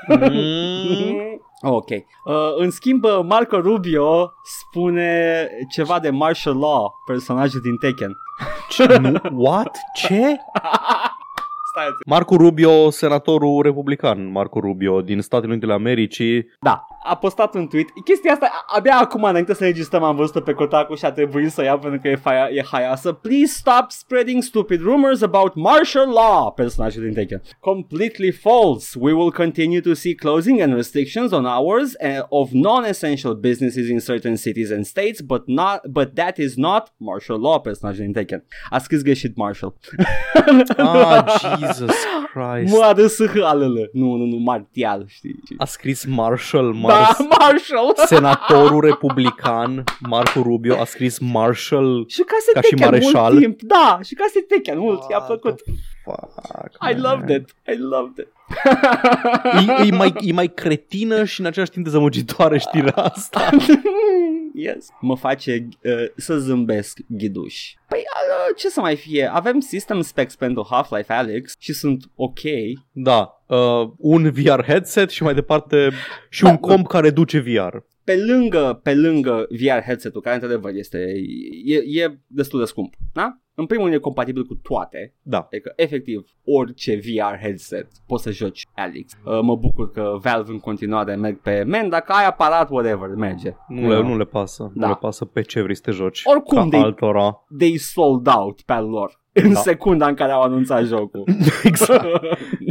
[0.07, 1.89] Mm, Ok.
[1.89, 1.95] Uh,
[2.57, 8.15] în schimb, uh, Marco Rubio spune ceva de martial law, personajul din Tekken.
[8.70, 8.97] ce?
[8.97, 9.20] Nu?
[9.34, 9.78] What?
[9.93, 10.22] Ce?
[11.82, 16.45] Stați Marco Rubio, senatorul republican, Marco Rubio, din Statele Unite ale Americii.
[16.61, 17.88] Da, a postat un tweet.
[18.05, 21.51] Chestia asta, a- abia acum, înainte să registrăm, am văzut-o pe Kotaku și a trebuit
[21.51, 23.11] să iau pentru că e, faia, e haioasă.
[23.11, 27.41] Please stop spreading stupid rumors about martial law, personajul din Tekken.
[27.59, 28.97] Completely false.
[28.99, 33.99] We will continue to see closing and restrictions on hours uh, of non-essential businesses in
[33.99, 38.43] certain cities and states, but not, but that is not martial law, personajul din Tekken.
[38.69, 39.73] A scris greșit Marshall.
[40.77, 41.23] Ah,
[41.59, 41.68] Jesus
[42.34, 42.74] Christ.
[42.76, 43.07] Mă adă
[43.43, 43.89] alele.
[43.93, 45.36] Nu, nu, nu, martial, știi?
[45.57, 47.93] A scris Marshall, Da, Mars, Marshall.
[48.05, 52.05] senatorul republican Marco Rubio a scris Marshall.
[52.07, 53.32] Și ca să Ca și Tekken mareșal.
[53.32, 55.61] mult timp, da, și ca să Tekken mult, i-a What plăcut.
[56.16, 57.01] The Fuck, I man.
[57.01, 58.28] loved it, I loved it.
[59.82, 63.49] E, e, mai, e mai cretină și în același timp dezamăgitoare știrea asta.
[64.53, 64.88] yes.
[65.01, 67.74] Mă face uh, să zâmbesc ghiduș.
[67.88, 69.32] Păi, uh, ce să mai fie?
[69.34, 72.39] Avem system specs pentru Half-Life Alex și sunt ok.
[72.91, 75.91] Da, uh, un VR headset și mai departe
[76.30, 77.76] și un comp care duce VR.
[78.10, 81.14] Pe lângă, pe lângă VR headset-ul, care într-adevăr este,
[81.66, 83.39] e, e destul de scump, da?
[83.53, 85.38] În primul rând e compatibil cu toate, Da.
[85.38, 89.14] Adică, efectiv, orice VR headset poți să joci Alex.
[89.26, 93.55] Uh, mă bucur că Valve în continuare merg pe men, dacă ai aparat, whatever, merge.
[93.68, 94.72] Nu le, nu le pasă.
[94.76, 94.86] Da.
[94.86, 96.22] Nu le pasă pe ce vrei să te joci.
[96.24, 97.45] Oricum ca de- altora.
[97.57, 99.22] They sold out pe al lor.
[99.43, 99.59] În Da.
[99.59, 101.23] secunda în care au anunțat jocul.
[101.63, 102.05] exact.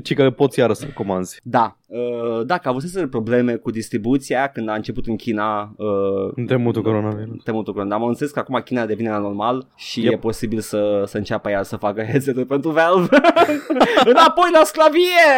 [0.04, 1.40] Ci că poți iară să comanzi.
[1.42, 6.46] Da, uh, da, că avuseseră probleme cu distribuția când a început în China uh, În
[6.46, 7.42] temutul coronavirus.
[7.44, 7.92] temutul curând.
[7.92, 10.12] Am înțeles că acum China devine la normal și Yep.
[10.12, 13.16] e posibil să, să înceapă iar să facă headset pentru Valve.
[14.12, 15.28] Înapoi la sclavie!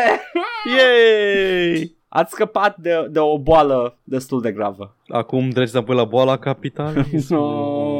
[0.76, 1.98] Yay!
[2.08, 4.94] Ați scăpat de, de o boală destul de gravă.
[5.08, 7.04] Acum treci înapoi la boala capitală.
[7.28, 7.99] No.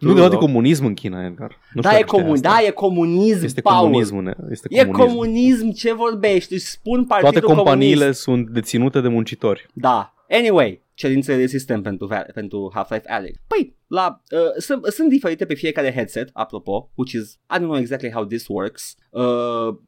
[0.00, 1.58] Nu de de comunism în China, Edgar.
[1.72, 2.48] Nu Da, știu e, dacă știai comun, asta.
[2.48, 3.84] da, e comunism, Este Paul.
[3.86, 4.16] comunism.
[4.16, 5.06] ne- Este E comunism.
[5.08, 6.52] comunism, ce vorbești?
[6.52, 8.20] Își spun partidul Toate companiile comunist.
[8.20, 9.66] sunt deținute de muncitori.
[9.72, 10.14] Da.
[10.30, 13.38] Anyway, cerințele de sistem pentru, Va- pentru Half-Life Alyx.
[13.46, 17.76] Păi, la, uh, sunt, sunt diferite pe fiecare headset, apropo, which is, I don't know
[17.76, 18.94] exactly how this works.
[19.10, 19.22] Uh,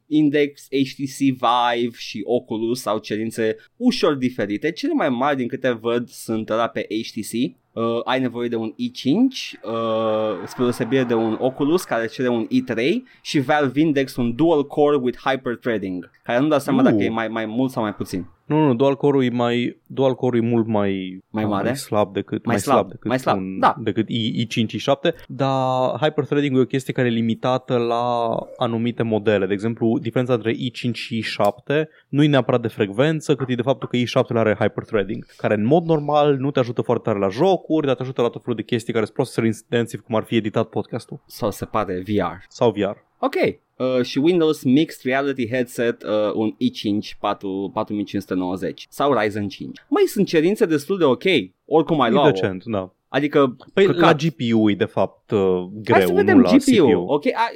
[0.06, 4.70] Index, HTC Vive și Oculus au cerințe ușor diferite.
[4.72, 7.56] Cele mai mari din câte văd sunt la pe HTC.
[7.76, 9.12] Uh, ai nevoie de un i5
[9.62, 14.66] uh, spre deosebire de un Oculus care cere un i3 și Valve Index un dual
[14.66, 16.90] core with hyperthreading care nu dau seama Uh.
[16.90, 18.26] dacă e mai, mai mult sau mai puțin.
[18.46, 21.64] Nu, nu, dual core-ul e mai, dual core e mult mai, Mai mare?
[21.64, 23.74] mai slab decât, Mai mai, slab, slab, decât mai slab, un, da.
[23.78, 29.46] decât I, i5, i7, dar hyperthreading e o chestie care e limitată la anumite modele.
[29.46, 33.62] De exemplu, diferența între i5 și i7 nu e neapărat de frecvență, cât e de
[33.62, 37.28] faptul că i7 are hyperthreading, care în mod normal nu te ajută foarte tare la
[37.28, 40.22] jocuri, dar te ajută la tot felul de chestii care sunt processor intensive, cum ar
[40.22, 42.36] fi editat podcastul Sau se pare VR.
[42.48, 42.96] sau VR.
[43.18, 43.34] Ok.
[43.76, 49.78] Uh, și Windows Mixed Reality Headset uh, un i5 4, 4590 sau Ryzen 5.
[49.88, 51.22] Mai sunt cerințe destul de ok,
[51.64, 52.94] oricum ai E lua decent, da.
[53.08, 54.00] Adică Păi căcat.
[54.00, 55.38] la GPU e de fapt uh,
[55.72, 56.86] greu, Hai să vedem nu la GPU.
[56.86, 57.00] CPU.
[57.06, 57.48] Ok, a,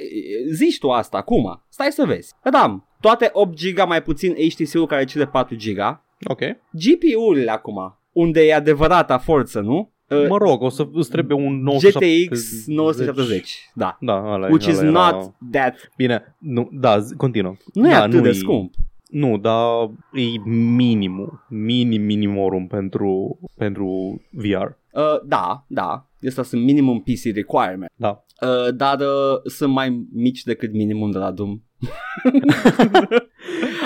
[0.51, 1.63] zici tu asta acum.
[1.69, 2.33] Stai să vezi.
[2.43, 5.79] Adam, toate 8 GB mai puțin HTC-ul care cere 4 GB.
[6.27, 6.39] Ok.
[6.71, 9.91] GPU-urile acum, unde e adevărata forță, nu?
[10.11, 12.27] Uh, Mă rog, o să îți trebuie un 970.
[12.27, 13.69] GTX 970.
[13.73, 13.97] Da.
[13.99, 15.91] Da, ăla e- Which is ăla era- not that...
[15.97, 17.55] Bine, nu, da, zi- continuă.
[17.73, 18.73] Nu e da, atât de e- scump.
[19.09, 24.65] Nu, dar e minimum, minim minimorum pentru, pentru VR.
[24.91, 26.05] Uh, da, da.
[26.27, 27.91] Astea sunt minimum PC requirement.
[27.95, 28.23] Da.
[28.41, 31.59] Uh, dar uh, sunt mai mici decât minimum de la Doom.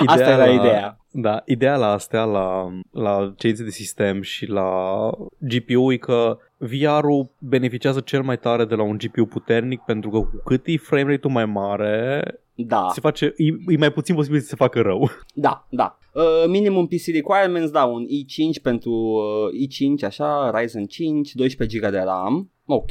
[0.06, 0.98] Asta era la, ideea.
[1.18, 7.28] Da, ideea la astea, la, la cerințe de sistem și la GPU e că VR-ul
[7.38, 11.10] beneficiază cel mai tare de la un GPU puternic pentru că cu cât e frame
[11.10, 12.22] rate-ul mai mare,
[12.54, 15.10] Da, se face, e, e mai puțin posibil să se facă rău.
[15.34, 15.98] da, da.
[16.16, 21.90] Uh, minimum PC requirements, da, un i5 pentru uh, i5, așa, Ryzen 5, 12 GB
[21.90, 22.90] de RAM, ok,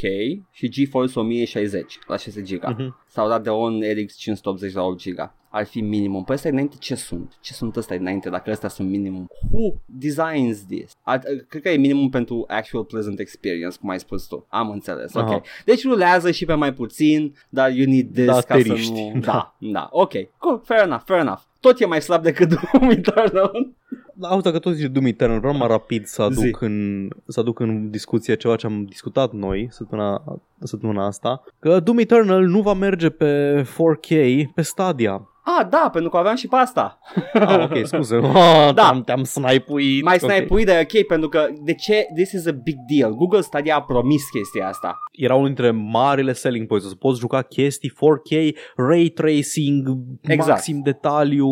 [0.51, 2.63] și GeForce 1060 la 6 GB.
[2.63, 2.95] Mhm.
[3.07, 5.32] Sau Radeon RX 580 la 8 GB.
[5.49, 6.23] Ar fi minimum.
[6.23, 7.38] Păi ăsta înainte ce sunt?
[7.41, 9.28] Ce sunt ăsta înainte dacă ăstea sunt minimum?
[9.51, 10.91] Who designs this?
[11.01, 14.45] Ar, cred că e minimum pentru actual pleasant experience, cum ai spus tu.
[14.49, 15.23] Am înțeles, ok.
[15.23, 15.41] Aha.
[15.65, 18.91] Deci rulează și pe mai puțin, dar you need this Da, ca să teriști.
[18.91, 19.19] nu...
[19.26, 20.11] Da, da, ok.
[20.38, 21.41] Cool, fair enough, fair enough.
[21.66, 23.74] Tot e mai slab decât Doom Eternal.
[24.13, 26.55] Da, Auzi, dacă tot zici Doom Eternal, vreau mai rapid să aduc, Zi.
[26.59, 30.24] în, să aduc în discuție ceva ce am discutat noi săptămâna,
[30.59, 34.09] săptămâna asta, că Doom Eternal nu va merge pe 4K
[34.55, 35.30] pe Stadia.
[35.48, 37.00] Ah, da, pentru că aveam și pe asta.
[37.34, 38.16] Ah, ok, scuze.
[38.34, 38.84] Ah, Da.
[38.84, 40.04] Te-am, te-am snipuit.
[40.04, 40.32] Mai Ok.
[40.32, 42.08] snipe-ui, dar e ok, pentru că de ce?
[42.16, 43.14] This is a big deal.
[43.14, 44.98] Google Stadia a promis chestia asta.
[45.12, 49.88] Era unul dintre marile selling points, să poți juca chestii 4K, ray tracing,
[50.22, 50.50] Exact.
[50.50, 51.50] maxim detaliu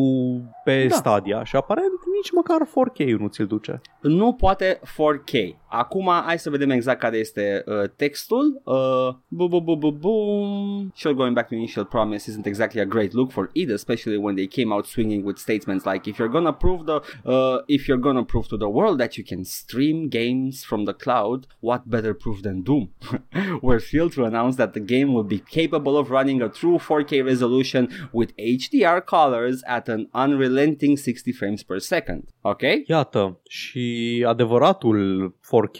[0.63, 0.95] pe Da.
[0.95, 3.81] Stadia și aparent nici măcar 4K nu ți-l duce.
[4.01, 5.61] Nu poate 4K.
[5.67, 8.61] Acum hai să vedem exact care este uh, textul.
[8.63, 10.91] Uh, bu bu bu bu boom.
[10.95, 14.35] Sure, going back to initial promise isn't exactly a great look for either, especially when
[14.39, 16.97] they came out swinging with statements like if you're gonna prove the
[17.33, 20.95] uh, if you're gonna prove to the world that you can stream games from the
[21.03, 22.85] cloud, what better proof than Doom?
[23.65, 27.11] We're thrilled to announce that the game will be capable of running a true 4K
[27.33, 27.83] resolution
[28.19, 28.29] with
[28.59, 32.21] HDR colors at an unrelenting 60 frames per second.
[32.51, 32.83] Okay?
[32.87, 34.99] Iată, și adevăratul
[35.41, 35.79] 4K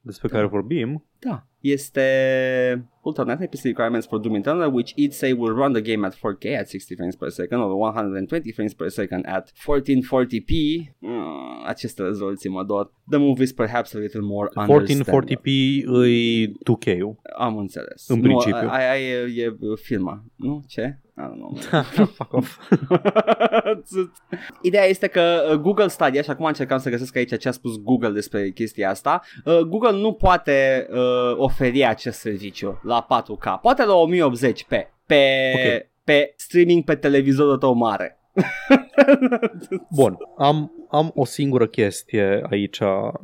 [0.00, 1.46] despre care vorbim Da.
[1.60, 2.02] Este
[3.04, 6.44] alternate PC requirements for Doom Eternal, which each say will run the game at 4K
[6.58, 10.52] at 60 frames per second or 120 frames per second at 1440p.
[10.98, 12.92] Mm, aceste rezoluții mă dor.
[13.10, 15.36] The movie is perhaps a little more understandable.
[15.36, 15.46] 1440p
[15.84, 17.14] îi 2K-ul.
[17.36, 18.08] Am înțeles.
[18.08, 18.68] În Nu, principiu.
[18.68, 20.24] aia aia e, e filma.
[20.36, 20.62] Nu?
[20.68, 21.00] Ce?
[21.16, 21.54] I don't know.
[22.16, 22.58] Fuck off.
[24.62, 27.76] Ideea este că uh, Google Stadia, și acum încercam să găsesc aici ce a spus
[27.82, 33.60] Google despre chestia asta, uh, Google nu poate uh, oferi acest serviciu la 4K.
[33.60, 34.68] Poate la 1080p
[35.06, 35.24] pe,
[35.54, 35.86] Ok.
[36.04, 38.16] pe streaming pe televizorul tău mare.
[39.96, 42.78] Bun, am, am o singură chestie aici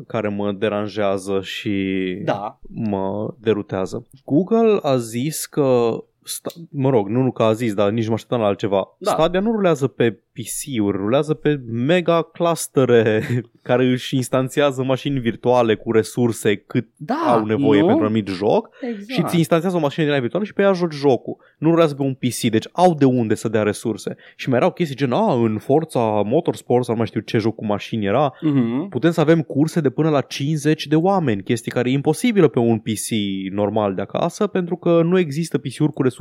[0.06, 2.58] care mă deranjează și Da.
[2.68, 4.06] mă derutează.
[4.24, 5.98] Google a zis că
[6.28, 8.96] sta- mă rog, nu, nu că a zis, dar nici nu mă așteptam la altceva.
[8.98, 9.10] Da.
[9.10, 13.22] Stadia nu rulează pe PC-uri, rulează pe mega clustere
[13.68, 17.86] care își instanțiază mașini virtuale cu resurse cât Da, au nevoie nu?
[17.86, 19.08] pentru un anumit joc Exact.
[19.10, 21.36] și ți instanțează o mașină din aia virtuală și pe ea joci jocul.
[21.58, 24.16] Nu rulează pe un PC, deci au de unde să dea resurse.
[24.36, 27.54] Și mai erau chestii gen, a, în Forța Motorsport sau nu mai știu ce joc
[27.54, 28.88] cu mașini era, Mhm.
[28.88, 32.58] putem să avem curse de până la 50 de oameni, chestii care e imposibilă pe
[32.58, 33.08] un PC
[33.52, 36.16] normal de acasă, pentru că nu există PC-uri cu resurse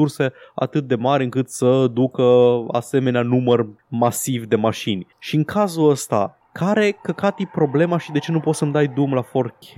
[0.56, 2.24] atât de mari încât să ducă
[2.72, 5.08] asemenea număr masiv de mașini.
[5.20, 8.88] Și în cazul ăsta, care căcat e problema și de ce nu poți să-mi dai
[8.88, 9.74] Doom la 4K?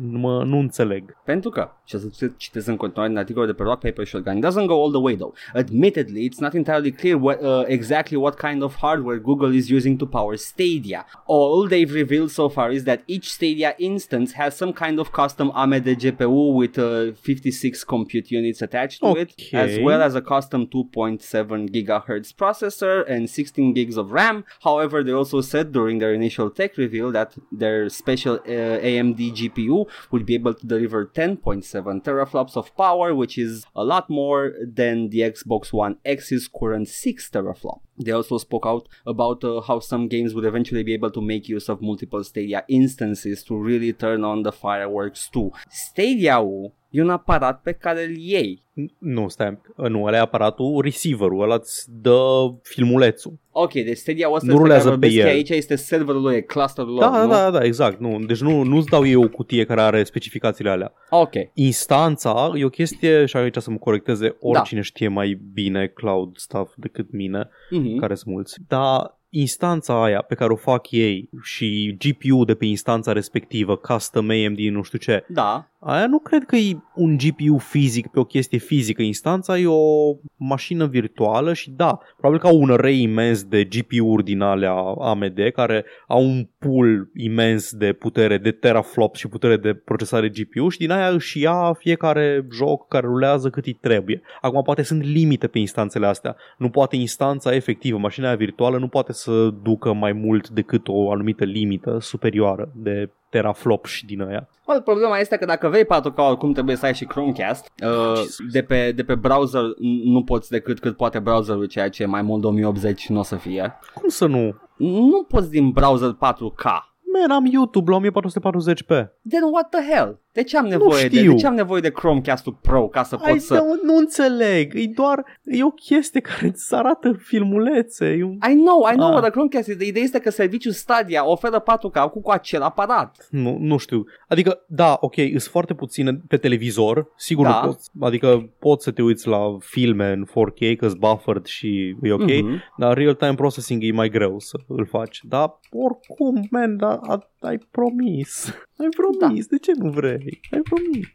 [0.00, 1.16] Nu, mă, nu înțeleg.
[1.24, 4.36] Pentru că, și o să citesc în continuare din articolul de pe Rock Paper Shotgun,
[4.36, 5.34] it doesn't go all the way though.
[5.54, 9.98] Admittedly, it's not entirely clear what, uh, exactly what kind of hardware Google is using
[9.98, 11.06] to power Stadia.
[11.26, 15.50] All they've revealed so far is that each Stadia instance has some kind of custom
[15.54, 19.58] AMD GPU with uh, 56 compute units attached to it, Okay.
[19.64, 24.44] as well as a custom 2.7 gigahertz processor and 16 gigs of RAM.
[24.62, 29.86] However, they also said during their initial tech reveal that their special uh, AMD GPU
[30.10, 35.10] will be able to deliver 10.7 teraflops of power, which is a lot more than
[35.10, 37.80] the Xbox One X's current 6 teraflop.
[38.02, 41.54] They also spoke out about uh, how some games would eventually be able to make
[41.54, 45.50] use of multiple Stadia instances to really turn on the fireworks too.
[45.70, 48.62] Stadia-ul e un aparat pe care îl iei.
[48.74, 53.38] N- Nu, stai, nu, ăla e aparatul, receiverul, ăla îți dă filmulețul.
[53.50, 55.34] Ok, deci Stadia-ul ăsta Nu despre care rulează pe vorbesc el.
[55.34, 57.30] aici este serverul lui, e clusterul lor, Da, da, nu?
[57.30, 58.00] da, da, exact.
[58.00, 60.92] Nu, deci nu, nu-ți dau eu o cutie care are specificațiile alea.
[61.10, 61.32] Ok.
[61.54, 64.34] Instanța e o chestie, și aici să mă corecteze Da.
[64.40, 67.48] oricine știe mai bine cloud stuff decât mine,
[67.90, 67.98] Mhm.
[67.98, 68.60] care sunt mulți.
[68.68, 74.28] Dar instanța aia pe care o fac ei și GPU de pe instanța respectivă, custom
[74.30, 75.68] AMD, nu știu ce, Da.
[75.78, 79.02] aia nu cred că e un GPU fizic pe o chestie fizică.
[79.02, 84.24] Instanța e o mașină virtuală și da, probabil că au un array imens de GPU-uri
[84.24, 89.74] din alea AMD care au un pool imens de putere, de teraflops și putere de
[89.74, 94.22] procesare GPU și din aia își ia fiecare joc care rulează cât îi trebuie.
[94.40, 96.36] Acum poate sunt limite pe instanțele astea.
[96.58, 99.23] Nu poate instanța efectivă, mașina aia virtuală nu poate să
[99.62, 104.48] ducă mai mult decât o anumită limită superioară de teraflops și din aia.
[104.66, 108.20] Well, problema este că dacă vrei 4K oricum trebuie să ai și Chromecast uh,
[108.52, 112.22] de, pe, de pe browser n- nu poți decât cât poate browserul ceea ce mai
[112.22, 114.54] mult de 1080 nu o să fie Cum să nu?
[114.76, 116.64] nu poți din browser 4K
[117.12, 119.08] Man, am YouTube la 1440p.
[119.30, 121.30] Then what the hell de ce am nevoie de, știu.
[121.32, 124.74] de ce am nevoie de Chromecast-ul Pro ca să pot Hai, să nu, nu înțeleg.
[124.74, 128.06] E doar, e o chestie care îți arată filmulețe.
[128.06, 128.32] E un...
[128.32, 129.10] I know, I know Ah.
[129.12, 129.74] what the Chromecast is.
[129.86, 133.26] Ideea este că serviciul Stadia oferă 4K cu, cu acel aparat.
[133.30, 134.04] Nu, nu știu.
[134.28, 137.12] Adică, da, ok, sunt foarte puține pe televizor.
[137.16, 137.60] Sigur, Da.
[137.64, 142.12] nu poți, adică poți să te uiți la filme în 4K, că buffered și e
[142.12, 142.62] ok, Mhm.
[142.76, 145.20] dar real-time processing e mai greu să îl faci.
[145.28, 148.54] Dar oricum, man, da, a, ai promis.
[148.76, 150.40] Ai promis, de ce nu vrei?
[150.50, 151.06] Ai promis.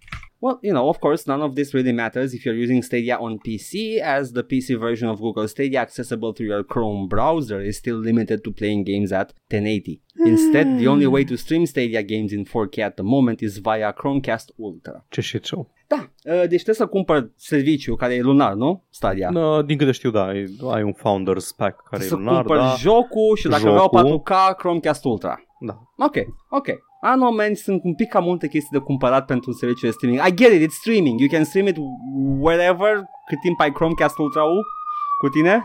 [0.41, 3.37] Well, you know, of course, none of this really matters if you're using Stadia on
[3.37, 7.97] PC, as the PC version of Google Stadia accessible through your Chrome browser is still
[7.97, 10.01] limited to playing games at 1080.
[10.25, 13.91] Instead, the only way to stream Stadia games in 4K at the moment is via
[13.91, 15.05] Chromecast Ultra.
[15.09, 15.69] Ce shit show.
[15.87, 18.83] Da, uh, deci trebuie să cumpăr serviciu care e lunar, nu?
[18.89, 19.31] Stadia.
[19.31, 22.57] Da, din câte știu, da, e- ai un Founders Pack care să e lunar, cumpăr
[22.57, 22.75] da.
[22.77, 23.99] jocul și dacă Jocul.
[23.99, 25.43] vreau 4K, Chromecast Ultra.
[25.59, 25.73] Da.
[26.05, 26.15] Ok,
[26.49, 26.67] ok.
[26.67, 29.91] I know, man, sunt un pic cam multe chestii de cumpărat pentru un serviciu de
[29.91, 30.21] streaming.
[30.27, 31.19] I get it, it's streaming.
[31.19, 31.77] You can stream it
[32.39, 32.93] wherever,
[33.27, 34.59] cât timp ai Chromecast Ultra U
[35.21, 35.63] cu tine.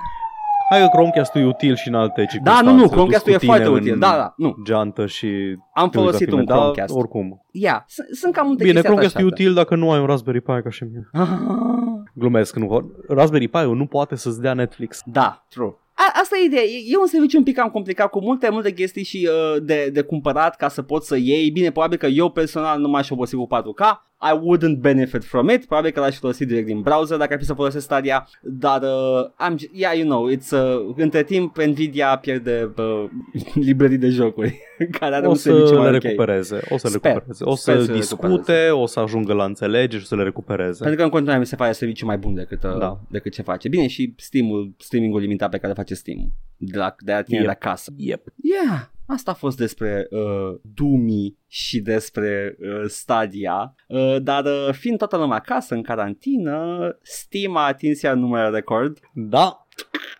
[0.70, 2.70] Hai că Chromecast-ul e util și în alte Da, circunstanțe.
[2.70, 3.98] nu, nu, Dus Chromecast-ul cu e tine foarte în util.
[3.98, 4.54] Da, da, nu.
[4.64, 5.26] Geantă și...
[5.74, 6.94] Am te uiți la folosit filme, un dar Chromecast.
[6.96, 7.42] oricum.
[7.50, 9.42] Ia, s- sunt cam multe Bine, chestii Chromecast e atașate.
[9.42, 11.08] util dacă nu ai un Raspberry Pi ca și mine.
[12.14, 12.90] Glumesc, nu.
[13.08, 15.00] Raspberry Pi-ul nu poate să-ți dea Netflix.
[15.04, 15.74] Da, true.
[15.96, 18.72] A, asta e ideea, e, e un serviciu un pic cam complicat cu multe, multe
[18.72, 21.50] chestii și uh, de, de cumpărat ca să poți să iei.
[21.50, 25.64] Bine, probabil că eu personal nu m-aș obosi cu 4K, I wouldn't benefit from it,
[25.64, 29.30] probabil că l-aș folosi direct din browser dacă ar fi să folosesc Stadia, dar uh,
[29.36, 33.04] am, yeah, you know, it's, uh, între timp Nvidia pierde uh,
[33.54, 34.58] librării de jocuri
[34.98, 36.02] care are O un să serviciu le mai ok.
[36.02, 36.60] recupereze.
[36.70, 37.12] O să le Sper.
[37.12, 37.44] recupereze.
[37.44, 38.70] O Sper să să le discute, recupereze.
[38.70, 40.78] o să ajungă la înțelegere și o să le recupereze.
[40.78, 42.78] Pentru că în continuare mi se pare serviciu mai bun decât, uh, Da.
[42.78, 42.98] da.
[43.08, 43.68] decât ce face.
[43.68, 47.46] Bine, și Steam-ul, streaming-ul limitat pe care face Steam de la, de la tine Yep.
[47.46, 47.92] de acasă.
[47.96, 48.26] Yep.
[48.36, 53.74] Yeah, asta a fost despre uh, Dumi și despre uh, Stadia.
[53.88, 58.98] Uh, dar uh, fiind toată lumea acasă, în carantină, Steam a atins iar numele record.
[59.14, 59.63] Da,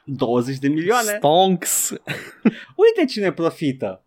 [0.05, 1.15] 20 de milioane.
[1.17, 1.93] Stonks
[2.77, 4.03] Uite cine profită.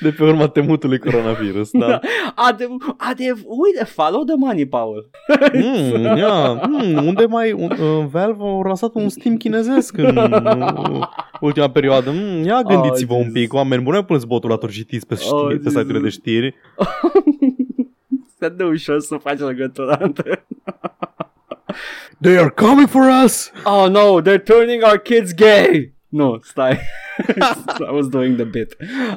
[0.00, 2.00] de pe urma temutului coronavirus, da.
[2.34, 5.10] Adev, adev, uite, follow the money, Paul.
[5.52, 11.06] Mm, ia, mm, unde mai un, uh, Valve au lansat un Steam chinezesc în uh,
[11.40, 12.10] ultima perioadă.
[12.10, 15.46] Mm, ia gândiți-vă Oh, un pic, oameni buni, puneți botul și citiți pe, știri, Oh,
[15.46, 15.72] pe Jesus.
[15.72, 16.54] site-urile de știri.
[18.38, 20.46] Se de ușor să faci legătura între...
[22.20, 23.50] They are coming for us!
[23.66, 25.92] Oh no, they're turning our kids gay!
[26.12, 26.78] Nu, stai.
[27.18, 28.74] I was doing the bit.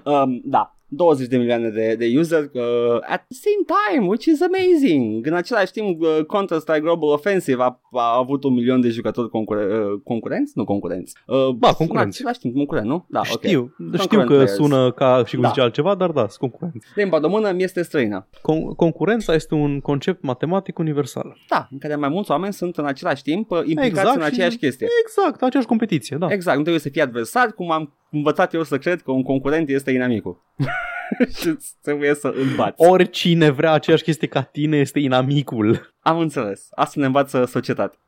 [0.08, 2.62] Um, da, 20 de milioane de, de user uh,
[3.02, 5.26] at the same time, which is amazing.
[5.28, 9.66] În același timp, uh, Counter-Strike Global Offensive a, a avut un milion de jucători concure-
[9.78, 10.52] uh, concurenți?
[10.56, 11.14] Nu concurenți.
[11.28, 12.22] Uh, Ba, concurenți.
[12.22, 13.06] În același timp, concurent, nu?
[13.10, 13.44] Da, ok.
[13.46, 14.54] Știu, știu Concurrent că players.
[14.54, 15.48] sună ca și cum Da.
[15.48, 16.88] zice altceva, dar da, sunt concurenți.
[16.96, 18.28] Limba română mi este străină.
[18.38, 21.38] Con- concurența este un concept matematic universal.
[21.50, 24.28] Da, în care mai mulți oameni sunt în același timp uh, implicați Exact în și-
[24.28, 24.88] aceeași chestie.
[25.06, 26.28] Exact, aceeași competiție, da.
[26.32, 29.70] Exact, nu trebuie să fii adversar, cum am învățat eu să cred că un concurent
[29.70, 30.44] este inamicul.
[31.40, 32.74] și trebuie să îl bați.
[32.78, 36.68] Oricine vrea aceeași chestie ca tine este inamicul Am înțeles.
[36.72, 38.00] Asta ne învață societatea.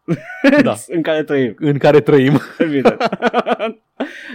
[0.62, 0.76] Da.
[0.96, 1.56] în care trăim.
[1.60, 2.40] în care trăim.
[2.58, 2.98] Evident.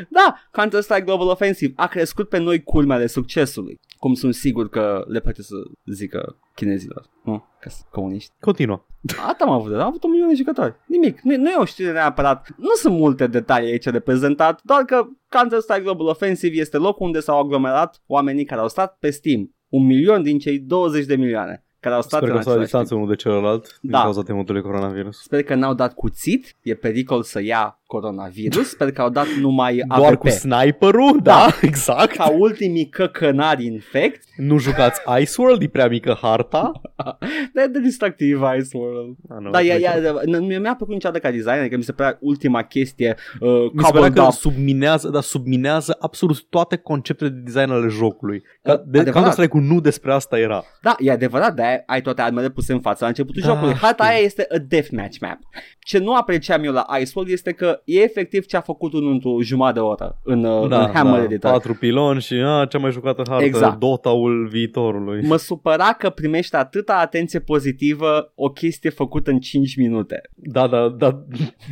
[0.08, 3.80] da, Counter-Strike Global Offensive a crescut pe noi culmea de succesului.
[3.98, 5.54] Cum sunt sigur că le place să
[5.84, 7.10] zică chinezilor.
[7.24, 7.44] Nu?
[7.60, 8.32] Că sunt comuniști.
[8.40, 8.86] Continuă.
[9.26, 10.74] Asta am avut, am avut un milion de jucători.
[10.86, 12.48] Nimic, nu, nu e o știre neapărat.
[12.56, 17.20] Nu sunt multe detalii aici de prezentat, doar că Counter-Strike Global Offensive este locul unde
[17.20, 19.54] s-au aglomerat oamenii care au stat pe Steam.
[19.68, 22.60] Un milion din cei 20 de milioane care au stat Sper în că s-au la
[22.60, 24.00] același distanță unul de celălalt din Da.
[24.00, 25.18] cauza temutului coronavirus.
[25.22, 29.82] Sper că n-au dat cuțit, e pericol să ia coronavirus, sper că au dat numai
[29.96, 30.18] Doar AVP.
[30.18, 31.18] cu sniperul?
[31.22, 32.16] Da, da exact.
[32.16, 36.72] Ca ultimii căcănari infect, Nu jucați Ice World, e prea mică harta.
[37.54, 39.16] de, de distractiv Ice World.
[39.28, 41.82] Ah, nu, Da, ea, deci- ea, n- mi- mi-a plăcut niciodată ca design, adică mi
[41.82, 44.30] se părea ultima chestie uh, Mi se părea cobbled că up.
[44.32, 48.42] subminează, dar subminează absolut toate conceptele de design ale jocului.
[48.62, 49.12] Ca, de, Adevărat.
[49.12, 50.64] Counter-Strike-ul nu despre asta era.
[50.82, 53.74] Da, e adevărat, de ai toate armele puse în față la începutul Da, jocului.
[53.74, 54.14] Harta știu.
[54.16, 55.38] aia este a deathmatch map.
[55.78, 59.42] Ce nu apreciam eu la Iceworld este că e efectiv ce a făcut unul într-o
[59.42, 61.50] jumătate de oră în, uh, Da, în Hammer da, Editor.
[61.50, 63.78] patru piloni și a, cea mai jucată hartă, Exact.
[63.78, 65.26] Dota-ul viitorului.
[65.26, 70.20] Mă supăra că primești atâta atenție pozitivă o chestie făcută în 5 minute.
[70.34, 71.24] Da, da, da,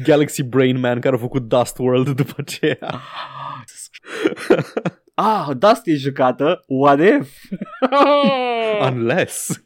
[0.05, 3.01] Galaxy Brain Man care a făcut Dust World după aceea.
[5.15, 7.29] Ah, Dusty e jucată, what if?
[8.93, 9.65] Unless.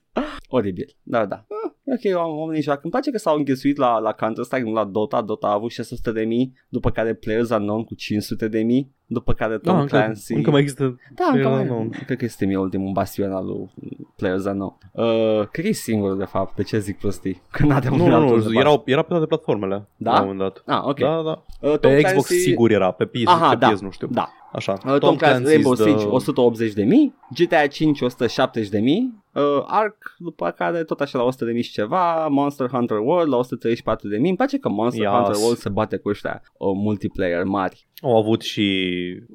[0.50, 1.46] Oribil, da, da.
[1.86, 2.80] Ah, ok, oam- oamenii joacă.
[2.82, 5.22] Îmi place că s-au înghesuit la, la Counter-Strike, nu la Dota.
[5.22, 9.32] Dota a avut 600 de mii, după care Players Unknown cu 500 de mii, după
[9.32, 10.32] care Tom Da, încă, Clancy...
[10.34, 10.82] încă mai există
[11.14, 11.90] Da, încă Players mai, Unknown.
[12.04, 13.70] cred că este mie ultimul bastion al lui
[14.16, 14.76] Players Unknown.
[14.92, 17.42] Uh, cred că e singurul, de fapt, de ce zic prostii?
[17.50, 20.10] Că n-a de Nu, nu, nu, erau, era pe toate platformele Da?
[20.12, 20.62] la un moment dat.
[20.78, 20.98] Ah, ok.
[20.98, 21.42] Da, da.
[21.68, 22.04] Uh, Tom Pe Clancy...
[22.04, 24.08] Xbox sigur era, pe PS, Aha, pe da, PS nu știu.
[24.10, 24.28] Da.
[24.52, 24.72] Așa.
[24.86, 29.22] Uh, Tom, Clancy, Rainbow Clancy's Siege the- 180 de mii, GTA 5 170 de mii,
[29.34, 33.28] uh, Ark după care tot așa la 100 de mii și ceva, Monster Hunter World
[33.28, 34.28] la 134 de mii.
[34.28, 35.12] Îmi place că Monster Yes.
[35.12, 37.88] Hunter World se bate cu ăștia uh, multiplayer mari.
[38.02, 38.86] Au avut și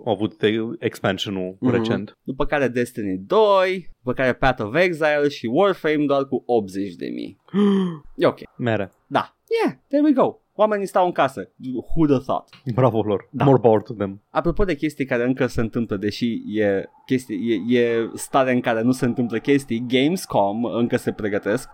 [0.06, 1.72] au avut te- expansion-ul Mhm.
[1.72, 2.18] recent.
[2.24, 7.08] După care Destiny 2, după care Path of Exile și Warframe doar cu 80 de
[7.14, 7.38] mii.
[8.16, 8.40] E ok.
[8.58, 8.92] Mere.
[9.08, 9.36] Da.
[9.64, 10.36] Yeah, there we go.
[10.60, 11.50] Oamenii stau în casă.
[11.74, 12.50] Who the thought?
[12.74, 13.28] Bravo lor.
[13.32, 13.44] Da.
[13.46, 14.22] More power to them.
[14.30, 18.82] Apropo de chestii care încă se întâmplă, deși e, chestii, e, e stare în care
[18.82, 21.70] nu se întâmplă chestii, Gamescom încă se pregătesc.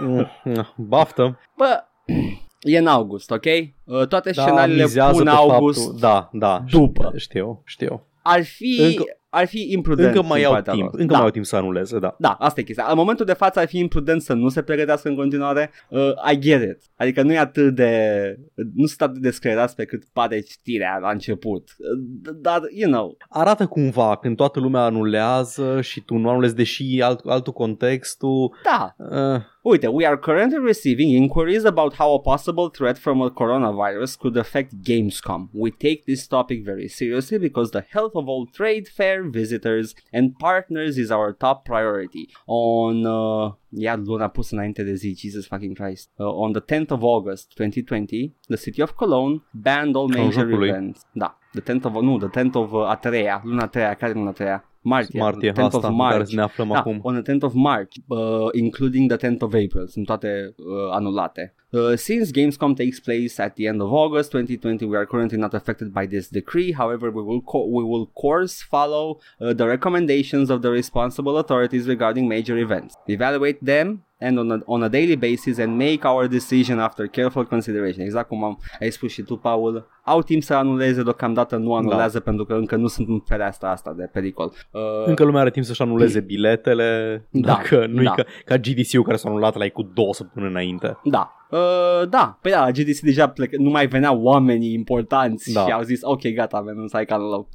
[0.00, 0.26] Mm,
[0.76, 1.38] Baftă.
[1.56, 1.84] Bă,
[2.72, 3.44] e în august, ok?
[3.44, 5.78] Uh, Toate Da, scenariile mizează pun pe august.
[5.82, 6.00] faptul.
[6.00, 6.64] Da, da.
[6.70, 7.12] după.
[7.16, 8.06] Știu, știu.
[8.22, 10.14] Ar fi, Încă- ar fi imprudent.
[10.14, 10.84] Încă mai din au partea timp.
[10.84, 11.00] lor.
[11.00, 11.16] Încă da.
[11.16, 12.16] mai au timp să anuleze, da.
[12.18, 12.86] Da, asta e chestia.
[12.90, 15.70] În momentul de față ar fi imprudent să nu se pregătească în continuare.
[15.90, 16.78] Uh, I get it.
[16.96, 18.38] Adică nu e atât de...
[18.74, 21.68] Nu sunt atât de descrerați pe cât pare știrea la început.
[21.78, 27.00] Uh, Dar, you know, Arată cumva când toată lumea anulează și tu nu anulezi, deși
[27.02, 28.54] alt, altul contextul.
[28.64, 33.30] da, Uh, Uite, we are currently receiving inquiries about how a possible threat from a
[33.30, 35.48] coronavirus could affect Gamescom.
[35.52, 40.32] We take this topic very seriously because the health of all trade fair visitors and
[40.38, 42.24] partners is our top priority.
[42.46, 46.10] On, uh, yeah, luna pus înainte de zi, Jesus fucking Christ.
[46.18, 50.46] Uh, on the 10th of August 2020, the city of Cologne banned all Anul major
[50.48, 50.68] jocului.
[50.68, 51.00] events.
[51.12, 54.10] Da, the 10th of, nu, the 10th of uh, a treia, luna a treia, care
[54.10, 54.64] e luna a treia?
[54.80, 56.30] Martie, martie, 10th asta of în care March.
[56.30, 56.98] ne aflăm Da, acum.
[57.02, 58.18] on the 10th of March, uh,
[58.52, 59.86] including the 10th of April.
[59.86, 61.54] Sunt toate uh, anulate.
[61.76, 65.52] Uh, since Gamescom takes place at the end of August 2020, we are currently not
[65.54, 66.72] affected by this decree.
[66.72, 69.06] However, we will co- we will course follow
[69.40, 74.58] uh, the recommendations of the responsible authorities regarding major events, evaluate them and on a,
[74.66, 78.02] on a daily basis and make our decision after careful consideration.
[78.04, 82.18] Exact cum am, ai spus și tu, Paul, au timp să anuleze, deocamdată nu anulează
[82.18, 82.24] da.
[82.24, 84.52] pentru că încă nu sunt în fereastra asta de pericol.
[84.70, 88.12] Uh, Încă lumea are timp să-și anuleze biletele, Da, dacă nu da.
[88.16, 90.96] e ca, ca GDC-ul care s-a anulat la cu două săptămâni înainte.
[91.04, 91.35] Da.
[91.50, 95.64] Uh, da, pe da, la GDC deja plec, nu mai veneau oamenii importanți Da.
[95.64, 97.48] și au zis, ok, gata, avem să hai ca low.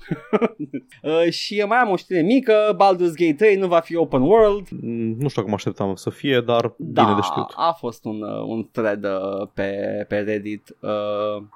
[1.03, 4.67] uh, și mai am o știre mică, Baldur's Gate 3 nu va fi open world.
[4.81, 7.53] Mm, Nu știu cum așteptam să fie, dar Da, bine de știut.
[7.55, 9.71] a fost un, uh, un thread uh, pe,
[10.07, 10.75] pe Reddit.
[10.79, 10.89] Uh,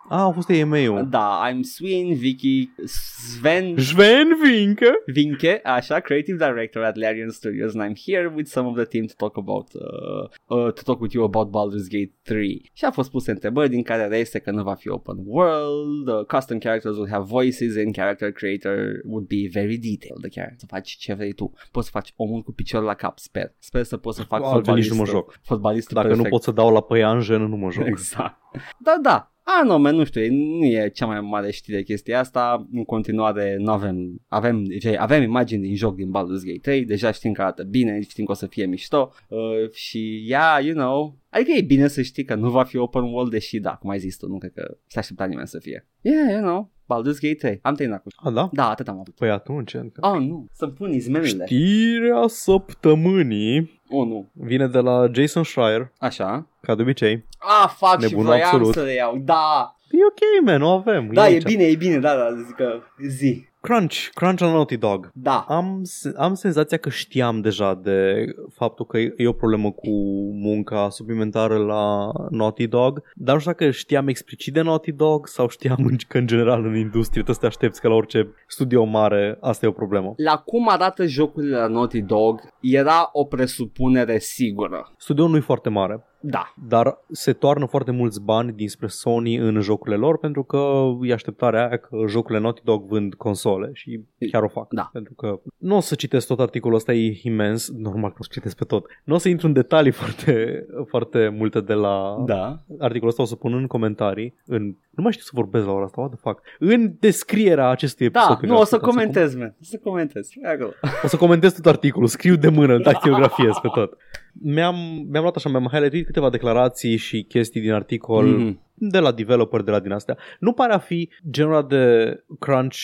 [0.10, 1.08] A, a fost EMA-ul.
[1.10, 4.92] da, I'm Swin, Vicky, Sven Sven Vinke?
[5.14, 9.06] Vinke, așa, creative director at Larian Studios, and I'm here with some of the team
[9.06, 12.35] to talk about, uh, uh, to talk with you about Baldur's Gate 3.
[12.74, 16.26] Și a fost puse întrebări din care reiese că nu va fi open world, uh,
[16.26, 20.60] custom characters will have voices and character creator would be very detailed the character.
[20.60, 21.54] Să faci ce vrei tu.
[21.72, 23.56] Poți să faci omul cu piciorul la cap, sper.
[23.60, 25.40] Sper să poți să fac Altfel nici nu mă fotbalistul, joc.
[25.42, 26.28] fotbalistul Dacă perfect.
[26.30, 27.86] nu pot să dau la păianjen, nu mă joc.
[27.86, 28.38] Exact.
[28.78, 29.35] Da, da.
[29.48, 32.68] A, nu, man, nu știu, e- nu e cea mai mare știre chestia asta.
[32.72, 37.12] În continuare nu avem, avem, deja, avem imagini din joc din Baldur's Gate 3, deja
[37.12, 41.20] știm că arată bine, știm că o să fie mișto uh, și, yeah, you know,
[41.30, 44.00] adică e bine să știi că nu va fi open world, deși, da, cum ai
[44.00, 45.88] zis tu, nu cred că s-a așteptat nimeni să fie.
[46.02, 48.50] Yeah, you know, Baldur's Gate 3, am terminat cu A, da?
[48.52, 49.16] Da, atât am avut.
[49.16, 50.08] Păi atunci, încă.
[50.08, 51.46] Oh, nu, să-mi pun izmenele.
[51.46, 54.30] Știrea săptămânii Oh, nu.
[54.34, 56.48] vine de la Jason Schreier, Așa.
[56.62, 57.26] ca de obicei.
[57.40, 58.74] Ah, fac și Nebun voiam absolut.
[58.74, 59.18] să le iau.
[59.18, 61.10] Da, E ok, man, o avem.
[61.14, 61.44] da, e aici.
[61.44, 63.48] bine, e bine, da, da, zic că zi.
[63.66, 65.10] Crunch, Crunch la Naughty Dog.
[65.14, 65.46] Da.
[65.48, 69.90] Am, se- am senzația că știam deja de faptul că e e o problemă cu
[70.34, 75.48] munca suplimentară la Naughty Dog, dar nu știu dacă știam explicit de Naughty Dog sau
[75.50, 78.84] știam în- că în general în industrie trebuie să te aștepți că la orice studio
[78.84, 80.14] mare asta e o problemă.
[80.18, 84.94] La cum arată jocurile la Naughty Dog, era o presupunere sigură.
[84.98, 86.54] Studioul nu e foarte mare, Da.
[86.68, 91.68] dar se toarnă foarte mulți bani dinspre Sony în jocurile lor pentru că e așteptarea
[91.68, 94.00] aia că jocurile Naughty Dog vând console și
[94.32, 94.68] chiar o fac.
[94.74, 94.90] Da.
[94.94, 98.30] Pentru că nu o să citesc tot articolul ăsta, e imens, normal că o să
[98.34, 98.86] citesc pe tot.
[99.04, 102.60] Nu o să intru în detalii foarte, foarte multe de la Da.
[102.80, 105.84] articolul ăsta, o să pun în comentarii, în, nu mai știu să vorbesc la ora
[105.84, 108.28] asta, what the fuck, în descrierea acestui episod.
[108.28, 109.12] Da, pe nu, care o să ascultați acum.
[109.14, 109.56] comentez, man.
[109.62, 110.30] O să comentez.
[110.44, 110.70] E acolo.
[111.04, 113.98] O să comentez tot articolul, scriu de mână, dactilografiez pe tot.
[114.42, 114.76] Mi-am,
[115.10, 118.60] mi-am luat așa, mi-am highlightuit câteva declarații și chestii din articol Mhm.
[118.74, 120.18] de la developer, de la din astea.
[120.40, 122.78] Nu pare a fi genul ăla de crunch,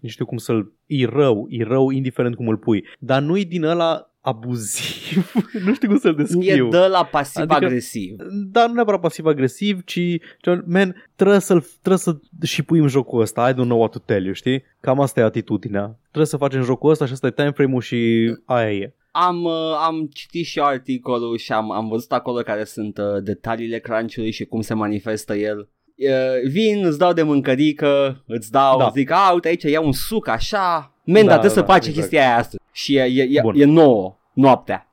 [0.00, 0.72] nu știu cum să-l...
[0.86, 5.32] E rău, e rău indiferent cum îl pui, dar nu e din ăla abuziv,
[5.66, 6.68] nu știu cum să-l E descriu.
[6.68, 8.16] de la pasiv-agresiv.
[8.52, 10.00] Dar nu neapărat pasiv-agresiv, ci,
[10.42, 13.90] gen, man, trebuie, să-l, trebuie să și pui în jocul ăsta, I don't know what
[13.92, 14.62] to tell you, știi?
[14.80, 15.98] Cam asta e atitudinea.
[16.02, 18.94] Trebuie să facem jocul ăsta și ăsta e time frame-ul și aia e.
[19.12, 23.22] Am, uh, am citit și eu articolul și am, am văzut acolo care sunt uh,
[23.22, 25.68] detaliile crunch-ului și cum se manifestă el.
[25.96, 28.84] Uh, vin, îți dau de mâncărică, îți dau, Da.
[28.84, 28.90] da.
[28.90, 30.94] zic, a, uite aici, ia un suc, așa.
[31.04, 31.96] Men, Da, dar trebuie da, să faci exact.
[31.96, 32.62] chestia aia astăzi.
[32.72, 33.54] Și e, e, e, Bun.
[33.60, 34.86] e nouă, noaptea.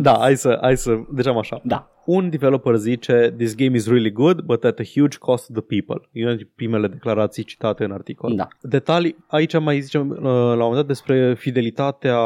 [0.00, 1.60] da, hai să, hai să, deci am așa.
[1.64, 1.88] Da.
[2.06, 5.62] Un developer zice, this game is really good, but at a huge cost to the
[5.62, 6.08] people.
[6.12, 8.36] E una dintre primele declarații citate în articol.
[8.36, 8.48] Da.
[8.60, 12.18] Detalii, aici mai zicem uh, la un moment dat despre fidelitatea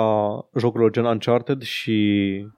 [0.57, 1.97] jocurilor gen Uncharted și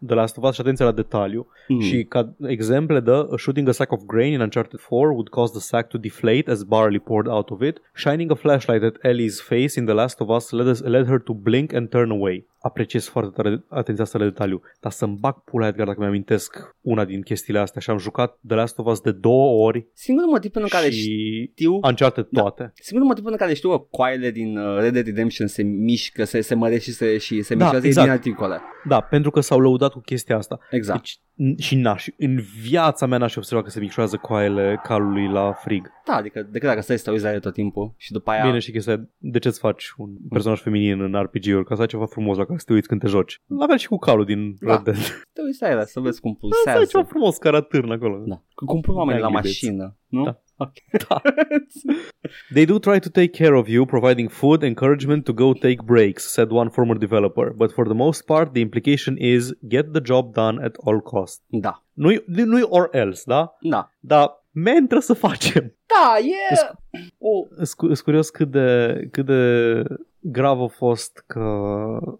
[0.06, 1.47] The Last of Us și atenție la detaliu.
[1.68, 1.80] Mm.
[1.80, 5.60] Și ca exemple dă shooting a sack of grain in Uncharted 4 would cause the
[5.60, 7.80] sack to deflate as barley poured out of it.
[7.94, 11.18] Shining a flashlight at Ellie's face in The Last of Us led, us, led her
[11.18, 12.44] to blink and turn away.
[12.62, 14.61] Apreciez foarte tare atenția asta la detaliu.
[14.81, 18.57] Dar să-mi bag pula Edgar dacă mi-amintesc una din chestiile astea și am jucat The
[18.57, 22.41] Last of Us de două ori Singurul motiv pentru care și știu Uncharted Da.
[22.41, 22.73] toate.
[22.74, 26.41] Singurul motiv pentru care știu că coaiele din uh, Red Dead Redemption se mișcă, se,
[26.41, 28.07] se măresc și se, și se Da, mișează exact.
[28.07, 28.61] din articole.
[28.85, 30.59] Da, pentru că s-au lăudat cu chestia asta.
[30.70, 30.99] Exact.
[31.01, 31.19] Deci,
[31.53, 35.53] n- și n-aș, în viața mea n-aș fi observat că se micșorează coaiele calului la
[35.53, 35.91] frig.
[36.07, 38.45] Da, adică decât dacă stai să te uiți la el tot timpul și după aia...
[38.47, 41.65] Bine și chestia, de ce-ți faci un personaj feminin în RPG-uri?
[41.65, 43.40] Ca să ai ceva frumos la care să te uiți când te joci.
[43.47, 44.72] La fel și cu calul din Da.
[44.72, 44.97] Red Dead.
[45.32, 47.06] Te uiți la el să vezi cum Să ai ceva pulsează.
[47.09, 48.24] frumos care atârnă acolo.
[48.27, 48.43] Da.
[48.55, 49.62] Cum pun oamenii la Angry Birds.
[49.62, 50.24] mașină, nu?
[50.24, 50.40] Da.
[50.56, 50.72] Ok.
[51.09, 51.20] Da.
[52.55, 56.32] They do try to take care of you, providing food, encouragement to go take breaks,
[56.32, 57.52] said one former developer.
[57.56, 61.43] But for the most part, the implication is get the job done at all costs.
[61.47, 61.85] Da.
[61.93, 63.56] Nu-i, nu-i or else, da?
[63.60, 63.90] Da.
[64.01, 65.74] Dar, man, trebuie să facem.
[65.86, 66.70] Da, e...
[67.18, 69.82] O, Sunt cu- sunt curios cât de, cât de
[70.22, 71.40] grav a fost că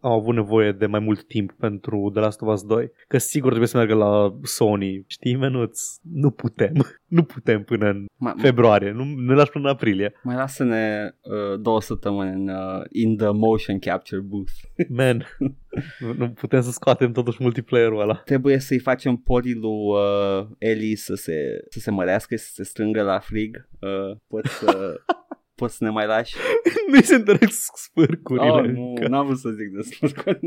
[0.01, 2.91] au avut nevoie de mai mult timp pentru The Last of Us 2.
[3.09, 5.05] Că sigur trebuie să meargă la Sony.
[5.07, 5.81] Știi, menuț?
[6.03, 6.73] Nu putem.
[7.11, 8.91] Nu putem până în Mai, februarie.
[8.91, 10.13] Nu ne lași până în aprilie.
[10.23, 14.53] mai lasă-ne uh, două săptămâni în, uh, in the motion capture booth.
[14.99, 15.25] Man,
[15.99, 18.15] nu, nu putem să scoatem totuși multiplayer-ul ăla.
[18.15, 23.03] Trebuie să-i facem porii lui uh, Ellie să se, să se mărească, să se strângă
[23.03, 23.69] la frig.
[23.81, 24.95] Uh, poți să...
[25.61, 26.35] Poți să ne mai lași?
[26.91, 28.51] Nu-i se întăresc spârcurile.
[28.51, 30.41] Oh, nu, n-am vrut să zic despre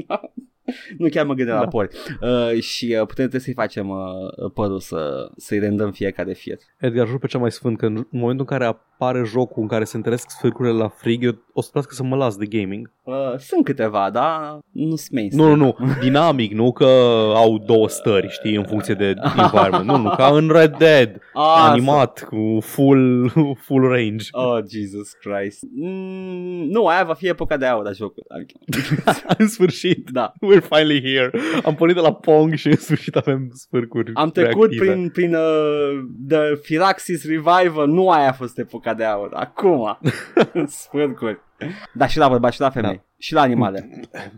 [0.98, 1.64] Nu chiar mă gândeam da.
[1.64, 1.90] la pori.
[2.22, 6.58] Uh, și uh, putem trebuie să-i facem uh, părul să, să-i rendăm fiecare fier.
[6.78, 9.84] Edgar, jur pe cea mai sfânt că în momentul în care apare jocul în care
[9.84, 12.92] se întăresc spârcurile la frig, eu o să trească să mă las de gaming.
[13.04, 15.50] Uh, sunt câteva, dar nu sunt mainstream.
[15.50, 16.86] Nu, nu, nu, dinamic, nu că
[17.36, 19.14] au două stări, știi, în funcție de
[19.44, 19.86] environment.
[19.86, 23.30] Nu, nu, ca în Red Dead, Ah, animat, cu full,
[23.66, 24.28] full range.
[24.32, 25.64] Oh, Jesus Christ.
[25.76, 28.28] Mm, nu, aia va fi epoca de aur a jocului.
[28.30, 28.60] Adică,
[29.38, 30.34] în sfârșit, da.
[30.54, 31.32] We're finally here.
[31.64, 34.86] Am pornit de la Pong și în sfârșit avem spârcuri Am trecut reactive.
[34.92, 39.98] prin, prin uh, The Firaxis Revival, nu aia a fost epoca de aur, acum,
[40.68, 41.40] spărcuri.
[41.94, 43.04] Da, și la bărbați, și la femei, da.
[43.18, 43.90] și la animale,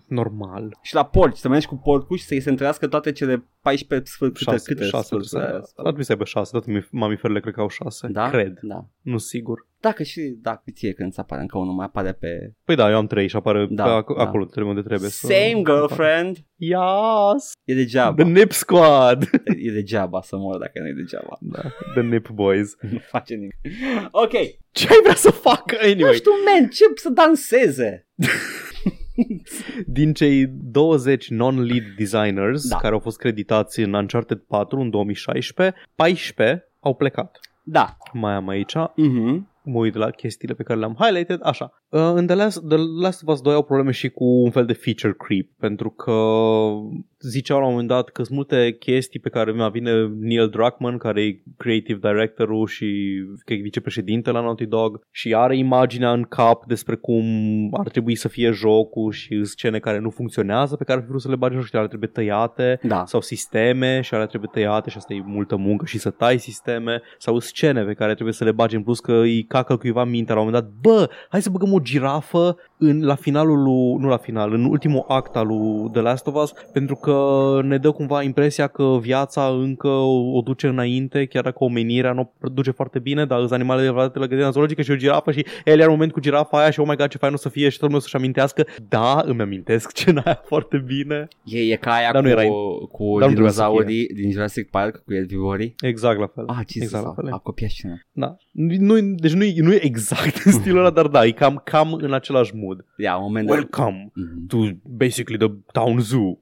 [0.07, 0.77] Normal.
[0.81, 4.43] și la porci, să mergi cu porcul și să-i se întrească toate cele 14 sfârcuri,
[4.43, 5.65] câte, Șase, câte șase, sfârcuri să ar aibă?
[5.83, 8.07] trebui să aibă șase, toate mamiferele cred că au șase.
[8.07, 8.29] Da?
[8.29, 8.85] Cred, Da.
[9.01, 9.67] nu sigur.
[9.85, 12.53] Dacă și, da, ție când ți apare încă unul, mai apare pe...
[12.63, 14.23] Păi da, eu am trei și apare Da, da, pe ac- da.
[14.23, 15.25] acolo, trebuie unde trebuie să...
[15.27, 16.37] Same girlfriend.
[16.55, 17.51] Yes!
[17.63, 18.23] E degeaba.
[18.23, 19.23] The Nip Squad!
[19.65, 21.37] E degeaba să mor dacă nu e degeaba.
[21.39, 21.61] da,
[21.93, 22.75] The Nip Boys.
[22.91, 23.55] Nu face nimic.
[24.11, 24.31] Ok.
[24.71, 26.13] Ce ai vrea să facă Nu anyway?
[26.13, 28.07] știu, man, ce să danseze?
[29.85, 32.77] Din cei 20 non-lead designers Da.
[32.77, 37.39] care au fost creditați în Uncharted 4 în 2016, 14 au plecat.
[37.63, 37.97] Da.
[38.13, 39.53] Mai am aici, Mhm.
[39.65, 41.83] Mă uit la chestiile pe care le-am highlighted, așa.
[41.89, 44.65] Uh, în The Last, The Last of Us 2 au probleme și cu un fel
[44.65, 46.11] de feature creep, pentru că
[47.29, 50.97] ziceau la un moment dat că sunt multe chestii pe care mi vine Neil Druckmann,
[50.97, 53.15] care e creative directorul și
[53.45, 57.25] că e vicepreședinte la Naughty Dog și are imaginea în cap despre cum
[57.71, 61.21] ar trebui să fie jocul și scene care nu funcționează pe care ar fi vrut
[61.21, 63.03] să le bagi în joc și ale trebuie tăiate Da.
[63.05, 67.01] sau sisteme și alea trebuie tăiate și asta e multă muncă și să tai sisteme
[67.17, 70.35] sau scene pe care trebuie să le bagi în plus că îi cacă cuiva mintea
[70.35, 74.07] la un moment dat bă, hai să băgăm o girafă în, la finalul lui, nu
[74.07, 77.19] la final, în ultimul act al lui The Last of Us pentru că
[77.63, 82.31] ne dă cumva impresia că viața încă o, o duce înainte chiar dacă omenirea nu
[82.41, 85.31] o duce foarte bine dar sunt animale de adevărate la grădina zoologică și o girafă
[85.31, 87.37] și el are un moment cu girafa aia și oh my god ce fain o
[87.37, 91.27] să fie și tot lumea o să-și amintească da, îmi amintesc scena aia foarte bine
[91.43, 92.49] E, e ca aia Dar nu cu, era-
[92.91, 95.75] cu dar nu trebuia să dinozaurii din Jurassic Park, cu erbivorii.
[95.83, 97.93] exact la fel Ah, Jesus, exact la exact fel a, a copiat scena.
[98.11, 98.35] Da.
[98.51, 101.93] Nu, deci nu e, nu e exact în stilul ăla, dar da, e cam, cam
[101.93, 102.85] în același mood.
[102.97, 103.55] Ia, un moment dat.
[103.57, 104.47] Welcome Mhm.
[104.47, 106.39] to basically the town zoo.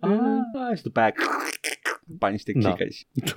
[0.00, 1.12] Ah, și după aia
[2.06, 2.60] după aia niște Da.
[2.72, 3.06] clickeri.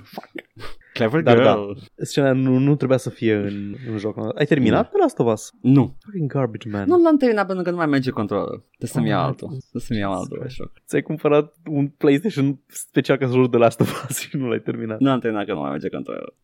[0.92, 1.46] Clever Dar girl.
[1.46, 1.72] da.
[2.04, 4.16] Scena nu, nu trebuia să fie în, în joc.
[4.38, 4.88] Ai terminat Da.
[4.88, 5.52] pe Last of Us?
[5.60, 5.96] Nu.
[6.04, 6.84] Fucking garbage, man.
[6.88, 8.66] Nu l-am terminat pentru că nu mai merge controlul.
[8.78, 9.48] Trebuie să-mi Oh iau my altul.
[9.48, 9.58] God.
[9.58, 10.72] Trebuie să-mi iau altul joc.
[10.86, 14.60] Ți-ai cumpărat un PlayStation special ca să joci de Last of Us și nu l-ai
[14.60, 14.98] terminat.
[15.00, 16.34] Nu am terminat că nu mai merge controlul.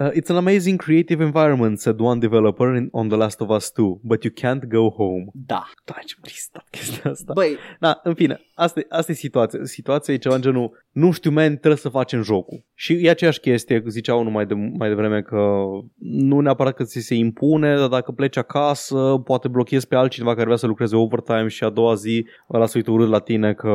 [0.00, 3.70] Uh, it's an amazing creative environment, said one developer in, on The Last of Us
[3.70, 5.24] 2, but you can't go home.
[5.32, 5.64] Da.
[5.84, 7.32] Da, ce tristă chestia asta.
[7.32, 9.58] Băi, Da, în fine, asta, e- asta e situația.
[9.62, 12.64] Situația e ceva în genul, nu știu, man, trebuie să facem jocul.
[12.74, 15.62] Și e aceeași chestie, zicea unul mai, de, mai devreme că
[15.98, 20.44] nu neapărat că ți se impune, dar dacă pleci acasă, poate blochezi pe altcineva care
[20.44, 23.70] vrea să lucreze overtime și a doua zi ăla să uită urât la tine că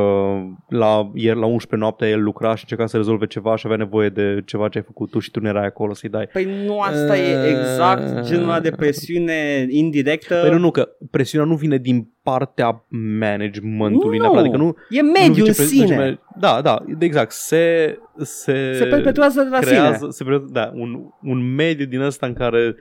[0.68, 4.08] la, ieri la 11 noaptea el lucra și încerca să rezolve ceva și avea nevoie
[4.08, 6.26] de ceva ce ai făcut tu și tu nu erai acolo să-i dai.
[6.32, 10.34] păi nu asta e exact genul ăla de presiune indirectă.
[10.42, 12.84] Păi nu, nu, că presiunea nu vine din partea
[13.18, 15.84] managementului, Nu, neapărat, adică nu, E mediul în vicepre- sine.
[15.84, 17.30] vicepre- Da, da, exact.
[17.32, 20.10] Se, se, Se perpetuează de la creează, sine.
[20.10, 22.74] Se perpetu- da, un, un mediu din ăsta în care,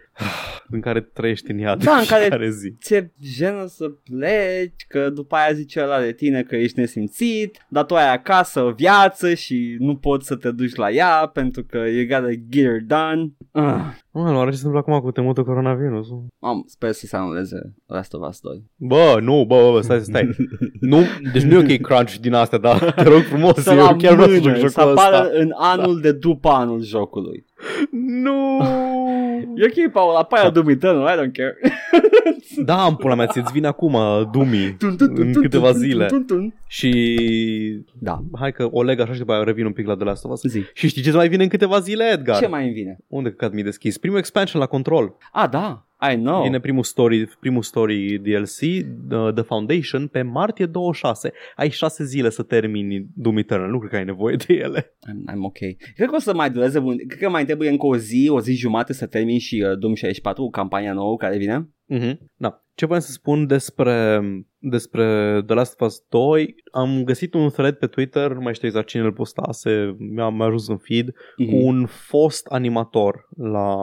[0.70, 2.74] în care trăiești în iad Da, în care- fiecare zi.
[2.82, 7.84] ți-e jenă să pleci, că după aia zice ăla de tine că ești nesimțit, dar
[7.86, 11.78] tu ai acasă o viață și nu poți să te duci la ea pentru că
[11.78, 13.32] you gotta get her done.
[13.52, 13.82] Ah.
[14.12, 16.08] Mă, nu, are ce se întâmplă acum cu temutul coronavirus?
[16.40, 18.64] Am, sper să se anuleze Last of Us 2.
[18.76, 20.30] Bă, nu, bă, bă, bă stai, stai.
[20.92, 20.98] nu,
[21.34, 24.14] deci nu e ok crunch din astea, dar te rog frumos, Să eu la chiar
[24.14, 25.40] vreau să joc mână, jocul să apară ăsta.
[25.40, 27.46] în anul de după anul jocului.
[27.92, 28.58] Nu!
[29.56, 30.50] E ok, Paul, apare da.
[30.50, 31.58] Doom Eternal, I don't care.
[32.66, 33.98] da, în pula mea, ți-ți vine acum
[34.32, 34.78] Dumi
[35.16, 36.08] în câteva zile.
[36.68, 40.04] Și Da, hai că o leg așa și după aia revin un pic la The
[40.04, 40.42] Last of Us.
[40.42, 40.64] zi.
[40.74, 42.38] Și știi ce mai vine în câteva zile, Edgar?
[42.38, 42.98] Ce mai îmi vine?
[43.08, 43.98] Unde căcat mi deschis?
[43.98, 45.18] Primul expansion la control.
[45.32, 45.89] A, da.
[46.12, 46.42] I know.
[46.44, 51.32] Vine primul story, primul story DLC, uh, The Foundation, pe martie 26.
[51.56, 54.82] Ai șase zile să termini Doom Eternal, nu cred că ai nevoie de ele.
[54.82, 55.58] I'm, I'm ok.
[55.96, 58.40] Cred că o să mai dureze, un- cred că mai trebuie încă o zi, o
[58.42, 61.70] zi jumate să termin și uh, Doom 64, campania nouă care vine.
[61.94, 62.18] Mm-hmm.
[62.36, 62.64] Da.
[62.80, 64.22] Ce vreau să spun despre,
[64.58, 65.04] despre
[65.46, 68.88] The Last of Us 2, am găsit un thread pe Twitter, nu mai știu exact
[68.88, 71.50] cine îl postase, mi-a, mi-a ajuns în feed, Mhm.
[71.50, 73.76] cu un fost animator la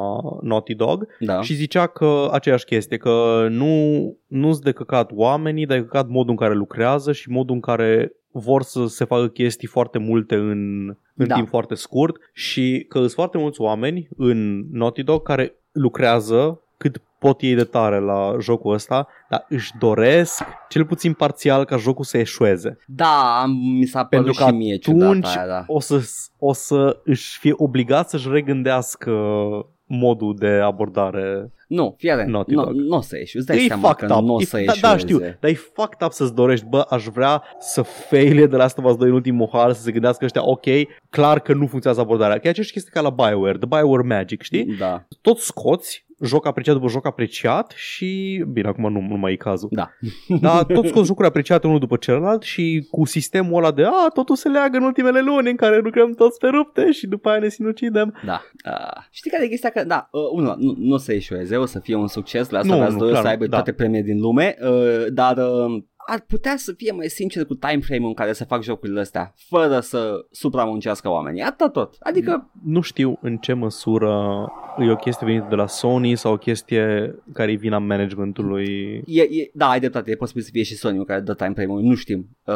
[0.42, 1.40] Naughty Dog Da.
[1.40, 6.30] și zicea că aceeași chestie, că nu, nu-s de căcat oamenii, dar e căcat modul
[6.30, 10.86] în care lucrează și modul în care vor să se facă chestii foarte multe în,
[11.14, 11.34] în Da.
[11.34, 17.00] timp foarte scurt și că sunt foarte mulți oameni în Naughty Dog care lucrează cât
[17.18, 22.04] pot ei de tare la jocul ăsta, dar își doresc, cel puțin parțial, ca jocul
[22.04, 22.78] să eșueze.
[22.86, 25.64] Da, am, mi s-a părut Pentru că și mie ciudat atunci aia, da.
[25.66, 26.00] o, să,
[26.38, 29.12] o să își fie obligat să-și regândească
[29.88, 31.50] modul de abordare.
[31.68, 32.74] Nu, fii atent, Naughty nu, Dog.
[32.74, 34.22] nu o să ieși, îți dai E seama fucked că up.
[34.24, 34.80] nu o E- să da, ieși.
[34.80, 38.64] da, știu, dar e fucked up să-ți dorești, bă, aș vrea să faile de la
[38.64, 40.64] asta Us 2 în ultimul hal, să se gândească ăștia, ok,
[41.10, 42.38] clar că nu funcționează abordarea.
[42.38, 44.64] Că e aceeași chestie ca la BioWare, The BioWare Magic, știi?
[44.78, 49.36] Da, Tot scoți joc apreciat după joc apreciat și, bine, acum nu, nu mai e
[49.36, 49.68] cazul.
[49.72, 49.90] da.
[50.40, 54.36] Dar tot scos jocuri apreciate unul după celălalt și cu sistemul ăla de a, totul
[54.36, 57.48] se leagă în ultimele luni în care lucrăm toți pe rupte și după aia ne
[57.48, 58.20] sinucidem.
[58.26, 58.42] Da.
[58.66, 59.70] Uh, știi care e chestia?
[59.70, 62.60] Că, da, uh, unul, nu, nu o să ieșueze, o să fie un succes, la
[62.62, 63.56] Nu, asta nu, nu, clar, să aibă da.
[63.56, 67.80] toate premiile din lume, uh, dar uh, ar putea să fie mai sincer cu time
[67.80, 71.42] frame-ul în care să fac jocurile astea, fără să supramuncească oamenii.
[71.42, 71.96] Atât tot.
[72.00, 74.44] Adică, Nu știu în ce măsură
[74.78, 79.02] e o chestie venită de la Sony sau o chestie care e vina managementului.
[79.06, 81.82] e, e, da, ai dreptate, e posibil să fie și Sony care dă time frame-ul,
[81.82, 82.28] nu știm.
[82.44, 82.54] Uh,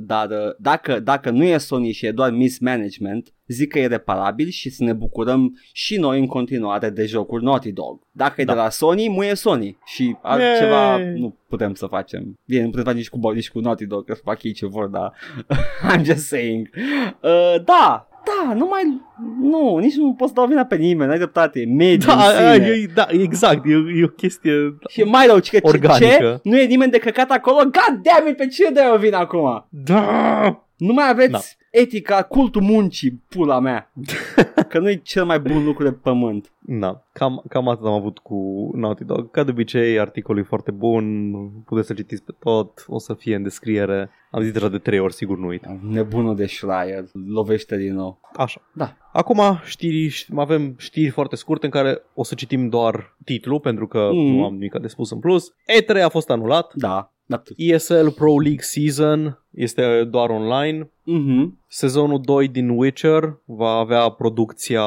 [0.00, 4.48] dar uh, dacă, dacă nu e Sony și e doar mismanagement, zic că e reparabil
[4.48, 8.00] și să ne bucurăm și noi în continuare de jocuri Naughty Dog.
[8.10, 8.52] Dacă e Da.
[8.52, 11.12] de la Sony, muie Sony și altceva Yay!
[11.18, 12.34] nu putem să facem.
[12.46, 14.86] Bine, nu putem face nici cu, nici cu Naughty Dog, că fac ei ce vor,
[14.86, 15.12] dar
[15.96, 16.68] I'm just saying.
[17.20, 19.00] Uh, da, da, nu mai,
[19.40, 22.20] nu, nici nu pot să dau vina pe nimeni, ai dreptate, e mediu Da, în
[22.20, 22.66] a, sine.
[22.66, 23.70] e, da, exact, e,
[24.00, 24.52] e o chestie...
[24.88, 25.96] Și e mai rău, că ce, Organică.
[26.42, 26.48] ce?
[26.48, 27.56] Nu e nimeni de căcat acolo?
[27.56, 29.66] God damn it, pe cine de o vin acum?
[29.68, 30.66] Da!
[30.76, 31.38] Nu mai aveți Da.
[31.72, 33.92] Etica, cultul muncii, pula mea.
[34.68, 36.52] că nu e cel mai bun lucru de pământ.
[36.58, 39.30] Da, cam, cam atât am avut cu Naughty Dog.
[39.30, 41.32] Ca de obicei, articolul e foarte bun,
[41.64, 44.10] puteți să citiți pe tot, o să fie în descriere.
[44.30, 45.64] Am zis deja de trei ori, sigur nu uit.
[45.90, 48.20] Nebunul de Schreier, lovește din nou.
[48.36, 48.60] Așa.
[48.74, 48.96] Da.
[49.12, 54.08] Acum știri, avem știri foarte scurte în care o să citim doar titlul, pentru că
[54.12, 54.34] Mm.
[54.34, 55.50] nu am nimic de spus în plus.
[55.50, 56.72] E3 a fost anulat.
[56.74, 57.54] Da, atât.
[57.58, 60.90] ESL Pro League Season este doar online.
[61.04, 61.58] Mhm.
[61.68, 64.82] Sezonul 2 din Witcher va avea producția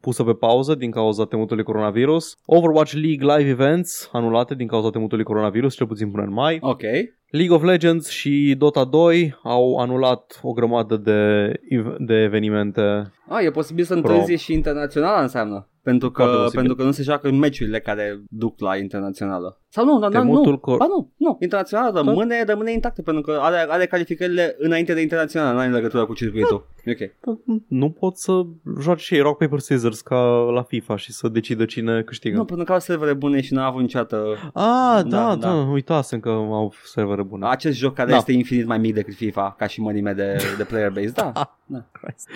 [0.00, 2.36] pusă pe pauză din cauza temutului coronavirus.
[2.44, 6.58] Overwatch League Live Events anulate din cauza temutului coronavirus, cel puțin până în mai.
[6.60, 6.82] Ok.
[7.30, 13.12] League of Legends și Dota 2 au anulat o grămadă de, ev- de evenimente.
[13.28, 14.10] Ah, e posibil să Pro.
[14.12, 15.68] întârzie și internaționala înseamnă.
[15.82, 16.58] Pentru Foarte că, posibil.
[16.58, 19.60] pentru că nu se joacă în meciurile care duc la internațională.
[19.74, 20.58] Sau nu, dar nu, Temutul nu.
[20.58, 21.36] cor- Ba nu, nu.
[21.40, 26.04] Internaționala rămâne, rămâne intactă pentru că are, are calificările înainte de internațională, nu are legătură
[26.06, 26.66] cu circuitul.
[26.86, 27.36] Ok.
[27.68, 28.42] Nu pot să
[28.80, 30.16] joci și ei rock, paper, scissors ca
[30.54, 32.36] la FIFA și să decidă cine câștigă.
[32.36, 35.48] Nu, pentru că au servere bune și n-a avut niciodată Ah, da, Da, da, da.
[35.48, 37.46] da, uitasem că au servere bune.
[37.48, 38.16] acest joc care Da.
[38.16, 41.12] este infinit mai mic decât FIFA ca și mărime de, de player base.
[41.14, 41.32] Da.
[41.66, 41.84] da.
[41.92, 42.28] Christ.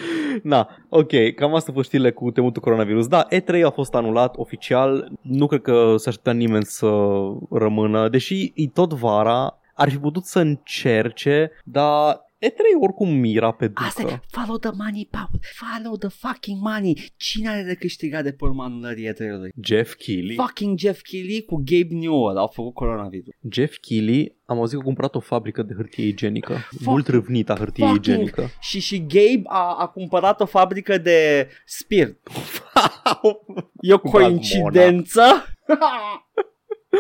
[0.42, 3.06] Na, ok, cam asta a fost știrile cu temutul coronavirus.
[3.06, 6.86] Da, E3 a fost anulat oficial, nu cred că se aștepta nimeni să
[7.51, 13.70] rămână, deși e tot vara, ar fi putut să încerce, dar E3 oricum mira pe
[13.74, 14.15] Asta ducă.
[14.15, 15.28] e, follow the money, Paul.
[15.55, 17.12] Follow the fucking money.
[17.16, 19.51] Cine are de câștigat de pe urma anulării E3-ului?
[19.62, 20.35] Jeff Keighley.
[20.36, 23.35] Fucking Jeff Keighley cu Gabe Newell au făcut coronavirus.
[23.51, 26.57] Jeff Keighley, am auzit că a cumpărat o fabrică de hârtie igienică.
[26.85, 28.48] Mult râvnită hârtie fucking- igienică.
[28.61, 32.19] Și și Gabe a, a cumpărat o fabrică de spirit.
[33.81, 35.23] E o Cumpărat coincidență?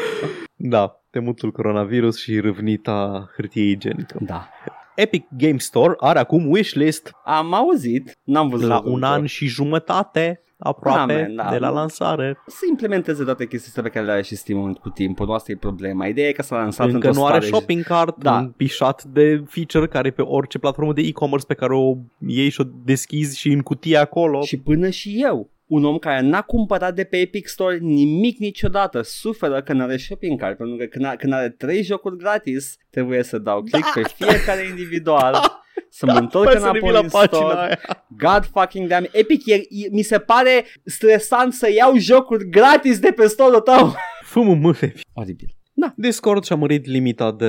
[0.58, 4.18] Da, temutul coronavirus și râvnita hârtie igienică.
[4.20, 4.48] da.
[4.94, 8.68] Epic Game Store are acum wishlist Am auzit, n-am văzut.
[8.68, 9.06] la jocul un încă.
[9.06, 11.50] an și jumătate aproape Da, man, da.
[11.50, 12.36] de la lansare.
[12.46, 15.26] Să implementeze toate chestiile pe care le are și Steam cu timpul.
[15.26, 16.06] Nu asta e problema.
[16.06, 18.32] Ideea e că s-a lansat Încă într-o nu are stare shopping cart, Da.
[18.32, 21.94] un pișat de feature care pe orice platformă de e-commerce pe care o
[22.26, 24.40] iei și o deschizi și în cutie acolo.
[24.42, 29.02] Și până și eu, un om care n-a cumpărat de pe Epic Store nimic niciodată,
[29.02, 33.22] suferă că n-are shopping cart, pentru că când, a- când are trei jocuri gratis, trebuie
[33.22, 35.34] să dau click Da, pe fiecare individual
[35.88, 37.60] să mă întorc Hai să revin înapoi la în pagina store.
[37.66, 38.04] aia.
[38.08, 43.12] God fucking damn Epic, e, e, mi se pare stresant să iau jocuri gratis de
[43.16, 43.94] pe store-ul tău.
[44.24, 44.92] Fă-mă mâine.
[45.12, 45.48] Oribil.
[45.96, 47.46] Discord și-a mărit limita de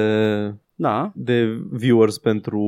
[0.80, 1.12] Da.
[1.16, 2.62] de viewers pentru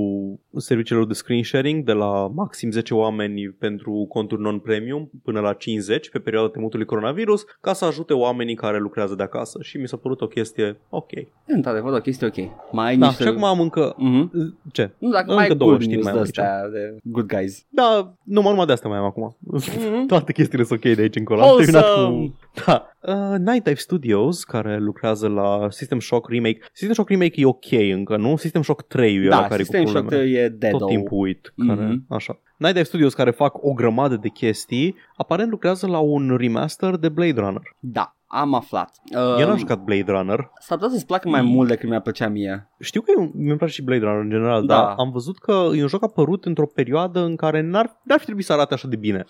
[0.58, 6.10] serviciile de screen sharing de la maxim 10 oameni pentru conturi non-premium până la 50
[6.10, 9.98] pe perioada temutului coronavirus ca să ajute oamenii care lucrează de acasă și mi s-a
[9.98, 11.12] părut o chestie ok.
[11.12, 12.72] E într-adevăr o chestie ok.
[12.72, 13.24] Mai ai Da, niște...
[13.24, 13.94] și acum am încă...
[13.98, 14.58] Mhm.
[14.72, 14.92] Ce?
[14.98, 16.38] Nu, dacă Încă mai ai două good știri news mai de am aici.
[16.38, 17.66] astea, de good guys.
[17.70, 19.38] Da, numai, numai de asta mai am acum.
[19.40, 20.06] Mhm.
[20.12, 21.42] Toate chestiile sunt ok de aici încolo.
[21.42, 22.26] Am terminat Awesome!
[22.26, 22.36] cu...
[22.66, 22.90] Da.
[23.08, 26.60] Uh, Night Dive Studios, care lucrează la System Shock Remake.
[26.72, 28.36] System Shock Remake e ok încă, nu?
[28.36, 30.30] System Shock 3 e ăla Da, care System cu Shock probleme.
[30.40, 31.54] e dead tot timpul uit.
[31.68, 32.06] Care, Mhm.
[32.10, 32.42] Așa.
[32.60, 37.10] Night Dive Studios care fac o grămadă de chestii, aparent lucrează la un remaster de
[37.10, 37.62] Blade Runner.
[37.80, 38.92] Da, am aflat.
[39.14, 40.52] Eu n-am Um, jucat Blade Runner.
[40.60, 42.70] S-ar putea să-ți placă mai mult decât mi-a plăcea mie.
[42.80, 44.76] Știu că e un- mi-e place și Blade Runner în general, Da.
[44.76, 48.24] dar am văzut că e un joc apărut într-o perioadă în care n-ar, n-ar fi
[48.26, 49.26] trebuit să arate așa de bine.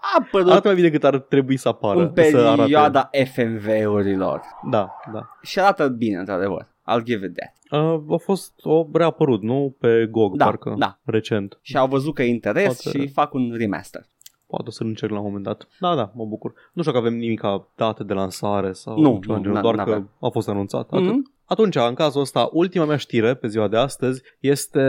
[0.00, 2.00] A apărut Arată mai bine decât ar trebui să apară.
[2.00, 2.60] în să arate.
[2.60, 4.40] perioada FMV-urilor.
[4.70, 5.20] Da, da.
[5.42, 6.74] Și arată bine, într-adevăr.
[6.92, 7.82] I'll give it that.
[7.82, 9.76] Uh, a fost o reapărut, nu?
[9.78, 10.98] Pe GOG, Da, parcă, da.
[11.04, 11.58] recent.
[11.62, 14.00] Și au văzut că e interes Poate- și fac un remaster.
[14.46, 15.68] Poate o să-l încerc la un moment dat.
[15.80, 16.52] Da, da, mă bucur.
[16.72, 19.62] Nu știu dacă avem nimic ca date de lansare sau Nu, ceva nu, genul, n-
[19.62, 20.10] doar că n-avem.
[20.20, 20.90] a fost anunțat.
[20.90, 21.06] Atât.
[21.06, 21.34] Mhm.
[21.48, 24.80] Atunci, în cazul ăsta, ultima mea știre pe ziua de astăzi este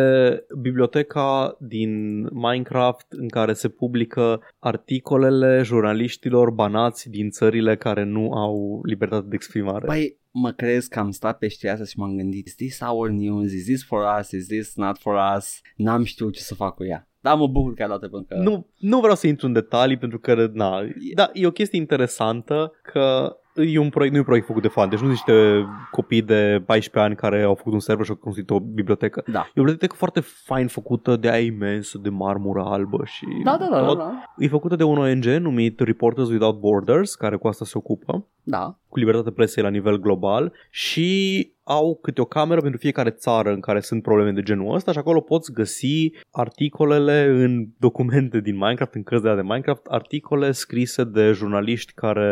[0.61, 8.82] biblioteca din Minecraft în care se publică articolele jurnaliștilor banați din țările care nu au
[8.84, 9.86] libertate de exprimare.
[9.86, 13.09] Băi, mă crezi că am stat pe știrea asta și m-am gândit Is this our
[13.09, 13.51] news?
[13.51, 14.31] Is this for us?
[14.31, 15.61] Is this not for us?
[15.76, 17.07] N-am știut ce să fac cu ea.
[17.19, 18.35] Dar mă bucur că ai luat pentru că...
[18.35, 20.80] Nu, nu vreau să intru în detalii pentru că, na,
[21.14, 24.68] da, e o chestie interesantă că e un proiect, nu e un proiect făcut de
[24.68, 28.12] fani, deci nu sunt niște copii de 14 ani care au făcut un server și
[28.12, 29.24] au construit o bibliotecă.
[29.32, 29.40] Da.
[29.40, 33.68] E o bibliotecă foarte fain făcută de aia imensă, de marmură albă și Da, da,
[33.72, 33.98] da, da, tot.
[33.98, 34.24] da.
[34.38, 38.78] E făcută de un ONG numit Reporters Without Borders, care cu asta se ocupă, Da.
[38.88, 43.60] cu libertatea presei la nivel global și au câte o cameră pentru fiecare țară în
[43.60, 48.95] care sunt probleme de genul ăsta și acolo poți găsi articolele în documente din Minecraft,
[48.95, 52.30] în cărți de alea de Minecraft, articole scrise de jurnaliști care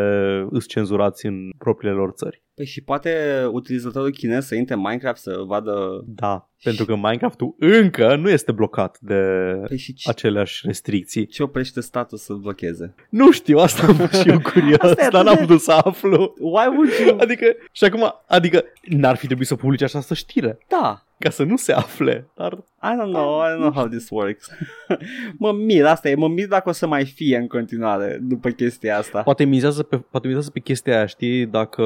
[0.49, 2.44] îs cenzurați în propriile lor țări.
[2.55, 6.03] Păi și poate utilizatorul chinez să intre în Minecraft să vadă...
[6.05, 9.19] Da, pentru că Minecraft-ul încă nu este blocat de
[9.67, 11.25] Păi și ce, aceleași restricții.
[11.27, 12.95] ce oprește statul să-l blocheze?
[13.09, 15.61] Nu știu, asta am fost și eu curios, Asta e dar atât n-am de- putut
[15.61, 16.33] să aflu.
[16.39, 17.17] Why would you?
[17.19, 21.05] Adică, și acum, adică n-ar fi trebuit să publice această știre Da.
[21.19, 24.49] ca să nu se afle, dar I don't know, I don't know how this works.
[25.43, 28.97] mă mir, asta e, mă mir dacă o să mai fie în continuare după chestia
[28.97, 29.21] asta.
[29.21, 31.83] poate mizează pe, poate mizează pe chestia aia, știi, dacă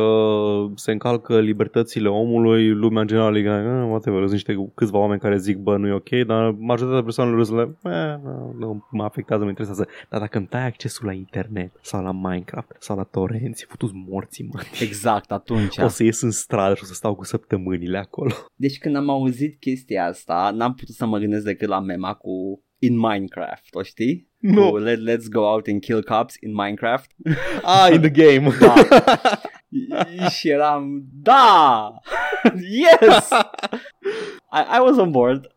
[0.75, 5.37] se încalcă libertățile omului, lumea în general e "Ah, whatever, sunt niște câțiva oameni care
[5.37, 9.43] zic, bă, nu e ok, dar majoritatea persoanelor sunt like, "Eh, nu, nu mă afectează,
[9.43, 9.87] mă interesează.
[10.09, 14.49] Dar dacă îmi tai accesul la internet sau la Minecraft sau la torenți, futu morții,
[14.53, 14.59] mă.
[14.81, 15.77] Exact, atunci.
[15.77, 18.31] O să ies în stradă și o să stau cu săptămânile acolo.
[18.55, 22.63] Deci când am auzit chestia asta, n-am putut să mă gândesc decât la mema cu
[22.79, 24.29] in Minecraft, o știi?
[24.37, 24.69] Nu.
[24.69, 27.11] Cu let, let's go out and kill cops in Minecraft.
[27.63, 28.49] Ah, in the game.
[29.87, 30.27] Da.
[30.29, 31.93] și eram, da!
[32.53, 33.29] yes!
[34.51, 35.47] I, I was on board.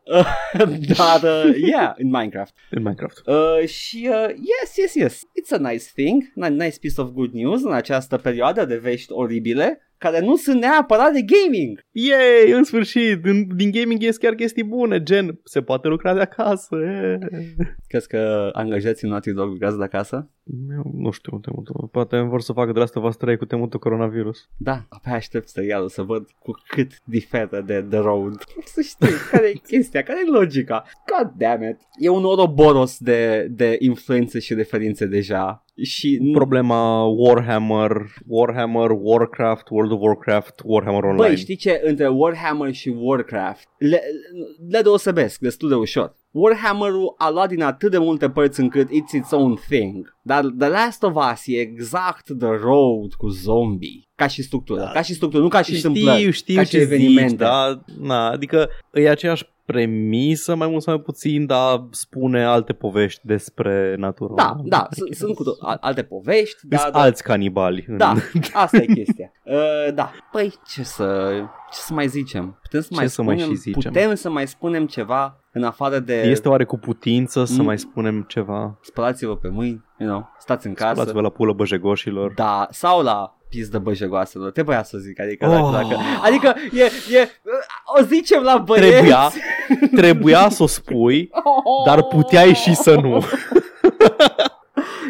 [0.97, 2.55] Dar, uh, yeah, in Minecraft.
[2.71, 3.27] în Minecraft.
[3.27, 7.33] Uh, și uh, yes, yes, yes, it's a nice thing, a nice piece of good
[7.33, 11.85] news în această perioadă de vești oribile, care nu sunt neapărat de gaming.
[11.91, 16.21] Yay, în sfârșit, din, din gaming ies chiar chestii bune, gen, se poate lucra de
[16.21, 16.77] acasă.
[16.77, 17.19] e.
[17.89, 20.31] Crezi că angajații Naughty Dog lucrează de acasă?
[20.71, 21.89] Eu nu știu, temutul.
[21.93, 24.49] Poate vor să facă de la asta vă 3 cu temutul coronavirus.
[24.57, 28.45] Da, abia aștept serialul să văd cu cât diferă de The Road.
[28.65, 30.85] Să știu care e chestia, care e logica.
[31.07, 31.79] God damn it.
[31.99, 35.65] E un oroboros de, de influențe și referințe deja.
[35.83, 37.91] Și nu- Problema Warhammer,
[38.27, 41.27] Warhammer, Warcraft, World of Warcraft, Warhammer Online.
[41.27, 41.81] Băi, știi ce?
[41.85, 44.01] Între Warhammer și Warcraft le,
[44.69, 46.15] le deosebesc destul de ușor.
[46.31, 50.17] Warhammer-ul a luat din atât de multe părți încât it's its own thing.
[50.23, 54.03] Dar The Last of Us e exact The Road cu zombie.
[54.15, 54.81] Ca și structură.
[54.81, 54.91] Da.
[54.91, 56.19] Ca și structură, nu ca și întâmplări.
[56.19, 57.29] știu, știu ca ce și evenimente.
[57.29, 62.73] zici, da, na, adică e aceeași premisă mai mult sau mai puțin, dar spune alte
[62.73, 64.33] povești despre natură.
[64.37, 67.85] Da, da, sunt, sunt cu to- al- alte povești, da, da, da, alți canibali.
[67.89, 68.15] în- da,
[68.53, 69.33] asta e chestia.
[69.45, 71.31] Uh, da, păi ce să,
[71.73, 72.59] ce să mai zicem?
[72.63, 73.93] Putem să Ce mai să mai spunem, și zicem?
[73.93, 77.65] putem să mai spunem ceva în afară de Este oare cu putință să Mm.
[77.65, 78.79] mai spunem ceva?
[78.83, 81.21] spălați-vă pe mâini, you know, stați în Luați-vă casă.
[81.21, 82.33] la pulă băjegoșilor.
[82.35, 84.51] Da, sau la pizdă băjegoaselor.
[84.51, 85.73] Trebuia să zic, adică, Oh.
[85.73, 86.83] dacă, dacă, adică e,
[87.19, 87.29] e,
[87.99, 88.89] o zicem la băieți.
[88.91, 89.31] Trebuia,
[90.01, 91.31] trebuia să o spui,
[91.87, 93.25] dar puteai și să nu.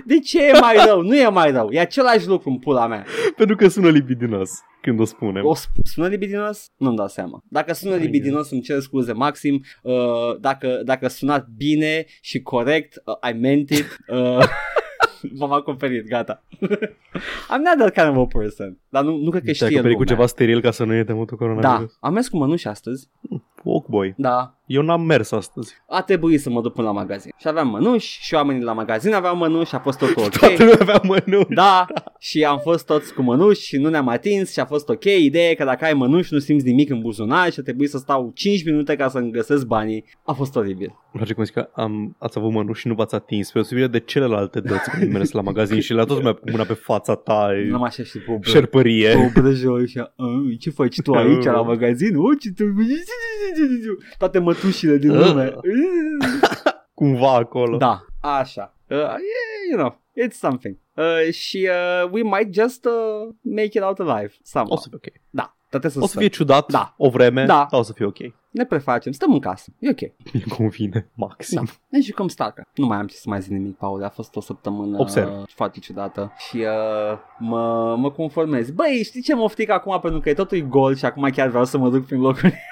[0.07, 1.01] De ce e mai rău?
[1.01, 1.69] Nu e mai rău.
[1.71, 3.05] E același lucru în pula mea.
[3.37, 4.51] Pentru că sună libidinos
[4.83, 5.45] când o spunem.
[5.47, 6.71] O sp- sună libidinos?
[6.77, 7.41] Nu-mi dau seama.
[7.49, 9.63] Dacă sună libidinos, îmi cer scuze maxim.
[9.83, 9.93] Uh,
[10.41, 13.97] dacă, dacă sunat bine și corect, uh, I meant it.
[14.09, 14.45] Uh,
[15.39, 16.43] m-am acoperit, gata.
[17.51, 18.79] I'm not that kind of a person.
[18.89, 20.15] Dar nu, nu cred că Te-ai știe acoperit cu lumea.
[20.15, 21.97] ceva steril ca să nu e temutul Da, coronavirus?
[22.01, 23.09] am mers cu mănuși astăzi.
[23.63, 24.15] Walk boy.
[24.17, 25.75] Da, Eu n-am mers astăzi.
[25.89, 27.31] a trebuit să mă duc până la magazin.
[27.39, 30.31] Și aveam mănuși și oamenii la magazin aveau mănuși și a fost totul ok.
[30.39, 31.47] Toată lumea avea mănuși.
[31.55, 31.87] Da,
[32.19, 35.05] și am fost toți cu mănuși și nu ne-am atins și a fost ok.
[35.05, 37.99] Ideea e că dacă ai mănuși nu simți nimic în buzunar și a trebuit să
[37.99, 40.05] stau 5 minute ca să-mi găsesc banii.
[40.25, 40.87] A fost oribil.
[40.87, 43.87] Îmi place cum zic că am, ați avut mănuși și nu v-ați atins, pe osebire
[43.87, 47.15] de celelalte dăți când mers la magazin și le-a tot lumea cu mâna pe fața
[47.15, 49.15] ta, e N-am așa și pe șerpărie.
[49.15, 50.13] o brăjă și a,
[50.59, 52.17] ce faci tu aici la magazin?
[52.17, 52.51] O, ce
[53.87, 54.05] tu...
[54.19, 55.55] Toate mătușile din lume.
[56.95, 57.77] Cumva acolo.
[57.77, 58.77] Da, așa.
[58.89, 59.19] Uh, yeah,
[59.71, 60.77] you know, it's something.
[60.95, 61.69] Uh, și
[62.03, 62.93] uh, we might just uh,
[63.41, 64.73] make it out alive somehow.
[64.77, 65.23] O să fie ok.
[65.31, 66.21] Da, toate să O să sper.
[66.23, 66.95] fie ciudat Da.
[66.97, 67.67] o vreme, Da.
[67.71, 68.17] dar o să fie ok.
[68.53, 70.01] Ne prefacem, stăm în casă, e ok.
[70.33, 71.63] Îmi convine, maxim.
[71.65, 71.71] Da.
[71.89, 72.69] Ne jucăm Starcraft.
[72.75, 74.05] Nu mai am ce să mai zic nimic, Paul.
[74.05, 75.29] A fost o săptămână Observ.
[75.29, 78.71] uh, foarte ciudată și uh, mă, mă conformez.
[78.71, 79.99] Băi, știi ce mă oftic acum?
[80.01, 82.55] Pentru că e totul e gol și acum chiar vreau să mă duc prin locuri.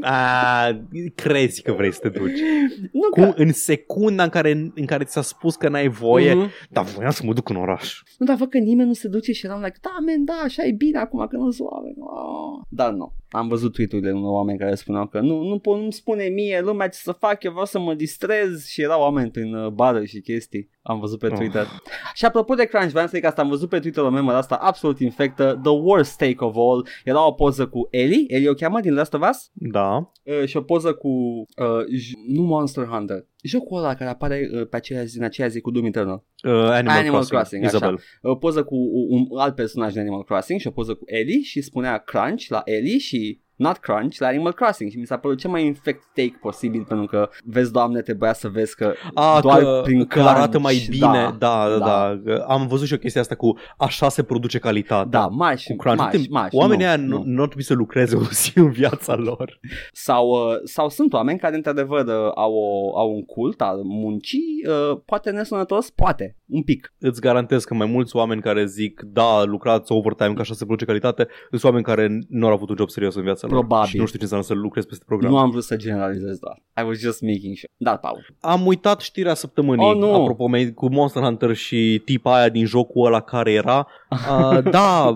[0.00, 0.80] A,
[1.14, 2.38] crezi că vrei să te duci.
[2.92, 6.50] nu Cum în secunda în care, în care ți-a spus că n-ai voie, Mhm.
[6.70, 8.02] dar voiam să mă duc în oraș.
[8.18, 10.64] Nu, dar văd că nimeni nu se duce și eram like, da, men, da, așa
[10.64, 11.94] e bine acum că nu sunt oameni.
[11.98, 12.60] Oh.
[12.68, 13.12] Dar nu.
[13.30, 16.88] Am văzut tweet-urile unor oameni care spuneau că nu, nu pot, nu spune mie lumea
[16.88, 20.20] ce să fac, eu vreau să mă distrez și erau oameni prin uh, bară și
[20.20, 20.70] chestii.
[20.82, 21.32] Am văzut pe Oh.
[21.38, 21.66] Twitter.
[22.14, 24.32] Și apropo de Crunch, vreau să zic că asta am văzut pe Twitter o memă
[24.32, 25.60] asta absolut infectă.
[25.62, 26.86] The worst take of all.
[27.04, 30.12] Era o poză cu Ellie, Ellie o cheamă din Last of Us, Da.
[30.24, 34.68] uh, și o poză cu, uh, j- nu Monster Hunter, jocul ăla care apare uh,
[34.68, 36.24] pe aceea zi, în aceea zi cu Doom Eternal.
[36.44, 37.76] Uh, Animal, Animal Crossing, Crossing, așa.
[37.76, 38.00] Isabel.
[38.22, 38.74] o poză cu
[39.08, 42.44] un un alt personaj din Animal Crossing și o poză cu Ellie și spunea Crunch
[42.48, 46.02] la Ellie și Not Crunch la Animal Crossing și mi s-a părut cel mai infect
[46.14, 50.06] take posibil pentru că vezi, doamne, trebuia să vezi că A, doar că, prin că
[50.06, 51.34] crunch, arată mai bine.
[51.38, 52.18] Da, da, da.
[52.24, 52.36] da.
[52.36, 55.04] Am văzut și o chestie asta cu așa se produce calitatea.
[55.04, 55.98] da, mași, Cu crunch.
[55.98, 57.22] mași, Uite, mași, Oamenii nu, ăia nu, nu.
[57.26, 59.60] nu ar trebui să lucreze o zi în viața lor.
[59.92, 64.64] Sau, uh, sau sunt oameni care într-adevăr uh, au, o, au un cult al muncii,
[64.68, 66.92] uh, poate nesănătos, poate, un pic.
[66.98, 70.84] Îți garantez că mai mulți oameni care zic da, lucrați overtime că așa se produce
[70.84, 73.58] calitate, sunt oameni care nu au avut un job serios în viața lor.
[73.58, 73.88] Probabil.
[73.88, 75.30] Și nu știu ce înseamnă să lucrezi peste program.
[75.30, 76.62] Nu am vrut să generalizez doar.
[76.80, 77.72] I was just making sure.
[77.76, 78.26] Da, Paul.
[78.40, 80.14] Am uitat știrea săptămânii, Oh, nu.
[80.14, 83.86] apropo, mai- cu Monster Hunter și tipa aia din jocul ăla care era.
[84.14, 85.14] Uh, da,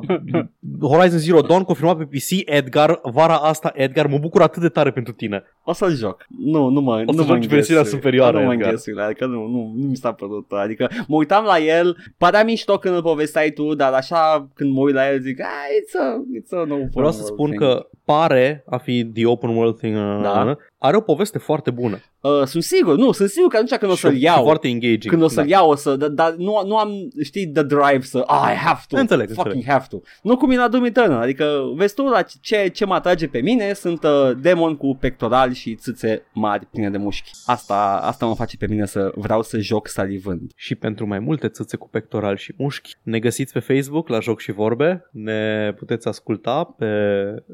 [0.80, 4.90] Horizon Zero Dawn confirmat pe PC, Edgar, vara asta, Edgar, mă bucur atât de tare
[4.90, 5.42] pentru tine.
[5.64, 6.26] O să-l joc.
[6.44, 7.98] Nu, nu mă, O nu să mă joci versiunea înghesui.
[7.98, 8.68] superioară, Nu mă Edgar.
[8.68, 10.50] înghesui, adică nu, nu, nu mi s-a părut.
[10.50, 14.80] Adică mă uitam la el, părea mișto când îl povesteai tu, dar așa când mă
[14.80, 17.50] uit la el zic, ah, it's a, it's a no open Vreau să world spun
[17.50, 20.56] thing." că pare a fi The Open World Thing, uh, Da.
[20.78, 21.98] Are o poveste foarte bună.
[22.20, 24.68] Uh, sunt sigur, nu, sunt sigur că atunci când o Și- să-l și iau, foarte
[24.68, 25.08] engaging.
[25.08, 25.48] când o să-l da.
[25.56, 26.90] iau, o să, dar, dar nu, nu am,
[27.22, 29.72] știi, the drive să, ah, I have to, Înțeleg, fucking înțeleg.
[29.72, 29.96] have to.
[30.22, 33.40] Nu cum e la Doom Eternal, adică vezi tu la ce, ce mă atrage pe
[33.40, 37.30] mine sunt uh, demon cu pectorali și țâțe mari pline de mușchi.
[37.46, 40.50] Asta, asta mă face pe mine să vreau să joc salivând.
[40.56, 44.40] Și pentru mai multe țâțe cu pectoral și mușchi, ne găsiți pe Facebook la Joc
[44.40, 46.86] și Vorbe, ne puteți asculta pe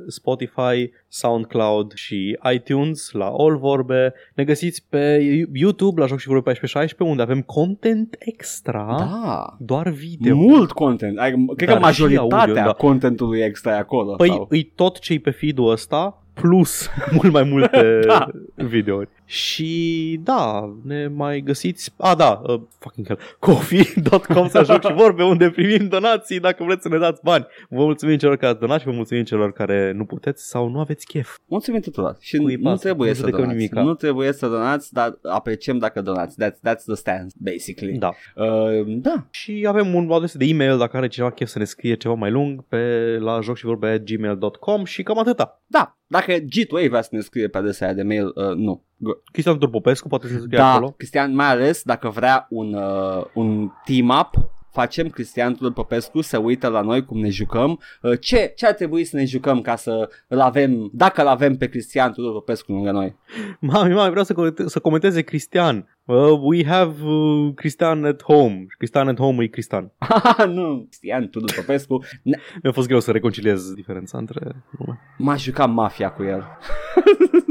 [0.07, 5.21] Spotify, SoundCloud și iTunes la All Vorbe, ne găsiți pe
[5.53, 9.57] YouTube la Joc și Vorbe 1416 unde avem content extra, Da.
[9.59, 10.37] doar video.
[10.37, 11.19] Mult content.
[11.19, 12.73] Adică, cred Dar că și majoritatea audio, da.
[12.73, 14.15] contentului extra e acolo.
[14.15, 14.47] Păi sau?
[14.51, 16.89] îi tot ce pe feed-ul ăsta plus
[17.21, 18.27] mult mai multe Da.
[18.55, 19.09] videouri.
[19.27, 25.23] Și da, ne mai găsiți, a da, uh, fucking hell, coffee.com să joc și vorbe
[25.23, 27.47] unde primim donații dacă vreți să ne dați bani.
[27.69, 30.79] Vă mulțumim celor care ați donat și vă mulțumim celor care nu puteți sau nu
[30.81, 31.37] aveți chef.
[31.47, 32.17] Mulțumim tuturor.
[32.21, 32.83] Și Cui nu pasă?
[32.83, 33.57] trebuie Nu să judecăm donați.
[33.59, 33.83] nimica.
[33.83, 36.37] Nu trebuie să donați, dar apreciem dacă donați.
[36.45, 37.99] That's, that's the stance, basically.
[37.99, 38.11] Da.
[38.37, 39.27] Uh, da.
[39.31, 42.31] Și avem un adres de e-mail dacă are cineva chef să ne scrie ceva mai
[42.31, 42.79] lung pe
[43.21, 45.63] la joc și vorbe gmail.com și cam atâta.
[45.67, 45.97] Da.
[46.15, 48.85] Dacă G2 vrea să ne scrie pe adresa aia de mail, uh, nu.
[48.97, 50.91] Go- Cristian Turpopescu poate să ne scrie Da, acolo.
[50.97, 54.31] Cristian, mai ales dacă vrea un, uh, un team-up
[54.75, 58.73] facem Cristian Tudor Popescu, se uită la noi cum ne jucăm, uh, ce, ce ar
[58.73, 62.73] trebui să ne jucăm ca să îl avem, dacă îl avem pe Cristian Tudor Popescu
[62.73, 63.17] lângă noi.
[63.61, 65.89] Mami, mami, vreau să, comente- să comenteze Cristian.
[66.05, 68.67] Uh, we have uh, Cristian at home.
[68.79, 69.93] Cristian at home e Cristian.
[70.57, 75.01] nu, Cristian Tudor Popescu, Ne- Mi-a fost greu să reconciliez diferența între nume.
[75.19, 76.45] m-aș juca mafia cu el.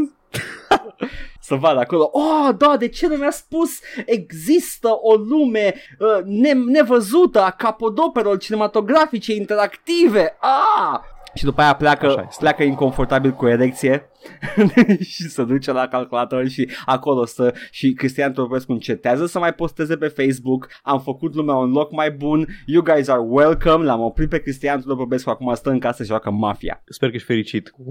[1.44, 3.80] să vad acolo, oh, da, de ce nu mi-a spus?
[4.06, 11.00] Există o lume uh, ne- nevăzută a capodoperelor cinematografice interactive, ah!
[11.34, 12.36] Și după aia Așa pleacă, este.
[12.40, 14.08] pleacă inconfortabil cu erecție
[15.12, 19.98] și se duce la calculator și acolo să și Cristian Torpescu încetează să mai posteze
[19.98, 24.30] pe Facebook am făcut lumea un loc mai bun you guys are welcome l-am oprit
[24.30, 27.84] pe Cristian Torpescu acum stă în casă și joacă mafia Sper că ești fericit cu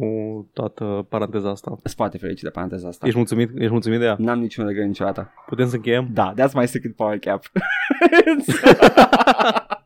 [0.53, 1.79] toată paranteza asta.
[1.83, 3.51] sunt foarte fericit de paranteza asta Ești mulțumit?
[3.59, 4.17] Ești mulțumit de ea?
[4.19, 6.09] N-am niciun regret niciodată Putem să încheiem?
[6.13, 7.45] Da, that's my secret power cap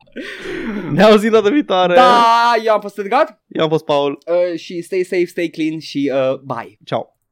[0.92, 1.94] Ne auzim data viitoare!
[1.94, 4.18] Da, eu am fost Edgar Eu am fost Paul.
[4.26, 7.15] uh, și stay safe, stay clean și uh, bye Ciao!